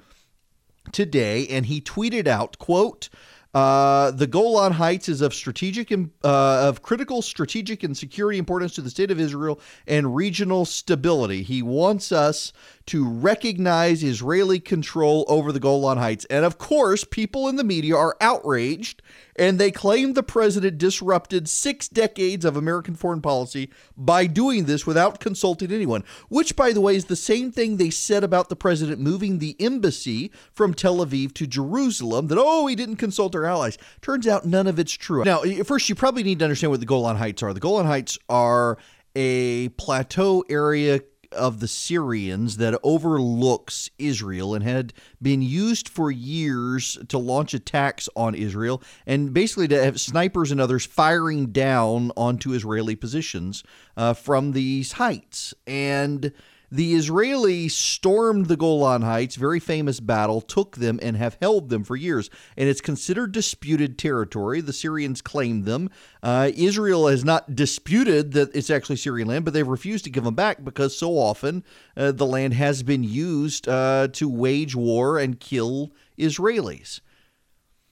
today 0.94 1.48
and 1.48 1.66
he 1.66 1.82
tweeted 1.82 2.28
out, 2.28 2.58
"quote." 2.60 3.10
Uh, 3.54 4.10
the 4.10 4.26
Golan 4.26 4.74
Heights 4.74 5.08
is 5.08 5.22
of 5.22 5.32
strategic 5.32 5.92
uh, 5.92 5.98
of 6.24 6.82
critical 6.82 7.22
strategic 7.22 7.84
and 7.84 7.96
security 7.96 8.40
importance 8.40 8.74
to 8.76 8.82
the 8.82 8.90
state 8.90 9.12
of 9.12 9.20
Israel 9.20 9.60
and 9.86 10.16
regional 10.16 10.66
stability. 10.66 11.44
He 11.44 11.62
wants 11.62 12.12
us 12.12 12.52
to 12.86 13.08
recognize 13.08 14.04
Israeli 14.04 14.60
control 14.60 15.26
over 15.28 15.52
the 15.52 15.60
Golan 15.60 15.98
Heights. 15.98 16.26
And 16.26 16.44
of 16.44 16.58
course, 16.58 17.04
people 17.04 17.48
in 17.48 17.56
the 17.56 17.64
media 17.64 17.96
are 17.96 18.18
outraged 18.20 19.02
and 19.36 19.58
they 19.58 19.72
claim 19.72 20.14
the 20.14 20.24
president 20.24 20.78
disrupted 20.78 21.50
six 21.50 21.88
decades 21.88 22.46
of 22.46 22.56
American 22.56 22.96
foreign 22.96 23.22
policy 23.22 23.70
by 23.98 24.28
doing 24.28 24.66
this 24.66 24.86
without 24.86 25.20
consulting 25.20 25.72
anyone, 25.72 26.04
which, 26.30 26.56
by 26.56 26.72
the 26.72 26.82
way, 26.82 26.96
is 26.96 27.06
the 27.06 27.16
same 27.16 27.52
thing 27.52 27.78
they 27.78 27.90
said 27.90 28.24
about 28.24 28.50
the 28.50 28.56
president 28.56 29.00
moving 29.00 29.40
the 29.40 29.56
embassy 29.60 30.32
from 30.54 30.74
Tel 30.74 30.98
Aviv 30.98 31.34
to 31.34 31.48
Jerusalem 31.48 32.28
that, 32.28 32.38
oh, 32.40 32.68
he 32.68 32.76
didn't 32.76 32.98
consult 32.98 33.34
our 33.36 33.46
allies. 33.46 33.78
Turns 34.02 34.28
out 34.28 34.46
none 34.46 34.68
of 34.68 34.78
it's 34.78 34.94
true. 34.94 35.24
Now, 35.24 35.42
first, 35.64 35.90
you 35.90 35.96
probably 35.96 36.24
need 36.24 36.40
to 36.40 36.46
understand 36.46 36.72
what 36.72 36.80
the 36.80 36.86
Golan 36.86 37.18
Heights 37.18 37.42
are. 37.42 37.54
The 37.54 37.60
Golan 37.60 37.86
Heights 37.86 38.20
are 38.30 38.78
a 39.16 39.70
plateau 39.70 40.44
area 40.50 41.00
of 41.34 41.60
the 41.60 41.68
Syrians 41.68 42.58
that 42.58 42.80
overlooks 42.84 43.90
Israel 43.98 44.54
and 44.54 44.64
had 44.64 44.94
been 45.22 45.42
used 45.42 45.90
for 45.90 46.12
years 46.12 46.98
to 47.08 47.18
launch 47.18 47.54
attacks 47.54 48.08
on 48.16 48.36
Israel 48.36 48.82
and 49.06 49.34
basically 49.34 49.68
to 49.68 49.84
have 49.84 50.00
snipers 50.00 50.52
and 50.52 50.62
others 50.62 50.86
firing 50.86 51.48
down 51.48 52.12
onto 52.16 52.54
Israeli 52.54 52.96
positions 52.96 53.64
uh, 53.98 54.14
from 54.14 54.52
these 54.52 54.94
heights. 54.94 55.54
And 55.68 56.32
the 56.74 56.96
Israelis 56.96 57.70
stormed 57.70 58.48
the 58.48 58.58
Golan 58.58 59.04
Heights, 59.04 59.36
very 59.36 59.60
famous 59.60 60.00
battle, 60.00 60.42
took 60.42 60.78
them, 60.78 61.00
and 61.04 61.16
have 61.16 61.38
held 61.40 61.70
them 61.70 61.84
for 61.84 61.96
years. 61.96 62.32
And 62.58 62.68
it's 62.68 62.82
considered 62.82 63.32
disputed 63.32 63.96
territory. 64.00 64.60
The 64.60 64.74
Syrians 64.74 65.22
claim 65.22 65.66
them. 65.66 65.92
Uh, 66.24 66.50
Israel 66.56 67.06
has 67.06 67.24
not 67.24 67.56
disputed 67.56 68.32
that 68.32 68.56
it's 68.56 68.72
actually 68.72 68.96
Syrian 68.96 69.28
land, 69.28 69.46
but 69.46 69.54
they've 69.54 69.68
refused 69.68 70.04
to 70.06 70.10
give 70.10 70.24
them 70.24 70.34
back 70.34 70.64
because 70.64 70.98
so 70.98 71.12
often 71.12 71.64
uh, 71.96 72.12
the 72.12 72.26
land 72.26 72.56
has 72.56 72.82
been 72.82 73.04
used 73.04 73.68
uh, 73.68 74.08
to 74.14 74.28
wage 74.28 74.76
war 74.76 75.20
and 75.20 75.40
kill 75.40 75.92
Israelis. 76.18 77.02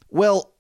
Well, 0.10 0.56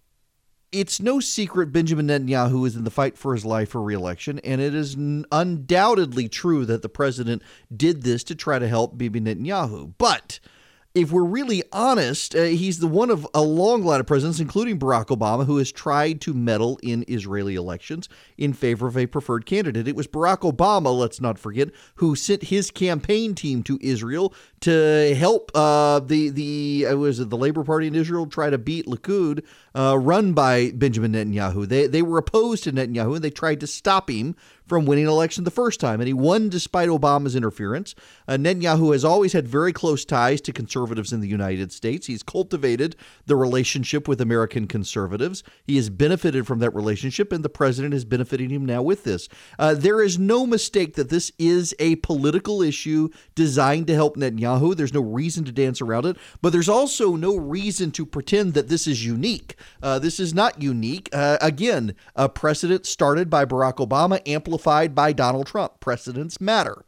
it's 0.71 1.01
no 1.01 1.19
secret 1.19 1.71
Benjamin 1.71 2.07
Netanyahu 2.07 2.65
is 2.65 2.75
in 2.75 2.83
the 2.83 2.91
fight 2.91 3.17
for 3.17 3.33
his 3.33 3.43
life 3.43 3.69
for 3.69 3.81
reelection, 3.81 4.39
and 4.39 4.61
it 4.61 4.73
is 4.73 4.95
undoubtedly 5.31 6.29
true 6.29 6.65
that 6.65 6.81
the 6.81 6.89
president 6.89 7.41
did 7.75 8.03
this 8.03 8.23
to 8.25 8.35
try 8.35 8.57
to 8.57 8.67
help 8.67 8.97
Bibi 8.97 9.19
Netanyahu. 9.19 9.93
But 9.97 10.39
if 10.93 11.11
we're 11.11 11.23
really 11.23 11.63
honest, 11.71 12.35
uh, 12.35 12.43
he's 12.43 12.79
the 12.79 12.87
one 12.87 13.09
of 13.09 13.25
a 13.33 13.41
long 13.41 13.83
line 13.83 14.01
of 14.01 14.07
presidents, 14.07 14.41
including 14.41 14.77
Barack 14.77 15.07
Obama, 15.07 15.45
who 15.45 15.57
has 15.57 15.71
tried 15.71 16.19
to 16.21 16.33
meddle 16.33 16.79
in 16.83 17.05
Israeli 17.07 17.55
elections 17.55 18.09
in 18.37 18.51
favor 18.51 18.87
of 18.87 18.97
a 18.97 19.07
preferred 19.07 19.45
candidate. 19.45 19.87
It 19.87 19.95
was 19.95 20.07
Barack 20.07 20.39
Obama, 20.39 20.97
let's 20.97 21.21
not 21.21 21.39
forget, 21.39 21.69
who 21.95 22.15
sent 22.15 22.43
his 22.43 22.71
campaign 22.71 23.35
team 23.35 23.63
to 23.63 23.79
Israel 23.81 24.33
to 24.61 25.15
help 25.15 25.51
uh, 25.55 25.99
the 25.99 26.29
the 26.29 26.87
uh, 26.89 26.97
was 26.97 27.19
it 27.19 27.29
the 27.29 27.37
Labor 27.37 27.63
Party 27.63 27.87
in 27.87 27.95
Israel 27.95 28.27
try 28.27 28.49
to 28.49 28.57
beat 28.57 28.85
Likud, 28.85 29.43
uh, 29.75 29.97
run 29.97 30.33
by 30.33 30.71
Benjamin 30.71 31.13
Netanyahu. 31.13 31.67
They 31.67 31.87
they 31.87 32.01
were 32.01 32.19
opposed 32.19 32.63
to 32.65 32.71
Netanyahu 32.71 33.15
and 33.15 33.23
they 33.23 33.31
tried 33.31 33.59
to 33.61 33.67
stop 33.67 34.09
him 34.09 34.35
from 34.67 34.85
winning 34.85 35.03
an 35.03 35.09
election 35.09 35.43
the 35.43 35.51
first 35.51 35.81
time, 35.81 35.99
and 35.99 36.07
he 36.07 36.13
won 36.13 36.47
despite 36.47 36.87
Obama's 36.87 37.35
interference. 37.35 37.93
Uh, 38.25 38.33
Netanyahu 38.33 38.93
has 38.93 39.03
always 39.03 39.33
had 39.33 39.45
very 39.45 39.73
close 39.73 40.05
ties 40.05 40.39
to 40.41 40.53
conservatives 40.53 41.11
in 41.11 41.19
the 41.19 41.27
United 41.27 41.73
States. 41.73 42.07
He's 42.07 42.23
cultivated 42.23 42.95
the 43.25 43.35
relationship 43.35 44.07
with 44.07 44.21
American 44.21 44.67
conservatives. 44.67 45.43
He 45.65 45.75
has 45.75 45.89
benefited 45.89 46.47
from 46.47 46.59
that 46.59 46.73
relationship, 46.73 47.33
and 47.33 47.43
the 47.43 47.49
president 47.49 47.93
is 47.93 48.05
benefiting 48.05 48.49
him 48.49 48.65
now 48.65 48.81
with 48.81 49.03
this. 49.03 49.27
Uh, 49.59 49.73
there 49.73 50.01
is 50.01 50.17
no 50.17 50.45
mistake 50.45 50.95
that 50.95 51.09
this 51.09 51.33
is 51.37 51.75
a 51.79 51.97
political 51.97 52.61
issue 52.61 53.09
designed 53.35 53.87
to 53.87 53.93
help 53.93 54.15
Netanyahu. 54.15 54.50
There's 54.77 54.93
no 54.93 55.01
reason 55.01 55.43
to 55.45 55.51
dance 55.51 55.81
around 55.81 56.05
it, 56.05 56.17
but 56.41 56.51
there's 56.51 56.69
also 56.69 57.15
no 57.15 57.35
reason 57.35 57.91
to 57.91 58.05
pretend 58.05 58.53
that 58.53 58.67
this 58.67 58.87
is 58.87 59.05
unique. 59.05 59.55
Uh, 59.81 59.99
this 59.99 60.19
is 60.19 60.33
not 60.33 60.61
unique. 60.61 61.09
Uh, 61.13 61.37
again, 61.41 61.95
a 62.15 62.29
precedent 62.29 62.85
started 62.85 63.29
by 63.29 63.45
Barack 63.45 63.75
Obama, 63.75 64.21
amplified 64.27 64.51
amplified 64.61 64.95
by 64.95 65.13
Donald 65.13 65.47
Trump. 65.47 65.79
Precedents 65.79 66.41
matter. 66.41 66.85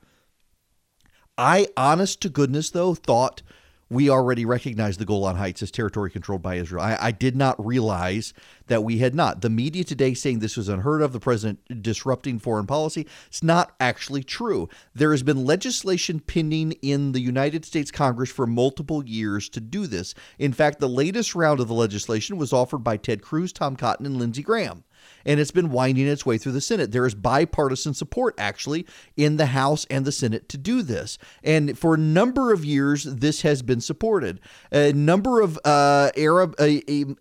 I, 1.38 1.68
honest 1.76 2.22
to 2.22 2.30
goodness, 2.30 2.70
though, 2.70 2.94
thought 2.94 3.42
we 3.90 4.10
already 4.10 4.46
recognize 4.46 4.98
the 4.98 5.06
Golan 5.06 5.36
Heights 5.36 5.62
as 5.62 5.72
territory 5.72 6.10
controlled 6.10 6.42
by 6.42 6.56
Israel. 6.56 6.84
I, 6.84 6.98
I, 7.00 7.12
did 7.12 7.36
not 7.36 7.64
realize 7.64 8.34
that 8.68 8.84
we 8.84 9.00
had 9.00 9.14
not. 9.14 9.42
The 9.42 9.50
media 9.50 9.84
today 9.84 10.14
saying 10.14 10.40
this 10.40 10.58
was 10.58 10.70
unheard 10.70 11.02
of, 11.02 11.14
the 11.14 11.20
president 11.20 11.82
disrupting 11.82 12.40
foreign 12.40 12.66
policy. 12.66 13.08
It's 13.28 13.44
not 13.44 13.74
actually 13.80 14.24
true. 14.24 14.70
There 14.96 15.12
has 15.12 15.24
been 15.24 15.46
legislation 15.46 16.20
pending 16.20 16.74
in 16.82 17.12
the 17.12 17.22
United 17.22 17.66
States 17.66 17.92
Congress 17.92 18.32
for 18.32 18.48
multiple 18.48 19.06
years 19.06 19.50
to 19.50 19.60
do 19.60 19.86
this. 19.86 20.16
In 20.40 20.54
fact, 20.54 20.80
the 20.80 20.90
latest 20.90 21.36
round 21.36 21.60
of 21.60 21.68
the 21.68 21.74
legislation 21.74 22.38
was 22.38 22.54
offered 22.54 22.84
by 22.84 22.98
Ted 22.98 23.22
Cruz, 23.22 23.54
Tom 23.54 23.76
Cotton, 23.76 24.06
and 24.06 24.18
Lindsey 24.18 24.42
Graham 24.42 24.84
and 25.26 25.40
it's 25.40 25.52
been 25.52 25.72
winding 25.72 26.08
its 26.08 26.26
way 26.26 26.38
through 26.38 26.52
the 26.52 26.62
Senate. 26.62 26.92
There 26.92 27.06
is 27.06 27.16
bipartisan 27.16 27.94
support, 27.94 28.36
actually, 28.38 28.86
in 29.16 29.38
the 29.38 29.48
House 29.48 29.86
and 29.90 30.06
the 30.06 30.12
Senate 30.12 30.50
to 30.50 30.58
do 30.58 30.82
this. 30.82 31.18
And 31.44 31.78
for 31.78 31.96
a 31.96 31.98
number 31.98 32.54
of 32.54 32.66
years, 32.66 33.04
this 33.04 33.42
has 33.42 33.62
been 33.62 33.82
supported. 33.82 34.40
A 34.72 34.94
number 34.94 35.42
of 35.42 35.60
uh, 35.66 36.12
Arab 36.18 36.56
uh, 36.60 36.70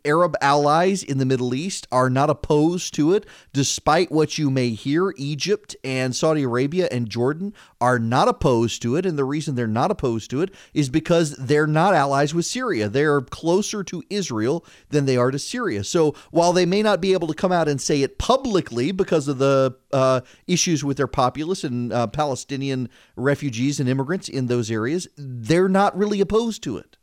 Arab 0.05 0.37
allies 0.41 1.03
in 1.03 1.19
the 1.19 1.27
Middle 1.27 1.55
East 1.55 1.87
are 1.93 2.11
not 2.11 2.31
opposed 2.31 2.95
to 2.95 3.13
it, 3.13 3.27
despite 3.53 4.11
what 4.11 4.39
you 4.39 4.51
may 4.51 4.71
hear. 4.71 5.13
Egypt 5.17 5.77
and 5.85 6.15
Saudi 6.15 6.43
Arabia 6.43 6.89
and 6.91 7.09
Jordan 7.09 7.53
are 7.81 7.99
not 7.99 8.29
opposed 8.29 8.83
to 8.83 8.97
it, 8.97 9.07
and 9.07 9.19
the 9.19 9.25
reason 9.25 9.55
they're 9.55 9.67
not 9.67 9.91
opposed 9.91 10.31
to 10.31 10.43
it 10.43 10.55
is 10.75 10.89
because 10.89 11.37
they're 11.37 11.67
not 11.67 11.95
allies 11.95 12.35
with 12.35 12.47
Syria. 12.47 12.89
They're 12.89 13.21
closer 13.21 13.83
to 13.85 14.03
Israel 14.11 14.65
than 14.91 15.07
they 15.07 15.17
are 15.17 15.31
to 15.31 15.39
Syria. 15.39 15.85
So 15.85 16.15
while 16.31 16.53
they 16.53 16.67
may 16.67 16.83
not 16.83 17.01
be 17.01 17.13
able 17.13 17.29
to 17.29 17.35
come 17.35 17.53
out 17.53 17.69
and 17.69 17.81
say 17.93 18.03
it 18.03 18.19
publicly 18.19 18.91
because 18.91 19.29
of 19.29 19.37
the 19.37 19.77
uh, 19.93 20.23
issues 20.47 20.83
with 20.83 20.97
their 20.97 21.07
populace 21.07 21.63
and 21.63 21.93
uh, 21.93 22.07
Palestinian 22.07 22.89
refugees 23.17 23.79
and 23.79 23.89
immigrants 23.89 24.31
in 24.31 24.47
those 24.47 24.71
areas, 24.71 25.07
they're 25.17 25.69
not 25.69 25.97
really 25.97 26.21
opposed 26.21 26.63
to 26.63 26.79
it. 26.79 26.97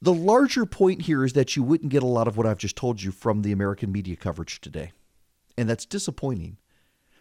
The 0.00 0.14
larger 0.14 0.66
point 0.66 1.02
here 1.02 1.24
is 1.24 1.32
that 1.32 1.56
you 1.56 1.64
wouldn't 1.64 1.90
get 1.90 2.04
a 2.04 2.06
lot 2.06 2.28
of 2.28 2.36
what 2.36 2.46
I've 2.46 2.58
just 2.58 2.76
told 2.76 3.02
you 3.02 3.10
from 3.10 3.42
the 3.42 3.50
American 3.50 3.90
media 3.90 4.14
coverage 4.14 4.60
today. 4.60 4.92
And 5.58 5.68
that's 5.68 5.86
disappointing 5.86 6.58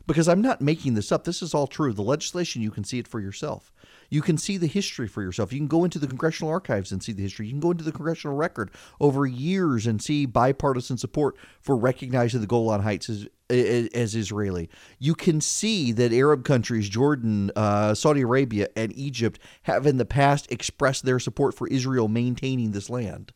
because 0.06 0.28
I'm 0.28 0.42
not 0.42 0.62
making 0.62 0.94
this 0.94 1.12
up. 1.12 1.24
This 1.24 1.42
is 1.42 1.56
all 1.56 1.66
true. 1.66 1.94
The 1.94 2.04
legislation, 2.04 2.62
you 2.62 2.70
can 2.70 2.84
see 2.84 3.00
it 3.00 3.08
for 3.08 3.20
yourself. 3.20 3.72
You 4.10 4.22
can 4.22 4.38
see 4.38 4.58
the 4.58 4.68
history 4.68 5.08
for 5.08 5.22
yourself. 5.22 5.52
You 5.52 5.60
can 5.60 5.68
go 5.68 5.84
into 5.84 6.00
the 6.00 6.08
congressional 6.08 6.52
archives 6.52 6.92
and 6.92 7.02
see 7.04 7.12
the 7.12 7.24
history. 7.24 7.48
You 7.48 7.54
can 7.54 7.60
go 7.60 7.72
into 7.72 7.84
the 7.84 7.92
congressional 7.92 8.36
record 8.36 8.72
over 9.00 9.26
years 9.26 9.88
and 9.88 10.02
see 10.02 10.26
bipartisan 10.26 10.98
support 10.98 11.36
for 11.62 11.76
recognizing 11.76 12.42
the 12.42 12.48
Golan 12.48 12.82
Heights 12.82 13.10
as, 13.10 13.28
as 13.50 14.16
Israeli. 14.16 14.70
You 15.00 15.16
can 15.16 15.42
see 15.42 15.92
that 15.94 16.14
Arab 16.14 16.44
countries, 16.46 16.90
Jordan, 16.90 17.52
uh, 17.56 17.94
Saudi 17.94 18.22
Arabia, 18.22 18.70
and 18.76 18.96
Egypt, 18.98 19.40
have 19.64 19.86
in 19.86 19.98
the 19.98 20.06
past 20.06 20.52
expressed 20.52 21.06
their 21.06 21.20
support 21.20 21.56
for 21.56 21.68
Israel 21.68 22.08
maintaining 22.08 22.72
this 22.72 22.90
land 22.90 23.34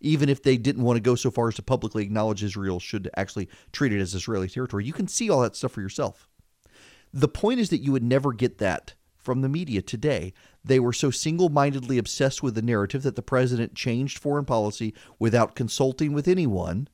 even 0.00 0.28
if 0.28 0.42
they 0.42 0.58
didn't 0.58 0.82
want 0.82 0.98
to 0.98 1.00
go 1.00 1.14
so 1.14 1.30
far 1.30 1.48
as 1.48 1.54
to 1.54 1.62
publicly 1.62 2.02
acknowledge 2.02 2.44
Israel 2.44 2.78
should 2.78 3.10
actually 3.16 3.48
treat 3.72 3.90
it 3.90 4.00
as 4.00 4.14
Israeli 4.14 4.48
territory. 4.48 4.84
You 4.84 4.92
can 4.92 5.08
see 5.08 5.30
all 5.30 5.40
that 5.40 5.56
stuff 5.56 5.72
for 5.72 5.80
yourself. 5.80 6.28
The 7.12 7.28
point 7.28 7.58
is 7.58 7.70
that 7.70 7.78
you 7.78 7.92
would 7.92 8.02
never 8.02 8.32
get 8.32 8.58
that 8.58 8.94
from 9.24 9.40
the 9.40 9.48
media 9.48 9.82
today. 9.82 10.32
They 10.62 10.78
were 10.78 10.92
so 10.92 11.10
single 11.10 11.48
mindedly 11.48 11.98
obsessed 11.98 12.42
with 12.42 12.54
the 12.54 12.62
narrative 12.62 13.02
that 13.02 13.16
the 13.16 13.22
president 13.22 13.74
changed 13.74 14.18
foreign 14.18 14.44
policy 14.44 14.94
without 15.18 15.56
consulting 15.56 16.12
with 16.12 16.28
anyone 16.28 16.88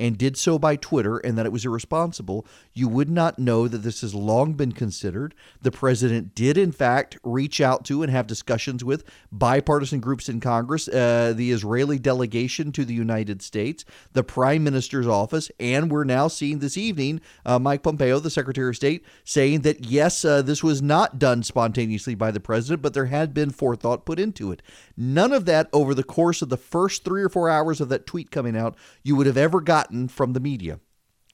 and 0.00 0.16
did 0.16 0.36
so 0.36 0.58
by 0.58 0.76
Twitter 0.76 1.18
and 1.18 1.36
that 1.36 1.44
it 1.44 1.52
was 1.52 1.66
irresponsible, 1.66 2.46
you 2.72 2.88
would 2.88 3.10
not 3.10 3.38
know 3.38 3.68
that 3.68 3.78
this 3.78 4.00
has 4.00 4.14
long 4.14 4.54
been 4.54 4.72
considered. 4.72 5.34
The 5.60 5.70
president 5.70 6.34
did, 6.34 6.56
in 6.56 6.72
fact, 6.72 7.18
reach 7.22 7.60
out 7.60 7.84
to 7.84 8.02
and 8.02 8.10
have 8.10 8.26
discussions 8.26 8.82
with 8.82 9.04
bipartisan 9.30 10.00
groups 10.00 10.30
in 10.30 10.40
Congress, 10.40 10.88
uh, 10.88 11.34
the 11.36 11.52
Israeli 11.52 11.98
delegation 11.98 12.72
to 12.72 12.86
the 12.86 12.94
United 12.94 13.42
States, 13.42 13.84
the 14.14 14.24
prime 14.24 14.64
minister's 14.64 15.06
office, 15.06 15.50
and 15.60 15.90
we're 15.90 16.04
now 16.04 16.28
seeing 16.28 16.60
this 16.60 16.78
evening 16.78 17.20
uh, 17.44 17.58
Mike 17.58 17.82
Pompeo, 17.82 18.18
the 18.18 18.30
secretary 18.30 18.70
of 18.70 18.76
state, 18.76 19.04
saying 19.22 19.60
that 19.60 19.84
yes, 19.84 20.24
uh, 20.24 20.40
this 20.40 20.64
was 20.64 20.80
not 20.80 21.18
done 21.18 21.42
spontaneously 21.42 22.14
by 22.14 22.30
the 22.30 22.40
president, 22.40 22.80
but 22.80 22.94
there 22.94 23.06
had 23.06 23.34
been 23.34 23.50
forethought 23.50 24.06
put 24.06 24.18
into 24.18 24.50
it. 24.50 24.62
None 24.96 25.32
of 25.32 25.44
that 25.44 25.68
over 25.74 25.94
the 25.94 26.02
course 26.02 26.40
of 26.40 26.48
the 26.48 26.56
first 26.56 27.04
three 27.04 27.22
or 27.22 27.28
four 27.28 27.50
hours 27.50 27.82
of 27.82 27.90
that 27.90 28.06
tweet 28.06 28.30
coming 28.30 28.56
out, 28.56 28.76
you 29.02 29.14
would 29.14 29.26
have 29.26 29.36
ever 29.36 29.60
gotten 29.60 29.89
gotten 29.90 30.08
from 30.08 30.32
the 30.32 30.40
media. 30.40 30.78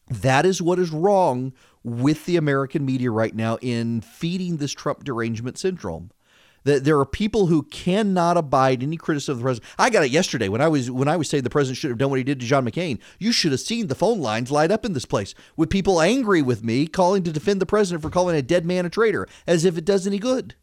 That 0.09 0.47
is 0.47 0.63
what 0.63 0.79
is 0.79 0.91
wrong 0.91 1.53
with 1.83 2.27
the 2.27 2.37
American 2.37 2.85
media 2.85 3.11
right 3.11 3.35
now 3.35 3.59
in 3.61 4.01
feeding 4.01 4.57
this 4.57 4.73
Trump 4.73 5.05
derangement 5.05 5.59
syndrome. 5.59 6.11
That 6.65 6.85
there 6.85 6.99
are 6.99 7.07
people 7.07 7.47
who 7.47 7.63
cannot 7.65 8.37
abide 8.37 8.83
any 8.83 8.97
criticism 8.97 9.33
of 9.35 9.39
the 9.39 9.45
president. 9.45 9.73
I 9.79 9.91
got 9.91 10.05
it 10.05 10.11
yesterday 10.11 10.49
when 10.49 10.61
I 10.61 10.67
was 10.67 10.91
when 10.91 11.07
I 11.07 11.17
was 11.17 11.29
saying 11.29 11.45
the 11.45 11.51
president 11.51 11.79
should 11.79 11.91
have 11.91 11.99
done 11.99 12.11
what 12.11 12.19
he 12.19 12.25
did 12.25 12.41
to 12.41 12.47
John 12.47 12.65
McCain. 12.65 12.99
You 13.21 13.31
should 13.31 13.53
have 13.53 13.61
seen 13.61 13.87
the 13.87 13.95
phone 13.95 14.21
lines 14.21 14.51
light 14.51 14.73
up 14.73 14.85
in 14.85 14.93
this 14.93 15.05
place 15.05 15.33
with 15.57 15.71
people 15.71 16.01
angry 16.01 16.43
with 16.43 16.65
me 16.65 16.89
calling 16.89 17.23
to 17.23 17.31
defend 17.31 17.61
the 17.61 17.67
president 17.67 18.03
for 18.03 18.11
calling 18.11 18.37
a 18.37 18.43
dead 18.43 18.67
man 18.67 18.85
a 18.85 18.91
traitor, 18.91 19.29
as 19.47 19.65
if 19.65 19.79
it 19.79 19.85
does 19.85 20.09
any 20.09 20.19
good. 20.19 20.57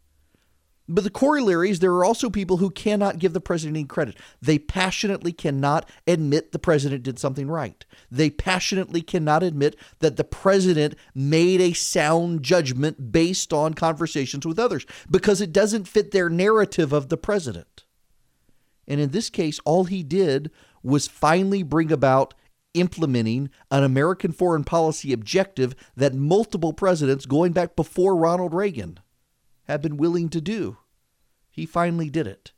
But 0.88 1.06
the 1.06 1.10
corollary 1.10 1.70
is 1.70 1.80
there 1.80 1.94
are 1.94 2.04
also 2.04 2.30
people 2.30 2.58
who 2.58 2.70
cannot 2.70 3.18
give 3.20 3.32
the 3.32 3.40
president 3.40 3.78
any 3.78 3.86
credit. 3.86 4.18
They 4.42 4.60
passionately 4.60 5.32
cannot 5.32 5.90
admit 6.06 6.52
the 6.52 6.60
president 6.60 7.04
did 7.04 7.18
something 7.18 7.48
right. 7.48 7.86
They 8.12 8.30
passionately 8.30 9.02
cannot 9.02 9.44
admit 9.44 9.78
that 10.00 10.18
the 10.18 10.26
president 10.26 10.96
made 11.16 11.62
a 11.62 11.72
sound 11.72 12.44
judgment 12.44 13.14
based 13.14 13.54
on 13.54 13.76
conversations 13.76 14.46
with 14.46 14.60
others 14.60 14.86
because 15.10 15.40
it 15.40 15.54
doesn't 15.54 15.88
fit 15.88 16.12
their 16.12 16.30
narrative 16.30 16.92
of 16.92 17.08
the 17.08 17.18
president. 17.18 17.86
And 18.86 19.00
in 19.00 19.12
this 19.12 19.30
case, 19.30 19.60
all 19.64 19.86
he 19.86 20.04
did 20.04 20.52
was 20.84 21.08
finally 21.08 21.64
bring 21.64 21.94
about 21.94 22.34
implementing 22.74 23.50
an 23.72 23.84
American 23.84 24.34
foreign 24.34 24.64
policy 24.66 25.14
objective 25.14 25.76
that 25.96 26.14
multiple 26.14 26.74
presidents, 26.74 27.26
going 27.26 27.54
back 27.54 27.76
before 27.78 28.18
Ronald 28.18 28.54
Reagan, 28.54 29.00
have 29.68 29.82
been 29.82 29.98
willing 29.98 30.30
to 30.30 30.42
do. 30.42 30.78
He 31.50 31.66
finally 31.66 32.10
did 32.10 32.28
it. 32.28 32.52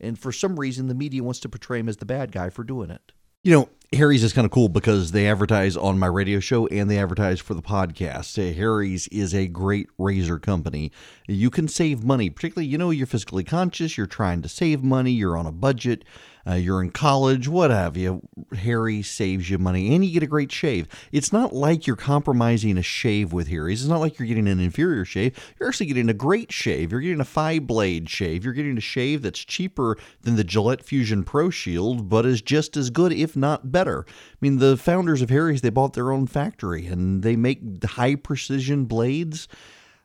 And 0.00 0.18
for 0.18 0.32
some 0.32 0.60
reason, 0.60 0.88
the 0.88 0.94
media 0.94 1.22
wants 1.22 1.40
to 1.40 1.48
portray 1.48 1.80
him 1.80 1.88
as 1.88 1.96
the 1.96 2.06
bad 2.06 2.32
guy 2.32 2.50
for 2.50 2.64
doing 2.64 2.90
it. 2.90 3.12
You 3.42 3.52
know, 3.52 3.68
Harry's 3.92 4.24
is 4.24 4.32
kind 4.32 4.44
of 4.44 4.50
cool 4.50 4.68
because 4.68 5.12
they 5.12 5.28
advertise 5.28 5.76
on 5.76 5.98
my 5.98 6.08
radio 6.08 6.40
show 6.40 6.66
and 6.66 6.90
they 6.90 6.98
advertise 6.98 7.40
for 7.40 7.54
the 7.54 7.62
podcast. 7.62 8.54
Harry's 8.56 9.06
is 9.08 9.34
a 9.34 9.46
great 9.46 9.88
razor 9.98 10.38
company. 10.38 10.90
You 11.28 11.50
can 11.50 11.68
save 11.68 12.02
money, 12.02 12.28
particularly, 12.28 12.66
you 12.66 12.76
know, 12.76 12.90
you're 12.90 13.06
fiscally 13.06 13.46
conscious, 13.46 13.96
you're 13.96 14.06
trying 14.06 14.42
to 14.42 14.48
save 14.48 14.82
money, 14.82 15.12
you're 15.12 15.36
on 15.36 15.46
a 15.46 15.52
budget 15.52 16.04
uh, 16.48 16.54
you're 16.54 16.82
in 16.82 16.90
college, 16.90 17.48
what 17.48 17.70
have 17.70 17.96
you. 17.96 18.22
Harry 18.56 19.02
saves 19.02 19.50
you 19.50 19.58
money 19.58 19.94
and 19.94 20.04
you 20.04 20.12
get 20.12 20.22
a 20.22 20.28
great 20.28 20.52
shave. 20.52 20.86
It's 21.10 21.32
not 21.32 21.52
like 21.52 21.86
you're 21.86 21.96
compromising 21.96 22.78
a 22.78 22.82
shave 22.82 23.32
with 23.32 23.48
Harry's. 23.48 23.82
It's 23.82 23.90
not 23.90 24.00
like 24.00 24.18
you're 24.18 24.28
getting 24.28 24.48
an 24.48 24.60
inferior 24.60 25.04
shave. 25.04 25.36
You're 25.58 25.68
actually 25.68 25.86
getting 25.86 26.08
a 26.08 26.14
great 26.14 26.52
shave. 26.52 26.92
You're 26.92 27.00
getting 27.00 27.20
a 27.20 27.24
five 27.24 27.66
blade 27.66 28.08
shave. 28.08 28.44
You're 28.44 28.54
getting 28.54 28.78
a 28.78 28.82
shave 28.82 29.22
that's 29.22 29.44
cheaper 29.44 29.96
than 30.22 30.36
the 30.36 30.44
Gillette 30.44 30.84
Fusion 30.84 31.24
Pro 31.24 31.50
Shield, 31.50 32.08
but 32.08 32.24
is 32.24 32.42
just 32.42 32.76
as 32.76 32.90
good, 32.90 33.12
if 33.12 33.36
not 33.36 33.72
better. 33.72 34.04
I 34.08 34.36
mean, 34.40 34.58
the 34.58 34.76
founders 34.76 35.22
of 35.22 35.30
Harry's, 35.30 35.62
they 35.62 35.70
bought 35.70 35.94
their 35.94 36.12
own 36.12 36.26
factory 36.26 36.86
and 36.86 37.22
they 37.22 37.36
make 37.36 37.84
high 37.84 38.14
precision 38.14 38.84
blades 38.84 39.48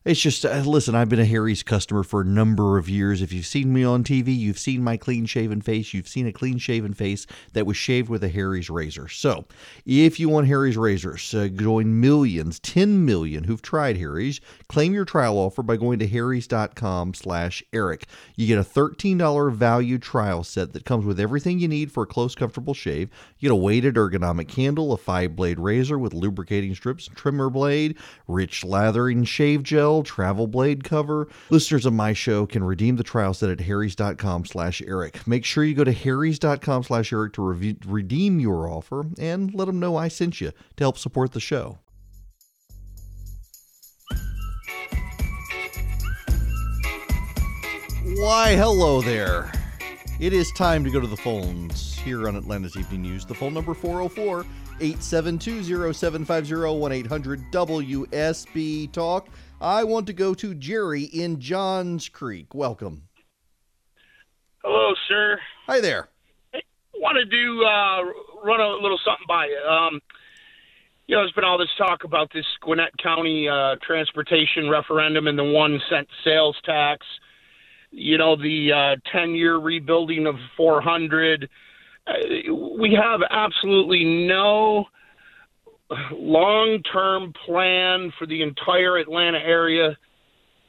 it's 0.03 0.19
just, 0.19 0.45
uh, 0.45 0.63
listen, 0.65 0.95
I've 0.95 1.09
been 1.09 1.19
a 1.19 1.25
Harry's 1.25 1.61
customer 1.61 2.01
for 2.01 2.21
a 2.21 2.25
number 2.25 2.79
of 2.79 2.89
years. 2.89 3.21
If 3.21 3.31
you've 3.31 3.45
seen 3.45 3.71
me 3.71 3.83
on 3.83 4.03
TV, 4.03 4.35
you've 4.35 4.57
seen 4.57 4.83
my 4.83 4.97
clean 4.97 5.27
shaven 5.27 5.61
face. 5.61 5.93
You've 5.93 6.07
seen 6.07 6.25
a 6.25 6.33
clean 6.33 6.57
shaven 6.57 6.95
face 6.95 7.27
that 7.53 7.67
was 7.67 7.77
shaved 7.77 8.09
with 8.09 8.23
a 8.23 8.29
Harry's 8.29 8.67
razor. 8.67 9.07
So, 9.07 9.45
if 9.85 10.19
you 10.19 10.27
want 10.27 10.47
Harry's 10.47 10.75
razors, 10.75 11.31
uh, 11.35 11.49
join 11.49 11.99
millions, 11.99 12.59
10 12.59 13.05
million 13.05 13.43
who've 13.43 13.61
tried 13.61 13.97
Harry's. 13.97 14.41
Claim 14.69 14.91
your 14.93 15.05
trial 15.05 15.37
offer 15.37 15.61
by 15.61 15.77
going 15.77 15.99
to 15.99 16.07
harrys.com 16.07 17.13
slash 17.13 17.61
Erick. 17.71 18.07
You 18.35 18.47
get 18.47 18.57
a 18.57 18.63
$13 18.63 19.53
value 19.53 19.99
trial 19.99 20.43
set 20.43 20.73
that 20.73 20.83
comes 20.83 21.05
with 21.05 21.19
everything 21.19 21.59
you 21.59 21.67
need 21.67 21.91
for 21.91 22.03
a 22.03 22.07
close, 22.07 22.33
comfortable 22.33 22.73
shave. 22.73 23.11
You 23.37 23.49
get 23.49 23.53
a 23.53 23.55
weighted 23.55 23.95
ergonomic 23.95 24.47
candle, 24.47 24.93
a 24.93 24.97
five 24.97 25.35
blade 25.35 25.59
razor 25.59 25.99
with 25.99 26.15
lubricating 26.15 26.73
strips, 26.73 27.07
trimmer 27.13 27.51
blade, 27.51 27.97
rich 28.27 28.63
lathering 28.63 29.25
shave 29.25 29.61
gel, 29.61 29.90
travel 30.01 30.47
blade 30.47 30.85
cover. 30.85 31.27
Listeners 31.49 31.85
of 31.85 31.91
my 31.91 32.13
show 32.13 32.45
can 32.45 32.63
redeem 32.63 32.95
the 32.95 33.03
trial 33.03 33.33
set 33.33 33.49
at 33.49 33.59
harrys.com 33.59 34.45
slash 34.45 34.81
Erick. 34.81 35.27
Make 35.27 35.43
sure 35.43 35.65
you 35.65 35.75
go 35.75 35.83
to 35.83 35.91
harrys.com 35.91 36.83
slash 36.83 37.11
Erick 37.11 37.33
to 37.33 37.41
re- 37.41 37.77
redeem 37.85 38.39
your 38.39 38.69
offer 38.69 39.05
and 39.19 39.53
let 39.53 39.65
them 39.65 39.79
know 39.79 39.97
I 39.97 40.07
sent 40.07 40.39
you 40.39 40.51
to 40.77 40.83
help 40.83 40.97
support 40.97 41.33
the 41.33 41.41
show. 41.41 41.79
Why, 48.15 48.55
hello 48.55 49.01
there. 49.01 49.51
It 50.19 50.33
is 50.33 50.51
time 50.51 50.83
to 50.83 50.91
go 50.91 50.99
to 50.99 51.07
the 51.07 51.17
phones 51.17 51.97
here 51.97 52.27
on 52.27 52.35
Atlanta's 52.35 52.75
Evening 52.77 53.01
News. 53.01 53.25
The 53.25 53.33
phone 53.33 53.53
number 53.53 53.73
404 53.73 54.45
872 54.81 55.93
0750 55.93 56.79
1 56.79 56.91
800 56.91 57.51
WSB 57.51 58.91
Talk. 58.91 59.27
I 59.61 59.83
want 59.83 60.07
to 60.07 60.13
go 60.13 60.33
to 60.33 60.55
Jerry 60.55 61.03
in 61.03 61.39
Johns 61.39 62.09
Creek. 62.09 62.55
Welcome. 62.55 63.03
Hello, 64.63 64.93
sir. 65.07 65.39
Hi 65.67 65.79
there. 65.79 66.09
I 66.51 66.61
want 66.95 67.17
to 67.29 67.63
uh, 67.63 68.43
run 68.43 68.59
a 68.59 68.69
little 68.81 68.99
something 69.05 69.25
by 69.27 69.45
you. 69.45 69.57
Um, 69.57 70.01
you 71.05 71.15
know, 71.15 71.21
there's 71.21 71.31
been 71.33 71.43
all 71.43 71.59
this 71.59 71.69
talk 71.77 72.05
about 72.05 72.31
this 72.33 72.45
Gwinnett 72.61 72.97
County 72.97 73.47
uh, 73.47 73.75
transportation 73.85 74.67
referendum 74.67 75.27
and 75.27 75.37
the 75.37 75.43
one 75.43 75.79
cent 75.91 76.07
sales 76.23 76.57
tax. 76.65 77.05
You 77.91 78.17
know, 78.17 78.35
the 78.35 78.71
uh, 78.71 79.11
10 79.11 79.35
year 79.35 79.57
rebuilding 79.57 80.25
of 80.25 80.35
400. 80.57 81.47
Uh, 82.07 82.13
we 82.51 82.97
have 82.99 83.19
absolutely 83.29 84.05
no 84.05 84.85
long 86.11 86.81
term 86.91 87.33
plan 87.45 88.11
for 88.17 88.25
the 88.25 88.41
entire 88.41 88.97
Atlanta 88.97 89.39
area 89.39 89.97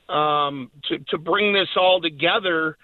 um, 0.09 0.71
to, 0.89 0.99
to 1.11 1.19
bring 1.19 1.53
this 1.53 1.69
all 1.77 2.01
together. 2.01 2.77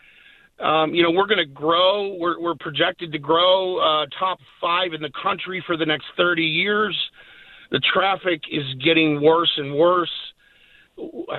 Um, 0.60 0.92
you 0.92 1.02
know, 1.02 1.10
we're 1.10 1.26
going 1.26 1.38
to 1.38 1.44
grow. 1.44 2.16
We're, 2.18 2.40
we're 2.40 2.56
projected 2.56 3.12
to 3.12 3.18
grow 3.18 3.78
uh, 3.78 4.06
top 4.18 4.38
five 4.60 4.92
in 4.92 5.00
the 5.00 5.12
country 5.22 5.62
for 5.66 5.76
the 5.76 5.86
next 5.86 6.06
30 6.16 6.42
years. 6.42 6.96
The 7.70 7.80
traffic 7.92 8.42
is 8.50 8.64
getting 8.82 9.22
worse 9.22 9.52
and 9.56 9.74
worse. 9.74 10.10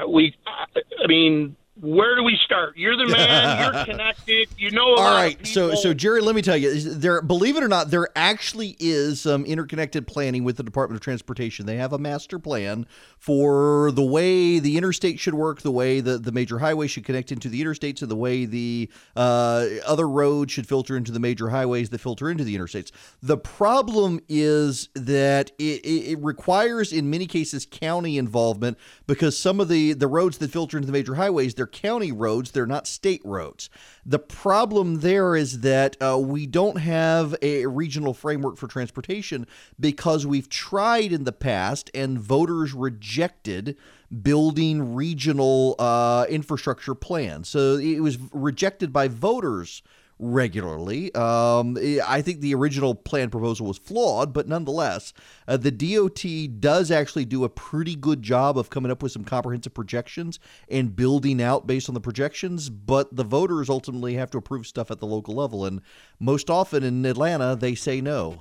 We, 0.08 0.36
I 0.48 1.08
mean, 1.08 1.56
where 1.82 2.16
do 2.16 2.24
we 2.24 2.38
start? 2.44 2.78
You're 2.78 2.98
the 2.98 3.08
man. 3.08 3.74
You're 3.74 3.86
connected. 3.86 4.50
You 4.58 4.72
know. 4.72 4.96
All 4.96 5.16
right. 5.16 5.46
So, 5.48 5.76
so 5.76 5.94
Jerry, 5.94 6.22
let 6.22 6.36
me 6.36 6.42
tell 6.42 6.58
you, 6.58 6.80
there. 6.80 7.22
Believe 7.22 7.56
it 7.56 7.64
or 7.64 7.68
not, 7.68 7.90
there 7.90 8.08
actually 8.16 8.76
is 8.80 9.22
some 9.22 9.46
interconnected 9.46 10.06
planning 10.08 10.44
with 10.44 10.58
the 10.58 10.64
Department 10.64 10.98
of 10.98 11.04
Transportation. 11.04 11.66
They 11.66 11.78
have 11.78 11.94
a 11.94 11.98
master 11.98 12.40
plan 12.40 12.86
for 13.18 13.92
the 13.92 14.04
way 14.04 14.60
the 14.60 14.78
interstate 14.78 15.20
should 15.20 15.34
work, 15.34 15.62
the 15.62 15.72
way 15.72 16.02
the 16.02 16.18
the 16.18 16.32
major 16.32 16.60
highway 16.60 16.88
should 16.88 17.06
connect 17.06 17.32
into 17.32 17.50
the 17.50 17.64
interstates, 17.64 18.02
and 18.02 18.12
the 18.12 18.16
way 18.16 18.46
the 18.46 18.90
uh, 19.16 19.66
other 19.86 20.08
roads 20.08 20.52
should 20.52 20.68
filter 20.68 20.98
into 20.98 21.12
the 21.12 21.20
major 21.20 21.50
highways 21.50 21.90
that 21.90 22.00
filter 22.00 22.30
into 22.30 22.44
the 22.44 22.58
interstates. 22.58 22.92
The 23.22 23.38
problem 23.38 24.20
is 24.28 24.90
that 24.96 25.52
it, 25.58 25.86
it 25.86 26.20
requires, 26.22 26.92
in 26.92 27.10
many 27.10 27.26
cases, 27.26 27.66
county 27.66 28.18
involvement 28.18 28.78
because 29.08 29.38
some 29.38 29.60
of 29.60 29.70
the 29.70 29.94
the 29.94 30.08
roads 30.08 30.38
that 30.40 30.52
filter 30.52 30.78
into 30.78 30.88
the 30.88 30.94
major 30.94 31.16
highways 31.16 31.54
they're 31.54 31.69
county 31.72 32.12
roads, 32.12 32.52
they're 32.52 32.66
not 32.66 32.88
state 32.88 33.22
roads. 33.24 33.70
The 34.06 34.20
problem 34.20 35.00
there 35.00 35.36
is 35.36 35.62
that 35.62 35.96
uh, 36.02 36.18
we 36.20 36.46
don't 36.46 36.78
have 36.78 37.36
a 37.42 37.66
regional 37.68 38.14
framework 38.14 38.58
for 38.58 38.68
transportation 38.68 39.48
because 39.80 40.26
we've 40.26 40.50
tried 40.50 41.12
in 41.12 41.24
the 41.24 41.32
past 41.32 41.90
and 41.94 42.20
voters 42.20 42.74
rejected 42.74 43.78
building 44.22 44.96
regional 44.96 45.76
uh, 45.78 46.26
infrastructure 46.30 46.96
plans. 46.96 47.50
So 47.50 47.78
it 47.78 48.00
was 48.00 48.18
rejected 48.32 48.92
by 48.92 49.08
voters 49.08 49.84
regularly. 50.20 51.14
Um, 51.16 51.78
I 52.06 52.22
think 52.22 52.42
the 52.42 52.54
original 52.54 52.94
plan 52.94 53.30
proposal 53.30 53.66
was 53.68 53.78
flawed, 53.78 54.34
but 54.34 54.48
nonetheless, 54.48 55.14
uh, 55.48 55.58
the 55.58 55.72
DOT 55.72 56.60
does 56.60 56.92
actually 56.92 57.26
do 57.26 57.44
a 57.46 57.50
pretty 57.50 57.96
good 57.96 58.22
job 58.22 58.58
of 58.58 58.70
coming 58.70 58.92
up 58.92 59.02
with 59.02 59.14
some 59.14 59.24
comprehensive 59.24 59.74
projections 59.74 60.40
and 60.70 60.96
building 60.96 61.42
out 61.42 61.66
based 61.66 61.90
on 61.90 61.96
the 61.96 62.02
projections. 62.02 62.70
But 62.70 63.16
the 63.16 63.24
voters 63.24 63.70
ultimately 63.70 64.16
have 64.16 64.30
to 64.32 64.38
approve 64.38 64.68
stuff 64.68 64.92
at 64.92 65.00
the 65.00 65.08
local 65.08 65.36
level, 65.36 65.66
and 65.66 65.82
most 66.20 66.50
often 66.50 66.84
in 66.84 67.06
Atlanta, 67.06 67.56
they 67.56 67.74
say 67.74 68.02
no. 68.02 68.40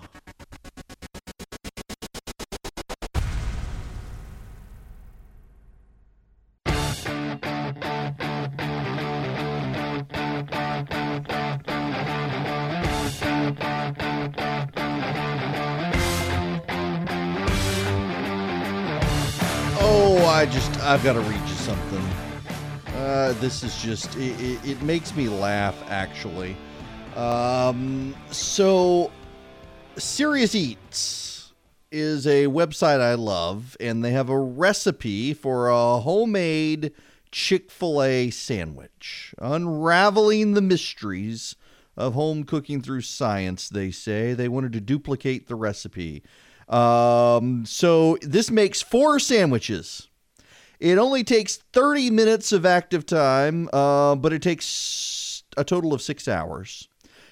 I 20.39 20.47
just 20.47 20.79
I've 20.83 21.03
got 21.03 21.15
to 21.15 21.21
read 21.21 21.41
you 21.41 21.55
something. 21.57 22.05
Uh, 22.95 23.33
this 23.41 23.65
is 23.65 23.77
just 23.83 24.15
it, 24.15 24.41
it, 24.41 24.65
it, 24.65 24.83
makes 24.83 25.17
me 25.17 25.29
laugh 25.29 25.75
actually. 25.89 26.57
Um, 27.17 28.15
so, 28.31 29.11
Serious 29.97 30.55
Eats 30.55 31.55
is 31.91 32.25
a 32.29 32.45
website 32.45 33.01
I 33.01 33.15
love, 33.15 33.77
and 33.81 34.05
they 34.05 34.13
have 34.13 34.29
a 34.29 34.39
recipe 34.39 35.35
for 35.35 35.71
a 35.71 35.99
homemade 35.99 36.93
Chick 37.33 37.73
Fil 37.73 38.01
A 38.01 38.31
sandwich, 38.31 39.35
unraveling 39.39 40.55
the 40.55 40.63
mysteries 40.63 41.57
of 41.97 42.15
home 42.15 42.45
cooking 42.45 42.81
through 42.81 43.01
science. 43.01 43.69
They 43.69 43.91
say 43.91 44.35
they 44.35 44.49
wanted 44.49 44.73
to 44.75 44.81
duplicate 44.81 45.49
the 45.49 45.57
recipe. 45.57 46.23
Um, 46.69 47.67
so 47.67 48.19
this 48.23 48.53
makes 48.53 48.81
four 48.81 49.19
sandwiches 49.19 50.09
it 50.81 50.99
only 50.99 51.25
takes 51.25 51.57
30 51.73 52.11
minutes 52.11 52.53
of 52.53 52.65
active 52.65 53.07
time, 53.07 53.69
uh, 53.73 54.15
but 54.15 54.33
it 54.33 54.43
takes 54.43 55.43
a 55.57 55.65
total 55.65 55.93
of 55.93 56.03
six 56.03 56.29
hours. 56.29 56.89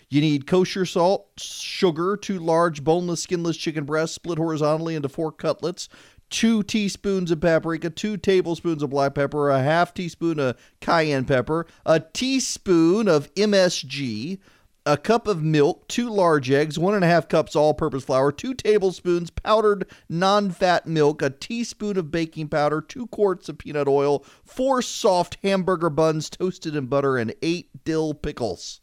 You 0.08 0.20
need 0.20 0.46
kosher 0.46 0.86
salt, 0.86 1.28
sugar, 1.38 2.16
two 2.16 2.38
large 2.38 2.84
boneless, 2.84 3.22
skinless 3.22 3.56
chicken 3.56 3.84
breasts 3.84 4.14
split 4.14 4.38
horizontally 4.38 4.94
into 4.94 5.08
four 5.08 5.32
cutlets, 5.32 5.88
two 6.30 6.62
teaspoons 6.62 7.30
of 7.30 7.40
paprika, 7.40 7.90
two 7.90 8.16
tablespoons 8.16 8.82
of 8.82 8.90
black 8.90 9.14
pepper, 9.14 9.50
a 9.50 9.62
half 9.62 9.94
teaspoon 9.94 10.38
of 10.38 10.56
cayenne 10.80 11.24
pepper, 11.24 11.66
a 11.84 12.00
teaspoon 12.00 13.08
of 13.08 13.32
MSG, 13.34 14.38
a 14.86 14.96
cup 14.96 15.26
of 15.26 15.42
milk, 15.42 15.88
two 15.88 16.08
large 16.08 16.48
eggs, 16.48 16.78
one 16.78 16.94
and 16.94 17.04
a 17.04 17.08
half 17.08 17.28
cups 17.28 17.56
all 17.56 17.74
purpose 17.74 18.04
flour, 18.04 18.30
two 18.30 18.54
tablespoons 18.54 19.30
powdered 19.30 19.90
non 20.08 20.50
fat 20.50 20.86
milk, 20.86 21.20
a 21.20 21.28
teaspoon 21.28 21.98
of 21.98 22.12
baking 22.12 22.48
powder, 22.48 22.80
two 22.80 23.08
quarts 23.08 23.48
of 23.48 23.58
peanut 23.58 23.88
oil, 23.88 24.24
four 24.44 24.80
soft 24.80 25.38
hamburger 25.42 25.90
buns 25.90 26.30
toasted 26.30 26.76
in 26.76 26.86
butter, 26.86 27.18
and 27.18 27.34
eight 27.42 27.84
dill 27.84 28.14
pickles. 28.14 28.80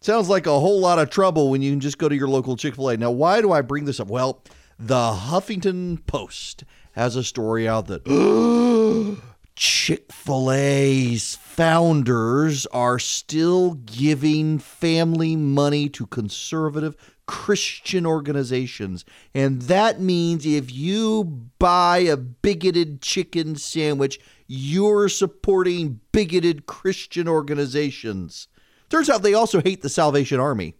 Sounds 0.00 0.30
like 0.30 0.46
a 0.46 0.60
whole 0.60 0.80
lot 0.80 0.98
of 0.98 1.10
trouble 1.10 1.50
when 1.50 1.60
you 1.60 1.70
can 1.72 1.80
just 1.80 1.98
go 1.98 2.08
to 2.08 2.16
your 2.16 2.28
local 2.28 2.56
Chick 2.56 2.76
fil 2.76 2.88
A. 2.88 2.96
Now, 2.96 3.10
why 3.10 3.42
do 3.42 3.52
I 3.52 3.60
bring 3.60 3.84
this 3.84 4.00
up? 4.00 4.08
Well, 4.08 4.42
the 4.78 4.94
Huffington 5.12 6.06
Post 6.06 6.64
has 6.92 7.16
a 7.16 7.22
story 7.22 7.68
out 7.68 7.86
that 7.88 8.06
Chick 9.60 10.10
fil 10.10 10.50
A's 10.50 11.36
founders 11.36 12.64
are 12.68 12.98
still 12.98 13.74
giving 13.74 14.58
family 14.58 15.36
money 15.36 15.86
to 15.90 16.06
conservative 16.06 16.96
Christian 17.26 18.06
organizations. 18.06 19.04
And 19.34 19.60
that 19.62 20.00
means 20.00 20.46
if 20.46 20.72
you 20.72 21.50
buy 21.58 21.98
a 21.98 22.16
bigoted 22.16 23.02
chicken 23.02 23.54
sandwich, 23.54 24.18
you're 24.46 25.10
supporting 25.10 26.00
bigoted 26.10 26.64
Christian 26.64 27.28
organizations. 27.28 28.48
Turns 28.88 29.10
out 29.10 29.22
they 29.22 29.34
also 29.34 29.60
hate 29.60 29.82
the 29.82 29.90
Salvation 29.90 30.40
Army, 30.40 30.72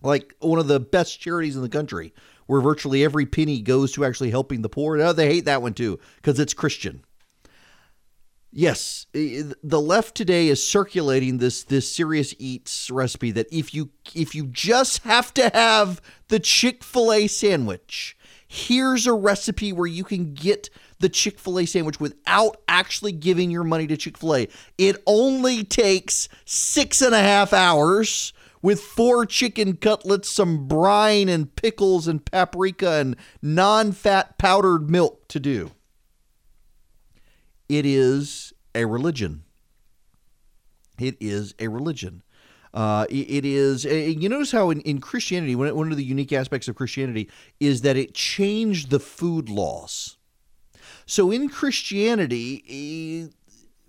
like 0.00 0.34
one 0.38 0.58
of 0.58 0.68
the 0.68 0.80
best 0.80 1.20
charities 1.20 1.54
in 1.54 1.60
the 1.60 1.68
country, 1.68 2.14
where 2.46 2.62
virtually 2.62 3.04
every 3.04 3.26
penny 3.26 3.60
goes 3.60 3.92
to 3.92 4.06
actually 4.06 4.30
helping 4.30 4.62
the 4.62 4.70
poor. 4.70 4.96
No, 4.96 5.12
they 5.12 5.26
hate 5.26 5.44
that 5.44 5.60
one 5.60 5.74
too 5.74 6.00
because 6.16 6.40
it's 6.40 6.54
Christian. 6.54 7.04
Yes, 8.52 9.06
the 9.12 9.80
left 9.80 10.16
today 10.16 10.48
is 10.48 10.66
circulating 10.66 11.38
this 11.38 11.62
this 11.62 11.90
serious 11.90 12.34
eats 12.36 12.90
recipe 12.90 13.30
that 13.30 13.46
if 13.52 13.72
you 13.72 13.90
if 14.12 14.34
you 14.34 14.48
just 14.48 15.04
have 15.04 15.32
to 15.34 15.50
have 15.54 16.00
the 16.28 16.40
Chick-fil-A 16.40 17.28
sandwich, 17.28 18.16
here's 18.48 19.06
a 19.06 19.12
recipe 19.12 19.72
where 19.72 19.86
you 19.86 20.02
can 20.02 20.34
get 20.34 20.68
the 20.98 21.08
Chick-fil-A 21.08 21.64
sandwich 21.66 22.00
without 22.00 22.56
actually 22.66 23.12
giving 23.12 23.52
your 23.52 23.62
money 23.62 23.86
to 23.86 23.96
Chick-fil-A. 23.96 24.48
It 24.78 24.96
only 25.06 25.62
takes 25.62 26.28
six 26.44 27.00
and 27.00 27.14
a 27.14 27.22
half 27.22 27.52
hours 27.52 28.32
with 28.62 28.80
four 28.80 29.26
chicken 29.26 29.76
cutlets, 29.76 30.28
some 30.28 30.66
brine 30.66 31.28
and 31.28 31.54
pickles 31.54 32.08
and 32.08 32.24
paprika 32.24 32.94
and 32.94 33.16
non-fat 33.40 34.38
powdered 34.38 34.90
milk 34.90 35.28
to 35.28 35.38
do 35.38 35.70
it 37.70 37.86
is 37.86 38.52
a 38.74 38.84
religion. 38.84 39.44
It 40.98 41.16
is 41.20 41.54
a 41.60 41.68
religion. 41.68 42.22
Uh, 42.74 43.06
it 43.08 43.44
is. 43.44 43.84
You 43.84 44.28
notice 44.28 44.50
how 44.50 44.70
in, 44.70 44.80
in 44.80 45.00
Christianity, 45.00 45.54
one 45.54 45.90
of 45.90 45.96
the 45.96 46.04
unique 46.04 46.32
aspects 46.32 46.66
of 46.66 46.74
Christianity 46.74 47.30
is 47.60 47.82
that 47.82 47.96
it 47.96 48.12
changed 48.12 48.90
the 48.90 48.98
food 48.98 49.48
laws. 49.48 50.18
So 51.06 51.30
in 51.30 51.48
Christianity, 51.48 53.30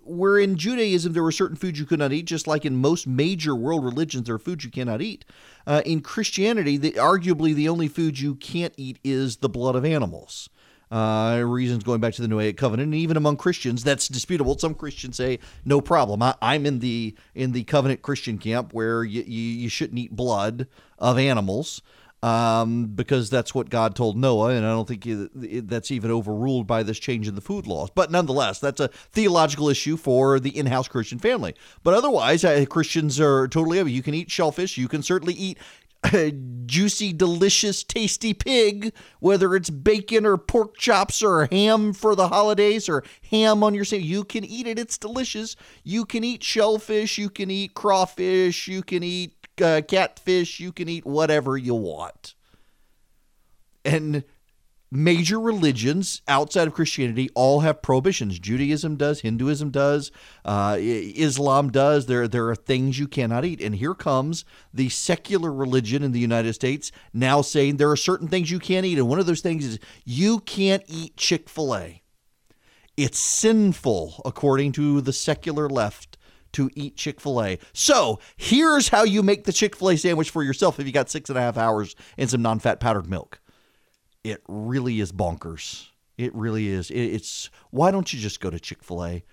where 0.04 0.38
in 0.38 0.56
Judaism 0.56 1.12
there 1.12 1.22
were 1.22 1.32
certain 1.32 1.56
foods 1.56 1.78
you 1.78 1.84
could 1.84 1.98
not 1.98 2.12
eat, 2.12 2.26
just 2.26 2.46
like 2.46 2.64
in 2.64 2.76
most 2.76 3.06
major 3.06 3.54
world 3.54 3.84
religions 3.84 4.26
there 4.26 4.36
are 4.36 4.40
foods 4.40 4.64
you 4.64 4.70
cannot 4.70 5.02
eat. 5.02 5.24
Uh, 5.66 5.82
in 5.84 6.00
Christianity, 6.00 6.76
the, 6.76 6.92
arguably 6.92 7.52
the 7.52 7.68
only 7.68 7.88
food 7.88 8.18
you 8.18 8.36
can't 8.36 8.74
eat 8.76 8.98
is 9.02 9.38
the 9.38 9.48
blood 9.48 9.74
of 9.74 9.84
animals. 9.84 10.48
Uh, 10.92 11.42
reasons 11.42 11.82
going 11.82 12.00
back 12.00 12.12
to 12.12 12.22
the 12.22 12.28
Noahic 12.28 12.58
covenant, 12.58 12.88
and 12.88 12.94
even 12.94 13.16
among 13.16 13.38
Christians, 13.38 13.82
that's 13.82 14.08
disputable. 14.08 14.58
Some 14.58 14.74
Christians 14.74 15.16
say 15.16 15.38
no 15.64 15.80
problem. 15.80 16.22
I, 16.22 16.34
am 16.42 16.66
in 16.66 16.80
the 16.80 17.16
in 17.34 17.52
the 17.52 17.64
covenant 17.64 18.02
Christian 18.02 18.36
camp 18.36 18.74
where 18.74 19.02
you, 19.02 19.22
you, 19.22 19.40
you 19.40 19.68
shouldn't 19.70 19.98
eat 19.98 20.14
blood 20.14 20.66
of 20.98 21.18
animals 21.18 21.80
um, 22.22 22.86
because 22.86 23.30
that's 23.30 23.54
what 23.54 23.68
God 23.68 23.96
told 23.96 24.16
Noah, 24.16 24.50
and 24.50 24.64
I 24.64 24.68
don't 24.68 24.86
think 24.86 25.06
that's 25.66 25.90
even 25.90 26.10
overruled 26.10 26.66
by 26.66 26.82
this 26.82 26.98
change 26.98 27.26
in 27.26 27.34
the 27.34 27.40
food 27.40 27.66
laws. 27.66 27.88
But 27.92 28.12
nonetheless, 28.12 28.60
that's 28.60 28.80
a 28.80 28.88
theological 28.88 29.68
issue 29.68 29.96
for 29.96 30.38
the 30.38 30.56
in-house 30.56 30.88
Christian 30.88 31.18
family. 31.18 31.54
But 31.82 31.94
otherwise, 31.94 32.44
Christians 32.68 33.18
are 33.18 33.48
totally. 33.48 33.80
You 33.90 34.02
can 34.02 34.14
eat 34.14 34.30
shellfish. 34.30 34.78
You 34.78 34.86
can 34.86 35.02
certainly 35.02 35.34
eat 35.34 35.58
juicy, 36.66 37.12
delicious, 37.12 37.84
tasty 37.84 38.34
pig, 38.34 38.92
whether 39.20 39.54
it's 39.54 39.70
bacon 39.70 40.26
or 40.26 40.36
pork 40.36 40.76
chops 40.76 41.22
or 41.22 41.46
ham 41.46 41.92
for 41.92 42.14
the 42.14 42.28
holidays 42.28 42.88
or 42.88 43.04
ham 43.30 43.62
on 43.62 43.74
your 43.74 43.84
sandwich. 43.84 44.08
You 44.08 44.24
can 44.24 44.44
eat 44.44 44.66
it. 44.66 44.78
It's 44.78 44.98
delicious. 44.98 45.56
You 45.84 46.04
can 46.04 46.24
eat 46.24 46.42
shellfish. 46.42 47.18
You 47.18 47.30
can 47.30 47.50
eat 47.50 47.74
crawfish. 47.74 48.68
You 48.68 48.82
can 48.82 49.02
eat 49.02 49.36
uh, 49.62 49.82
catfish. 49.86 50.60
You 50.60 50.72
can 50.72 50.88
eat 50.88 51.06
whatever 51.06 51.56
you 51.56 51.74
want. 51.74 52.34
And 53.84 54.24
major 54.92 55.40
religions 55.40 56.20
outside 56.28 56.68
of 56.68 56.74
Christianity 56.74 57.30
all 57.34 57.60
have 57.60 57.80
prohibitions. 57.80 58.38
Judaism 58.38 58.96
does, 58.96 59.22
Hinduism 59.22 59.70
does, 59.70 60.12
uh, 60.44 60.76
Islam 60.78 61.70
does. 61.70 62.06
There, 62.06 62.28
there 62.28 62.48
are 62.50 62.54
things 62.54 62.98
you 62.98 63.08
cannot 63.08 63.46
eat. 63.46 63.62
And 63.62 63.74
here 63.74 63.94
comes 63.94 64.44
the 64.72 64.90
secular 64.90 65.50
religion 65.50 66.02
in 66.02 66.12
the 66.12 66.20
United 66.20 66.52
States 66.52 66.92
now 67.14 67.40
saying 67.40 67.78
there 67.78 67.90
are 67.90 67.96
certain 67.96 68.28
things 68.28 68.50
you 68.50 68.58
can't 68.58 68.84
eat. 68.84 68.98
And 68.98 69.08
one 69.08 69.18
of 69.18 69.24
those 69.24 69.40
things 69.40 69.64
is 69.64 69.78
you 70.04 70.40
can't 70.40 70.82
eat 70.86 71.16
Chick 71.16 71.48
fil 71.48 71.74
A. 71.74 72.02
It's 72.94 73.18
sinful, 73.18 74.20
according 74.26 74.72
to 74.72 75.00
the 75.00 75.14
secular 75.14 75.70
left, 75.70 76.18
to 76.52 76.68
eat 76.74 76.96
Chick 76.96 77.18
fil 77.18 77.42
A. 77.42 77.58
So 77.72 78.20
here's 78.36 78.90
how 78.90 79.04
you 79.04 79.22
make 79.22 79.44
the 79.44 79.54
Chick 79.54 79.74
fil 79.74 79.88
A 79.88 79.96
sandwich 79.96 80.28
for 80.28 80.42
yourself 80.42 80.78
if 80.78 80.86
you 80.86 80.92
got 80.92 81.08
six 81.08 81.30
and 81.30 81.38
a 81.38 81.42
half 81.42 81.56
hours 81.56 81.96
and 82.18 82.28
some 82.28 82.42
non 82.42 82.58
fat 82.58 82.78
powdered 82.78 83.08
milk 83.08 83.40
it 84.24 84.42
really 84.48 85.00
is 85.00 85.12
bonkers. 85.12 85.88
It 86.18 86.34
really 86.34 86.68
is. 86.68 86.90
it's 86.90 87.50
why 87.70 87.90
don't 87.90 88.12
you 88.12 88.20
just 88.20 88.40
go 88.40 88.50
to 88.50 88.60
Chick 88.60 88.84
Fil 88.84 89.04
A? 89.04 89.24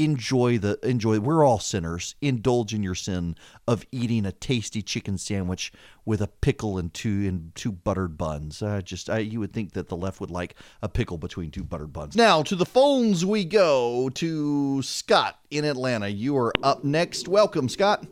Enjoy 0.00 0.58
the 0.58 0.78
enjoy. 0.84 1.18
We're 1.18 1.44
all 1.44 1.58
sinners. 1.58 2.14
Indulge 2.20 2.72
in 2.72 2.84
your 2.84 2.94
sin 2.94 3.34
of 3.66 3.84
eating 3.90 4.26
a 4.26 4.30
tasty 4.30 4.80
chicken 4.80 5.18
sandwich 5.18 5.72
with 6.04 6.20
a 6.20 6.28
pickle 6.28 6.78
and 6.78 6.94
two 6.94 7.26
and 7.26 7.52
two 7.56 7.72
buttered 7.72 8.16
buns. 8.16 8.62
Uh, 8.62 8.80
just 8.80 9.10
I, 9.10 9.18
you 9.18 9.40
would 9.40 9.52
think 9.52 9.72
that 9.72 9.88
the 9.88 9.96
left 9.96 10.20
would 10.20 10.30
like 10.30 10.54
a 10.82 10.88
pickle 10.88 11.18
between 11.18 11.50
two 11.50 11.64
buttered 11.64 11.92
buns. 11.92 12.14
Now 12.14 12.44
to 12.44 12.54
the 12.54 12.66
phones 12.66 13.26
we 13.26 13.44
go 13.44 14.08
to 14.10 14.82
Scott 14.82 15.40
in 15.50 15.64
Atlanta. 15.64 16.06
You 16.06 16.36
are 16.36 16.52
up 16.62 16.84
next. 16.84 17.26
Welcome, 17.26 17.68
Scott. 17.68 18.06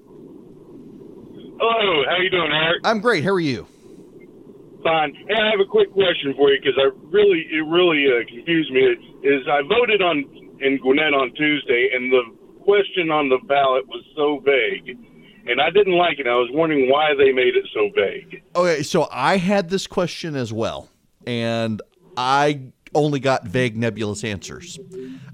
Hello. 1.61 2.05
How 2.09 2.17
you 2.21 2.31
doing, 2.31 2.51
Erick? 2.51 2.81
I'm 2.83 3.01
great. 3.01 3.23
How 3.23 3.31
are 3.31 3.39
you? 3.39 3.69
Hey, 4.87 5.35
I 5.35 5.51
have 5.51 5.61
a 5.61 5.69
quick 5.69 5.93
question 5.93 6.35
for 6.37 6.51
you 6.51 6.59
because 6.61 6.79
I 6.79 6.91
really, 7.11 7.47
it 7.51 7.67
really 7.67 8.07
uh, 8.07 8.23
confused 8.29 8.71
me. 8.73 8.81
Is 9.23 9.43
I 9.51 9.63
voted 9.63 10.03
on 10.03 10.25
in 10.61 10.79
Gwinnett 10.79 11.13
on 11.13 11.33
Tuesday, 11.35 11.91
and 11.95 12.13
the 12.13 12.23
question 12.63 13.11
on 13.11 13.29
the 13.29 13.39
ballot 13.47 13.87
was 13.89 14.05
so 14.15 14.41
vague, 14.45 14.97
and 15.47 15.61
I 15.61 15.71
didn't 15.71 15.97
like 15.97 16.19
it. 16.19 16.27
I 16.27 16.35
was 16.35 16.51
wondering 16.53 16.91
why 16.91 17.15
they 17.17 17.33
made 17.33 17.57
it 17.57 17.67
so 17.75 17.91
vague. 17.95 18.43
Okay, 18.55 18.83
so 18.83 19.09
I 19.11 19.37
had 19.39 19.71
this 19.71 19.87
question 19.87 20.37
as 20.37 20.53
well, 20.53 20.89
and 21.27 21.83
I 22.17 22.61
only 22.95 23.21
got 23.21 23.45
vague, 23.45 23.77
nebulous 23.77 24.25
answers. 24.25 24.79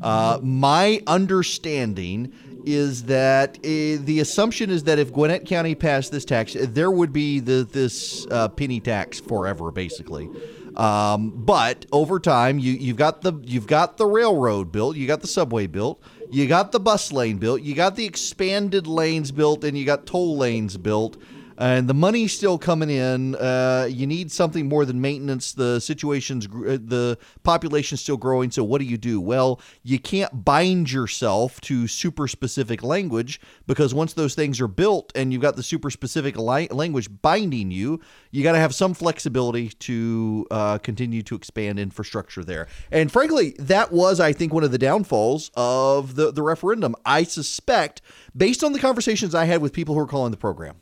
Uh, 0.01 0.39
my 0.43 1.01
understanding 1.07 2.33
is 2.65 3.05
that 3.05 3.59
uh, 3.59 4.03
the 4.05 4.19
assumption 4.21 4.71
is 4.71 4.85
that 4.85 4.99
if 4.99 5.13
Gwinnett 5.13 5.47
County 5.47 5.75
passed 5.75 6.13
this 6.13 6.25
tax, 6.25 6.57
there 6.59 6.91
would 6.91 7.13
be 7.13 7.41
the 7.41 7.65
this 7.71 8.27
uh, 8.31 8.49
penny 8.49 8.81
tax 8.81 9.21
forever, 9.21 9.71
basically. 9.71 10.31
Um, 10.77 11.31
but 11.31 11.87
over 11.93 12.19
time, 12.19 12.59
you 12.59 12.73
you've 12.73 12.97
got 12.97 13.23
the 13.23 13.35
you've 13.45 13.67
got 13.67 13.97
the 13.99 14.07
railroad 14.07 14.73
built, 14.73 14.97
you 14.97 15.07
got 15.07 15.21
the 15.21 15.27
subway 15.27 15.67
built, 15.67 16.03
you 16.31 16.47
got 16.47 16.73
the 16.73 16.81
bus 16.81 17.13
lane 17.13 17.39
built, 17.39 17.63
you 17.63 17.75
got 17.75 17.97
the 17.97 18.07
expanded 18.07 18.87
lanes 18.87 19.33
built, 19.33 19.65
and 19.65 19.77
you 19.77 19.85
got 19.85 20.07
toll 20.07 20.37
lanes 20.37 20.77
built 20.77 21.17
and 21.59 21.89
the 21.89 21.95
money's 21.95 22.33
still 22.33 22.59
coming 22.59 22.91
in. 22.91 23.35
Uh, 23.35 23.89
you 23.91 24.07
need 24.07 24.31
something 24.31 24.69
more 24.69 24.85
than 24.85 25.01
maintenance. 25.01 25.53
The 25.53 25.81
situation's 25.81 26.47
uh, 26.47 26.79
the 26.83 27.19
population's 27.43 28.01
still 28.01 28.17
growing. 28.17 28.51
So 28.51 28.65
what 28.65 28.81
do 28.81 28.85
you 28.85 28.99
do? 28.99 29.21
Well, 29.21 29.61
you 29.83 29.99
can't 29.99 30.45
bind 30.45 30.93
yourself 30.93 31.61
to 31.63 31.87
super 31.87 32.29
specific 32.29 32.83
language 32.83 33.41
because 33.67 33.95
once 33.95 34.13
those 34.13 34.35
things 34.35 34.61
are 34.61 34.69
built 34.69 35.13
and 35.15 35.33
you've 35.33 35.43
got 35.43 35.57
the 35.57 35.63
super 35.63 35.91
specific 35.91 36.37
li- 36.37 36.69
language 36.71 37.09
binding 37.23 37.71
you, 37.71 38.01
you 38.31 38.43
got 38.43 38.53
to 38.53 38.59
have 38.59 38.75
some 38.75 38.95
flexibility 38.95 39.69
to 39.69 40.47
uh, 40.51 40.79
continue 40.79 41.23
to 41.23 41.35
expand 41.35 41.79
infrastructure 41.79 42.45
there. 42.45 42.69
And 42.91 43.11
frankly, 43.11 43.55
that 43.59 43.93
was, 43.93 44.21
I 44.21 44.33
think, 44.33 44.53
one 44.53 44.65
of 44.65 44.71
the 44.71 44.79
downfalls 44.79 45.51
of 45.55 46.15
the 46.15 46.33
the 46.33 46.43
referendum. 46.43 46.95
I 47.05 47.25
suspect, 47.25 48.03
based 48.37 48.63
on 48.65 48.73
the 48.73 48.79
conversations 48.79 49.35
I 49.35 49.45
had 49.45 49.63
with 49.63 49.73
people 49.73 49.95
who 49.95 50.01
are 50.01 50.07
calling 50.07 50.31
the 50.31 50.37
program 50.37 50.82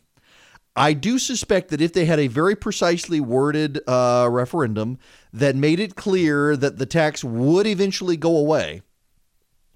I 0.80 0.94
do 0.94 1.18
suspect 1.18 1.68
that 1.68 1.82
if 1.82 1.92
they 1.92 2.06
had 2.06 2.18
a 2.18 2.26
very 2.26 2.56
precisely 2.56 3.20
worded 3.20 3.80
uh, 3.86 4.26
referendum 4.30 4.98
that 5.30 5.54
made 5.54 5.78
it 5.78 5.94
clear 5.94 6.56
that 6.56 6.78
the 6.78 6.86
tax 6.86 7.22
would 7.22 7.66
eventually 7.66 8.16
go 8.16 8.34
away 8.34 8.80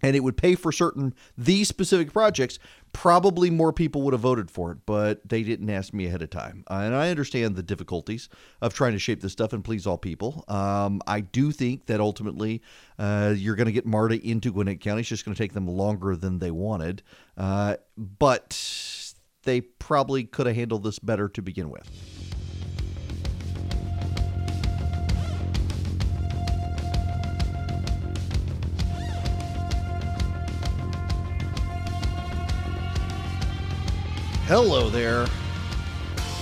and 0.00 0.16
it 0.16 0.20
would 0.20 0.38
pay 0.38 0.55
for 0.55 0.72
certain 0.72 1.14
these 1.36 1.68
specific 1.68 2.11
projects, 2.11 2.59
probably 2.94 3.50
more 3.50 3.70
people 3.70 4.00
would 4.00 4.14
have 4.14 4.22
voted 4.22 4.50
for 4.50 4.72
it. 4.72 4.78
But 4.86 5.28
they 5.28 5.42
didn't 5.42 5.68
ask 5.68 5.92
me 5.92 6.07
ahead 6.07 6.22
of 6.22 6.30
time, 6.30 6.64
uh, 6.70 6.80
and 6.84 6.94
I 6.94 7.11
understand 7.11 7.55
the 7.55 7.62
difficulties 7.62 8.30
of 8.62 8.72
trying 8.72 8.92
to 8.92 8.98
shape 8.98 9.20
this 9.20 9.32
stuff 9.32 9.52
and 9.52 9.62
please 9.62 9.86
all 9.86 9.98
people. 9.98 10.44
Um, 10.48 11.02
I 11.07 11.20
do 11.20 11.52
think 11.52 11.84
that 11.86 12.00
ultimately 12.00 12.62
uh, 12.98 13.34
you're 13.36 13.57
going 13.57 13.66
to 13.66 13.72
get 13.72 13.84
MARTA 13.84 14.26
into 14.26 14.52
Gwinnett 14.52 14.80
County. 14.80 15.00
It's 15.00 15.09
just 15.11 15.26
going 15.26 15.34
to 15.34 15.42
take 15.42 15.52
them 15.52 15.68
longer 15.68 16.16
than 16.16 16.38
they 16.38 16.50
wanted, 16.50 17.02
uh, 17.36 17.76
but 17.98 18.55
they 19.45 19.61
probably 19.61 20.24
could 20.24 20.47
have 20.47 20.57
handled 20.57 20.82
this 20.82 20.99
better 20.99 21.28
to 21.28 21.42
begin 21.42 21.70
with. 21.70 21.88
Hello 34.47 34.90
there. 34.90 35.26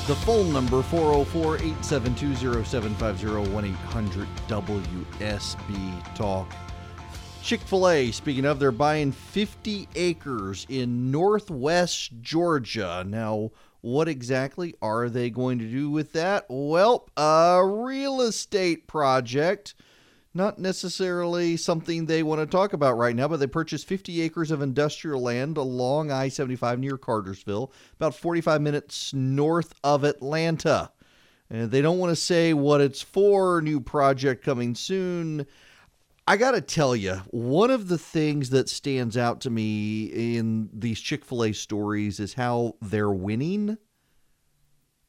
The 0.08 0.16
phone 0.16 0.52
number 0.52 0.82
404 0.82 1.58
872 1.58 2.64
0750 2.64 3.52
1 3.52 3.64
800 3.64 4.28
WSB 4.48 6.14
Talk. 6.16 6.52
Chick 7.42 7.60
fil 7.62 7.88
A, 7.88 8.12
speaking 8.12 8.44
of, 8.44 8.60
they're 8.60 8.70
buying 8.70 9.10
50 9.10 9.88
acres 9.96 10.64
in 10.68 11.10
northwest 11.10 12.12
Georgia. 12.20 13.04
Now, 13.04 13.50
what 13.80 14.06
exactly 14.06 14.76
are 14.80 15.08
they 15.08 15.28
going 15.28 15.58
to 15.58 15.68
do 15.68 15.90
with 15.90 16.12
that? 16.12 16.46
Well, 16.48 17.08
a 17.16 17.60
real 17.64 18.20
estate 18.20 18.86
project. 18.86 19.74
Not 20.32 20.60
necessarily 20.60 21.56
something 21.56 22.06
they 22.06 22.22
want 22.22 22.40
to 22.40 22.46
talk 22.46 22.74
about 22.74 22.96
right 22.96 23.14
now, 23.14 23.26
but 23.26 23.38
they 23.38 23.48
purchased 23.48 23.88
50 23.88 24.22
acres 24.22 24.52
of 24.52 24.62
industrial 24.62 25.20
land 25.20 25.56
along 25.56 26.12
I 26.12 26.28
75 26.28 26.78
near 26.78 26.96
Cartersville, 26.96 27.72
about 27.96 28.14
45 28.14 28.62
minutes 28.62 29.12
north 29.12 29.74
of 29.82 30.04
Atlanta. 30.04 30.92
And 31.50 31.72
they 31.72 31.82
don't 31.82 31.98
want 31.98 32.10
to 32.10 32.16
say 32.16 32.54
what 32.54 32.80
it's 32.80 33.02
for, 33.02 33.60
new 33.60 33.80
project 33.80 34.44
coming 34.44 34.76
soon. 34.76 35.46
I 36.32 36.38
got 36.38 36.52
to 36.52 36.62
tell 36.62 36.96
you, 36.96 37.16
one 37.28 37.70
of 37.70 37.88
the 37.88 37.98
things 37.98 38.48
that 38.48 38.70
stands 38.70 39.18
out 39.18 39.42
to 39.42 39.50
me 39.50 40.04
in 40.06 40.70
these 40.72 40.98
Chick 40.98 41.26
fil 41.26 41.44
A 41.44 41.52
stories 41.52 42.18
is 42.20 42.32
how 42.32 42.76
they're 42.80 43.10
winning, 43.10 43.76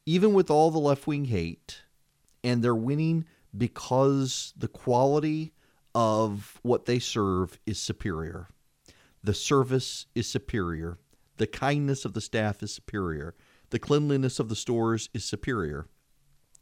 even 0.04 0.34
with 0.34 0.50
all 0.50 0.70
the 0.70 0.78
left 0.78 1.06
wing 1.06 1.24
hate. 1.24 1.80
And 2.42 2.62
they're 2.62 2.74
winning 2.74 3.24
because 3.56 4.52
the 4.54 4.68
quality 4.68 5.54
of 5.94 6.60
what 6.60 6.84
they 6.84 6.98
serve 6.98 7.58
is 7.64 7.78
superior. 7.78 8.48
The 9.22 9.32
service 9.32 10.04
is 10.14 10.28
superior. 10.28 10.98
The 11.38 11.46
kindness 11.46 12.04
of 12.04 12.12
the 12.12 12.20
staff 12.20 12.62
is 12.62 12.74
superior. 12.74 13.34
The 13.70 13.78
cleanliness 13.78 14.38
of 14.38 14.50
the 14.50 14.56
stores 14.56 15.08
is 15.14 15.24
superior. 15.24 15.86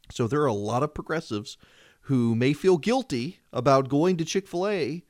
So 0.09 0.25
there 0.25 0.41
are 0.43 0.45
a 0.45 0.53
lot 0.53 0.83
of 0.83 0.93
progressives 0.93 1.57
who 2.03 2.35
may 2.35 2.53
feel 2.53 2.77
guilty 2.77 3.39
about 3.51 3.89
going 3.89 4.17
to 4.17 4.25
Chick 4.25 4.47
fil 4.47 4.67
A, 4.67 5.03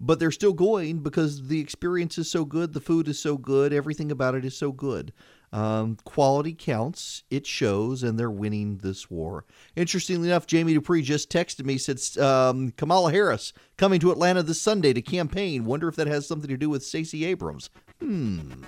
but 0.00 0.18
they're 0.18 0.30
still 0.30 0.52
going 0.52 1.00
because 1.00 1.48
the 1.48 1.60
experience 1.60 2.18
is 2.18 2.30
so 2.30 2.44
good, 2.44 2.72
the 2.72 2.80
food 2.80 3.06
is 3.06 3.18
so 3.18 3.36
good, 3.36 3.72
everything 3.72 4.10
about 4.10 4.34
it 4.34 4.44
is 4.44 4.56
so 4.56 4.72
good. 4.72 5.12
Um, 5.52 5.96
quality 6.04 6.54
counts, 6.54 7.24
it 7.28 7.44
shows, 7.44 8.02
and 8.02 8.18
they're 8.18 8.30
winning 8.30 8.78
this 8.78 9.10
war. 9.10 9.44
Interestingly 9.74 10.28
enough, 10.28 10.46
Jamie 10.46 10.74
Dupree 10.74 11.02
just 11.02 11.30
texted 11.30 11.64
me, 11.64 11.76
said 11.76 12.22
um, 12.22 12.70
Kamala 12.76 13.10
Harris 13.10 13.52
coming 13.76 14.00
to 14.00 14.12
Atlanta 14.12 14.42
this 14.42 14.60
Sunday 14.60 14.92
to 14.92 15.02
campaign. 15.02 15.64
Wonder 15.64 15.88
if 15.88 15.96
that 15.96 16.06
has 16.06 16.26
something 16.26 16.48
to 16.48 16.56
do 16.56 16.70
with 16.70 16.84
Stacey 16.84 17.24
Abrams. 17.24 17.68
Hmm. 18.00 18.64